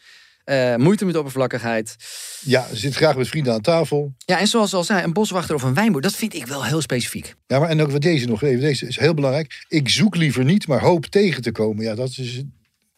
eh, 0.52 0.76
moeite 0.76 1.06
met 1.06 1.16
oppervlakkigheid. 1.16 1.96
Ja, 2.42 2.68
zit 2.74 2.96
graag 2.96 3.16
met 3.18 3.28
vrienden 3.28 3.54
aan 3.54 3.62
tafel. 3.62 4.14
Ja, 4.26 4.40
en 4.40 4.48
zoals 4.48 4.74
al 4.74 4.84
zei, 4.84 5.04
een 5.04 5.14
boswachter 5.14 5.56
of 5.56 5.64
een 5.64 5.74
wijnboer, 5.74 6.02
dat 6.02 6.16
vind 6.16 6.34
ik 6.34 6.46
wel 6.46 6.66
heel 6.66 6.82
specifiek. 6.82 7.36
Ja, 7.48 7.60
maar 7.60 7.70
en 7.70 7.82
ook 7.82 7.92
wat 7.92 8.02
deze 8.02 8.28
nog 8.28 8.44
even. 8.44 8.60
Deze 8.60 8.88
is 8.88 9.00
heel 9.00 9.14
belangrijk. 9.14 9.66
Ik 9.68 9.90
zoek 9.90 10.16
liever 10.16 10.44
niet, 10.44 10.68
maar 10.68 10.80
hoop 10.80 11.06
tegen 11.06 11.42
te 11.42 11.52
komen. 11.52 11.84
Ja, 11.84 11.96
dat 11.96 12.10
is. 12.18 12.42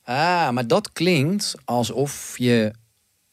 Ah, 0.04 0.50
maar 0.50 0.68
dat 0.68 0.92
klinkt 0.94 1.56
alsof 1.66 2.34
je 2.38 2.72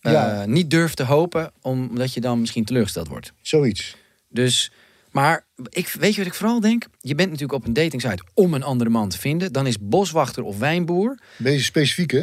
eh, 0.01 0.13
Ja. 0.13 0.45
niet 0.47 0.71
durft 0.71 0.97
te 0.97 1.05
hopen, 1.05 1.53
omdat 1.61 2.15
je 2.15 2.21
dan 2.21 2.41
misschien 2.41 2.65
teleurgesteld 2.65 3.09
wordt. 3.09 3.33
Zoiets. 3.43 3.97
Dus, 4.29 4.73
maar 5.11 5.47
ik, 5.69 5.89
weet 5.89 6.13
je 6.15 6.19
wat 6.19 6.31
ik 6.33 6.35
vooral 6.39 6.61
denk? 6.61 6.87
Je 7.01 7.15
bent 7.15 7.31
natuurlijk 7.31 7.59
op 7.59 7.67
een 7.67 7.73
datingsite 7.73 8.23
om 8.35 8.55
een 8.55 8.63
andere 8.63 8.91
man 8.91 9.09
te 9.09 9.19
vinden. 9.19 9.53
Dan 9.53 9.67
is 9.67 9.77
boswachter 9.81 10.43
of 10.43 10.59
wijnboer. 10.59 11.19
Deze 11.39 11.65
specifiek, 11.65 12.11
hè? 12.11 12.23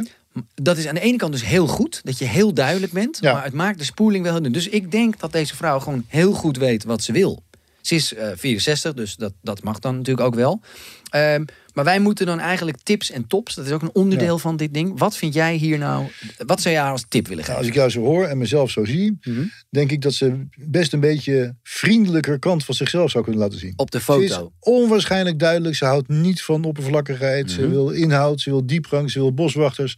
Dat 0.56 0.78
is 0.78 0.88
aan 0.88 0.96
de 0.96 1.02
ene 1.02 1.18
kant 1.18 1.32
dus 1.32 1.46
heel 1.46 1.68
goed, 1.68 2.02
dat 2.04 2.18
je 2.18 2.26
heel 2.26 2.54
duidelijk 2.54 2.92
bent. 2.92 3.18
Ja. 3.22 3.34
Maar 3.34 3.44
het 3.44 3.54
maakt 3.54 3.78
de 3.80 3.86
spoeling 3.86 4.24
wel 4.24 4.42
heel. 4.42 4.52
Dus 4.52 4.68
ik 4.68 4.92
denk 4.92 5.20
dat 5.20 5.32
deze 5.32 5.56
vrouw 5.56 5.80
gewoon 5.80 6.04
heel 6.08 6.34
goed 6.34 6.58
weet 6.58 6.84
wat 6.84 7.04
ze 7.04 7.12
wil. 7.12 7.44
Ze 7.82 7.96
is 7.96 8.14
eh, 8.14 8.30
64, 8.36 8.94
dus 8.94 9.16
dat, 9.16 9.34
dat 9.42 9.64
mag 9.64 9.80
dan 9.80 9.96
natuurlijk 9.98 10.28
ook 10.28 10.36
wel. 10.36 10.62
Ehm, 11.10 11.46
maar 11.74 11.84
wij 11.86 12.00
moeten 12.00 12.26
dan 12.26 12.40
eigenlijk 12.40 12.78
tips 12.84 13.12
en 13.12 13.28
tops. 13.28 13.56
Dat 13.56 13.66
is 13.66 13.72
ook 13.72 13.82
een 13.82 13.94
onderdeel 13.94 14.34
Ja. 14.34 14.42
van 14.42 14.58
dit 14.58 14.74
ding. 14.74 15.00
Wat 15.00 15.18
vind 15.18 15.34
jij 15.34 15.56
hier 15.56 15.78
nou? 15.78 16.06
Wat 16.46 16.62
zou 16.62 16.76
haar 16.76 16.92
als 16.92 17.06
tip 17.10 17.28
willen 17.28 17.44
Nou, 17.44 17.46
geven? 17.46 17.58
als 17.58 17.68
ik 17.68 17.74
jou 17.74 17.90
zo 17.90 18.00
hoor 18.02 18.26
en 18.26 18.38
mezelf 18.38 18.70
zo 18.72 18.86
zie, 18.86 19.18
Mhm. 19.22 19.42
denk 19.70 19.92
ik 19.92 20.02
dat 20.02 20.14
ze 20.14 20.48
best 20.56 20.94
een 20.94 21.00
beetje 21.00 21.56
vriendelijker 21.64 22.40
kant 22.40 22.66
van 22.66 22.76
zichzelf 22.76 23.10
zou 23.12 23.24
kunnen 23.24 23.42
laten 23.42 23.60
zien. 23.60 23.74
Op 23.76 23.92
de 23.92 24.00
Ze 24.02 24.24
is 24.24 24.32
foto. 24.34 24.52
onwaarschijnlijk 24.60 25.40
duidelijk. 25.40 25.76
Ze 25.76 25.86
houdt 25.86 26.08
niet 26.08 26.42
van 26.44 26.64
oppervlakkigheid. 26.64 27.52
Ze 27.52 27.62
Mhm. 27.62 27.70
wil 27.70 27.90
inhoud, 27.90 28.42
ze 28.42 28.50
wil 28.50 28.66
diepgang, 28.66 29.12
ze 29.12 29.20
wil 29.20 29.34
boswachters. 29.34 29.98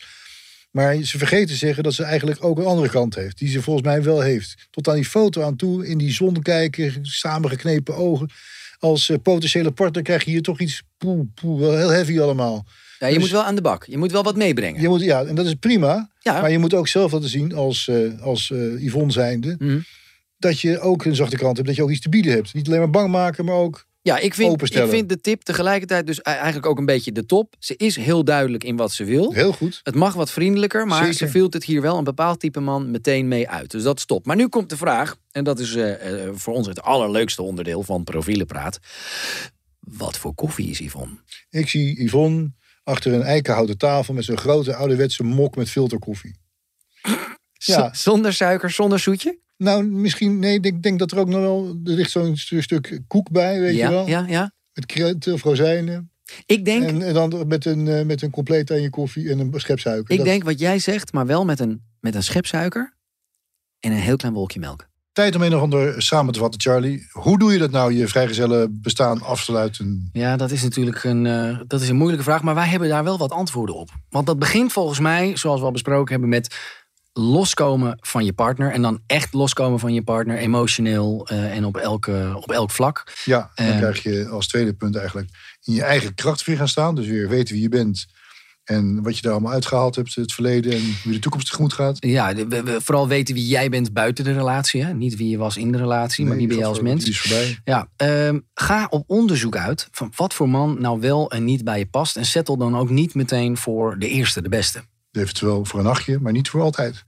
Maar 0.72 0.96
ze 0.96 1.18
vergeet 1.18 1.48
te 1.48 1.56
zeggen 1.56 1.84
dat 1.84 1.94
ze 1.94 2.04
eigenlijk 2.04 2.44
ook 2.44 2.58
een 2.58 2.66
andere 2.66 2.90
kant 2.90 3.16
heeft. 3.16 3.38
Die 3.38 3.50
ze 3.50 3.62
volgens 3.62 3.86
mij 3.86 4.04
wel 4.04 4.22
heeft. 4.22 4.68
Tot 4.72 4.88
aan 4.88 4.96
die 4.96 5.06
foto 5.06 5.42
aan 5.42 5.56
toe, 5.56 5.88
in 5.88 5.98
die 5.98 6.12
zon 6.12 6.42
kijken, 6.42 7.00
samengeknepen 7.02 7.96
ogen. 7.96 8.30
Als 8.80 9.10
eh, 9.10 9.18
potentiële 9.24 9.72
partner 9.72 10.04
krijg 10.04 10.24
je 10.24 10.32
hier 10.32 10.42
toch 10.42 10.60
iets 10.60 10.82
poe, 10.98 11.28
poe, 11.36 11.60
wel 11.60 11.78
heel 11.78 11.90
heavy 11.90 12.20
allemaal. 12.20 12.66
Ja, 13.00 13.08
je 13.08 13.14
dus- 13.14 13.22
moet 13.22 13.32
wel 13.32 13.44
aan 13.44 13.56
de 13.56 13.62
bak. 13.62 13.86
Je 13.86 13.98
moet 13.98 14.12
wel 14.12 14.24
wat 14.24 14.36
meebrengen. 14.36 14.82
Je 14.82 14.88
moet, 14.88 15.02
ja, 15.02 15.24
en 15.24 15.36
dat 15.36 15.46
is 15.46 15.54
prima. 15.54 16.10
Ja. 16.20 16.42
Maar 16.42 16.52
je 16.52 16.58
moet 16.58 16.74
ook 16.74 16.88
zelf 16.88 17.12
laten 17.12 17.30
zien 17.30 17.54
als, 17.54 17.88
eh, 17.88 18.22
als 18.22 18.52
eh, 18.52 18.84
Yvonne 18.84 19.12
zijnde... 19.12 19.56
Mhm. 19.60 19.80
dat 20.38 20.60
je 20.60 20.80
ook 20.80 21.06
een 21.06 21.16
zachte 21.16 21.38
kant 21.38 21.56
hebt. 21.56 21.68
Dat 21.68 21.78
je 21.78 21.84
ook 21.84 21.90
iets 21.90 22.02
te 22.02 22.10
bieden 22.10 22.32
hebt. 22.32 22.54
Niet 22.54 22.68
alleen 22.68 22.80
maar 22.80 22.90
bang 22.90 23.12
maken, 23.12 23.46
maar 23.46 23.56
ook... 23.56 23.88
Ja, 24.02 24.18
ik 24.18 24.34
vind, 24.34 24.62
ik 24.76 24.90
vind 24.90 25.10
de 25.10 25.22
tip 25.22 25.42
tegelijkertijd 25.42 26.08
dus 26.08 26.22
eigenlijk 26.22 26.66
ook 26.66 26.78
een 26.78 26.86
beetje 26.86 27.12
de 27.12 27.26
top. 27.26 27.56
Ze 27.60 27.76
is 27.78 27.96
heel 27.96 28.24
duidelijk 28.24 28.64
in 28.64 28.76
wat 28.76 28.92
ze 28.92 29.04
wil. 29.04 29.34
Heel 29.34 29.54
goed. 29.54 29.80
Het 29.84 29.96
mag 29.96 30.14
wat 30.14 30.32
vriendelijker, 30.32 30.88
maar 30.88 31.00
Zeker. 31.00 31.14
ze 31.14 31.28
vult 31.28 31.54
het 31.54 31.64
hier 31.64 31.82
wel 31.82 31.98
een 31.98 32.04
bepaald 32.04 32.40
type 32.40 32.60
man 32.60 32.92
meteen 32.92 33.28
mee 33.28 33.50
uit. 33.50 33.72
Dus 33.72 33.84
dat 33.84 34.00
stopt. 34.00 34.26
Maar 34.26 34.36
nu 34.36 34.48
komt 34.48 34.70
de 34.70 34.78
vraag, 34.78 35.16
en 35.32 35.44
dat 35.44 35.60
is 35.60 35.76
eh, 35.76 36.26
eh, 36.26 36.30
voor 36.34 36.54
ons 36.54 36.68
het 36.68 36.82
allerleukste 36.82 37.42
onderdeel 37.42 37.84
van 37.84 38.04
Profielenpraat. 38.04 38.80
Wat 39.80 40.18
voor 40.18 40.34
koffie 40.34 40.70
is 40.70 40.80
Yvonne? 40.80 41.16
Ik 41.50 41.70
zie 41.70 42.04
Yvonne 42.04 42.52
achter 42.84 43.14
een 43.14 43.24
eikenhouten 43.24 43.78
tafel... 43.78 44.14
met 44.14 44.26
zo'n 44.26 44.38
grote 44.38 44.76
ouderwetse 44.76 45.24
mok 45.24 45.56
met 45.56 45.70
filterkoffie. 45.70 46.36
Ja. 47.62 47.94
Zonder 47.94 48.34
suiker, 48.34 48.72
zonder 48.72 49.00
zoetje? 49.00 49.40
Nou, 49.64 49.84
misschien... 49.84 50.40
Nee, 50.40 50.54
ik 50.54 50.64
denk, 50.64 50.84
denk 50.84 51.00
dat 51.00 51.12
er 51.12 51.18
ook 51.20 51.28
nog 51.28 51.40
wel... 51.40 51.68
Er 51.86 51.92
ligt 51.92 52.12
zo'n 52.12 52.38
stu- 52.38 52.62
stuk 52.62 53.00
koek 53.08 53.32
bij, 53.32 53.60
weet 53.60 53.76
ja, 53.76 53.88
je 53.90 53.94
wel. 53.94 54.08
ja, 54.08 54.26
ja. 54.28 54.52
Met 54.74 54.86
krenten 54.86 55.34
of 55.34 55.44
rozijnen. 55.44 56.12
Ik 56.46 56.66
denk, 56.66 56.84
En, 56.84 57.02
en 57.02 57.14
dan 57.14 57.48
met 57.48 57.66
een, 57.66 57.88
eh, 57.88 58.06
met 58.06 58.22
een 58.22 58.30
compleet 58.30 58.72
aan 58.72 58.82
je 58.82 58.90
koffie 58.90 59.30
en 59.30 59.40
een 59.40 59.54
schep 59.56 59.80
suiker. 59.80 60.12
ik 60.12 60.18
Dat- 60.18 60.26
denk 60.26 60.44
wat 60.44 60.60
jij 60.60 60.80
zegt, 60.80 61.14
maar 61.14 61.26
wel 61.26 61.46
met 61.46 61.60
een, 61.60 61.82
met 62.00 62.16
een 62.16 62.24
schep 62.24 62.46
suiker 62.46 62.94
en 63.80 63.92
een 63.92 63.98
heel 63.98 64.16
klein 64.16 64.34
wolkje 64.34 64.60
melk. 64.60 64.88
Tijd 65.12 65.36
om 65.36 65.42
een 65.42 65.56
of 65.56 65.62
ander 65.62 66.02
samen 66.02 66.34
te 66.34 66.40
vatten, 66.40 66.62
Charlie. 66.62 67.08
Hoe 67.12 67.40
doe 67.40 67.52
je 67.52 67.58
dat 67.58 67.72
nou, 67.72 67.94
je 67.94 68.08
vrijgezellen 68.08 68.80
bestaan 68.82 69.22
afsluiten? 69.22 70.10
Ja, 70.12 70.36
dat 70.38 70.52
is 70.52 70.64
natuurlijk 70.64 71.04
een, 71.04 71.26
eh, 71.26 71.60
dat 71.68 71.82
is 71.82 71.90
een 71.90 71.96
moeilijke 71.96 72.24
vraag. 72.24 72.42
Maar 72.44 72.56
wij 72.56 72.68
hebben 72.68 72.90
daar 72.90 73.04
wel 73.04 73.18
wat 73.18 73.32
antwoorden 73.32 73.76
op. 73.76 73.90
Want 74.10 74.26
dat 74.26 74.40
begint 74.40 74.72
volgens 74.74 75.00
mij, 75.00 75.38
zoals 75.38 75.60
we 75.60 75.66
al 75.66 75.72
besproken 75.72 76.12
hebben, 76.12 76.30
met 76.30 76.56
loskomen 77.20 77.98
van 78.02 78.26
je 78.26 78.34
partner. 78.34 78.72
En 78.72 78.82
dan 78.82 79.00
echt 79.08 79.34
loskomen 79.34 79.80
van 79.80 79.94
je 79.94 80.02
partner, 80.04 80.38
emotioneel 80.38 81.28
eh, 81.28 81.56
en 81.56 81.66
op, 81.66 81.78
elke, 81.78 82.32
op 82.36 82.52
elk 82.52 82.72
vlak. 82.72 83.14
Ja, 83.26 83.52
dan 83.56 83.66
Eh. 83.66 83.78
krijg 83.78 84.04
je 84.04 84.28
als 84.28 84.48
tweede 84.48 84.74
punt 84.74 84.96
eigenlijk 84.96 85.30
in 85.64 85.74
je 85.74 85.84
eigen 85.84 86.16
kracht 86.16 86.44
weer 86.46 86.58
gaan 86.58 86.68
staan. 86.68 86.96
Dus 86.96 87.08
weer 87.08 87.30
weten 87.30 87.54
wie 87.54 87.64
je 87.64 87.70
bent 87.70 88.06
en 88.64 89.04
wat 89.04 89.16
je 89.16 89.22
daar 89.22 89.32
allemaal 89.32 89.52
uitgehaald 89.52 89.96
hebt, 89.96 90.16
het 90.16 90.34
verleden 90.34 90.72
en 90.72 90.96
hoe 91.04 91.12
de 91.14 91.20
toekomst 91.20 91.48
tegemoet 91.50 91.74
gaat. 91.74 91.98
Ja, 92.00 92.36
we, 92.36 92.64
we- 92.64 92.82
vooral 92.82 93.08
weten 93.08 93.36
wie 93.36 93.48
jij 93.48 93.70
bent 93.70 93.94
buiten 93.94 94.24
de 94.24 94.32
relatie. 94.34 94.84
Hè? 94.84 94.94
Niet 94.94 95.16
wie 95.16 95.30
je 95.30 95.38
was 95.38 95.58
in 95.58 95.72
de 95.72 95.78
relatie, 95.78 96.26
maar 96.26 96.38
wie 96.38 96.48
ben 96.48 96.58
je 96.58 96.66
als 96.66 96.82
mens. 96.82 97.04
Die 97.04 97.14
is 97.14 97.20
voorbij. 97.20 97.60
Ja, 97.64 97.88
ehm, 97.96 98.40
ga 98.54 98.88
op 98.90 99.04
onderzoek 99.08 99.56
uit 99.56 99.88
van 99.92 100.12
wat 100.16 100.34
voor 100.34 100.50
man 100.50 100.78
nou 100.82 101.00
wel 101.00 101.32
en 101.32 101.44
niet 101.44 101.64
bij 101.64 101.80
je 101.80 101.86
past. 101.86 102.18
En 102.18 102.26
settle 102.26 102.58
dan 102.58 102.78
ook 102.78 102.90
niet 102.90 103.14
meteen 103.16 103.58
voor 103.58 104.00
de 104.00 104.08
eerste, 104.10 104.42
de 104.42 104.50
beste. 104.50 104.82
Eventueel 105.12 105.66
voor 105.66 105.80
een 105.80 105.86
nachtje, 105.86 106.20
maar 106.20 106.32
niet 106.32 106.50
voor 106.50 106.62
altijd. 106.62 107.04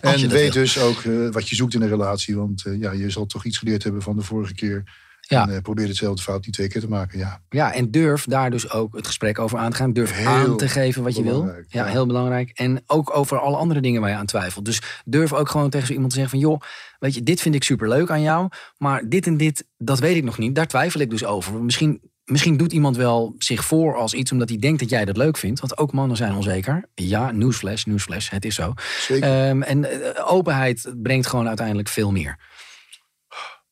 En 0.00 0.28
weet 0.28 0.54
wil. 0.54 0.62
dus 0.62 0.78
ook 0.78 1.02
eh, 1.02 1.28
wat 1.30 1.48
je 1.48 1.54
zoekt 1.54 1.74
in 1.74 1.82
een 1.82 1.88
relatie. 1.88 2.36
Want 2.36 2.64
eh, 2.64 2.80
ja, 2.80 2.92
je 2.92 3.10
zal 3.10 3.26
toch 3.26 3.44
iets 3.44 3.58
geleerd 3.58 3.82
hebben 3.82 4.02
van 4.02 4.16
de 4.16 4.22
vorige 4.22 4.54
keer. 4.54 4.84
Ja. 5.20 5.42
En 5.42 5.54
eh, 5.54 5.62
probeer 5.62 5.86
hetzelfde 5.86 6.22
fout 6.22 6.44
niet 6.44 6.54
twee 6.54 6.68
keer 6.68 6.80
te 6.80 6.88
maken. 6.88 7.18
Ja, 7.18 7.42
Ja, 7.48 7.72
en 7.72 7.90
durf 7.90 8.24
daar 8.24 8.50
dus 8.50 8.70
ook 8.70 8.96
het 8.96 9.06
gesprek 9.06 9.38
over 9.38 9.58
aan 9.58 9.70
te 9.70 9.76
gaan. 9.76 9.92
Durf 9.92 10.12
Heel 10.12 10.26
aan 10.26 10.56
te 10.56 10.68
geven 10.68 11.02
wat 11.02 11.16
je 11.16 11.22
wil. 11.22 11.44
Ja, 11.44 11.54
ja. 11.68 11.84
heel 11.84 12.06
belangrijk. 12.06 12.50
En 12.50 12.82
ook 12.86 13.16
over 13.16 13.38
alle 13.38 13.56
andere 13.56 13.80
dingen 13.80 14.00
waar 14.00 14.10
je 14.10 14.16
aan 14.16 14.26
twijfelt. 14.26 14.64
Dus 14.64 14.82
durf 15.04 15.32
ook 15.32 15.48
gewoon 15.48 15.70
tegen 15.70 15.86
zo 15.86 15.92
iemand 15.92 16.10
te 16.12 16.18
zeggen 16.18 16.40
van... 16.40 16.48
joh, 16.48 16.60
weet 16.98 17.14
je, 17.14 17.22
dit 17.22 17.40
vind 17.40 17.54
ik 17.54 17.62
superleuk 17.62 18.10
aan 18.10 18.22
jou. 18.22 18.48
Maar 18.76 19.08
dit 19.08 19.26
en 19.26 19.36
dit, 19.36 19.66
dat 19.76 19.98
weet 19.98 20.16
ik 20.16 20.24
nog 20.24 20.38
niet. 20.38 20.54
Daar 20.54 20.66
twijfel 20.66 21.00
ik 21.00 21.10
dus 21.10 21.24
over. 21.24 21.62
Misschien, 21.62 22.00
misschien 22.30 22.56
doet 22.56 22.72
iemand 22.72 22.96
wel 22.96 23.34
zich 23.38 23.64
voor 23.64 23.96
als 23.96 24.14
iets... 24.14 24.32
omdat 24.32 24.48
hij 24.48 24.58
denkt 24.58 24.80
dat 24.80 24.90
jij 24.90 25.04
dat 25.04 25.16
leuk 25.16 25.36
vindt. 25.36 25.60
Want 25.60 25.78
ook 25.78 25.92
mannen 25.92 26.16
zijn 26.16 26.34
onzeker. 26.34 26.88
Ja, 26.94 27.30
newsflash, 27.32 27.84
newsflash, 27.84 28.30
het 28.30 28.44
is 28.44 28.54
zo. 28.54 28.72
zeker. 29.00 29.46
Ehm, 29.48 29.62
en 29.62 29.84
eh, 30.14 30.32
openheid 30.32 30.92
brengt 31.02 31.26
gewoon 31.26 31.48
uiteindelijk 31.48 31.88
veel 31.88 32.10
meer. 32.12 32.38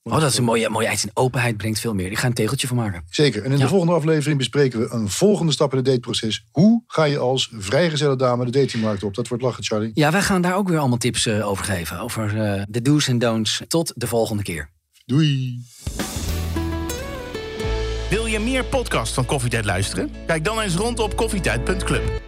Oh, 0.02 0.20
dat 0.20 0.30
is 0.30 0.38
een 0.38 0.44
mooie, 0.44 0.68
mooie. 0.68 0.94
Openheid 1.14 1.56
brengt 1.56 1.80
veel 1.80 1.94
meer. 1.94 2.10
Ik 2.10 2.18
ga 2.18 2.26
een 2.26 2.32
tegeltje 2.32 2.66
van 2.66 2.76
maken. 2.76 3.04
Zeker. 3.10 3.44
En 3.44 3.50
in 3.52 3.56
Ja. 3.56 3.62
de 3.62 3.68
volgende 3.70 3.94
aflevering 3.94 4.38
bespreken 4.38 4.80
we 4.80 4.88
een 4.90 5.08
volgende 5.08 5.52
stap 5.52 5.70
in 5.70 5.76
het 5.76 5.86
dateproces. 5.86 6.44
Hoe 6.50 6.82
ga 6.86 7.04
je 7.04 7.18
als 7.18 7.50
vrijgezelle 7.52 8.16
dame 8.16 8.44
de 8.44 8.50
datingmarkt 8.50 9.02
op? 9.02 9.14
Dat 9.14 9.28
wordt 9.28 9.42
lachen, 9.42 9.64
Charlie. 9.64 9.90
Ja, 9.94 10.10
wij 10.12 10.22
gaan 10.22 10.40
daar 10.42 10.56
ook 10.56 10.68
weer 10.68 10.78
allemaal 10.78 10.98
tips 10.98 11.26
eh, 11.26 11.48
over 11.48 11.64
geven. 11.64 11.98
Over 12.00 12.42
eh, 12.42 12.62
de 12.68 12.82
do's 12.82 13.08
en 13.08 13.18
don'ts. 13.18 13.62
Tot 13.68 13.92
de 13.96 14.06
volgende 14.06 14.42
keer. 14.42 14.70
Doei. 15.06 15.58
Wil 18.10 18.26
je 18.26 18.38
meer 18.38 18.64
podcasts 18.64 19.14
van 19.14 19.24
Koffietijd 19.24 19.64
luisteren? 19.64 20.14
Kijk 20.26 20.44
dan 20.44 20.60
eens 20.60 20.74
rond 20.74 20.98
op 20.98 21.16
koffietijd.club. 21.16 22.25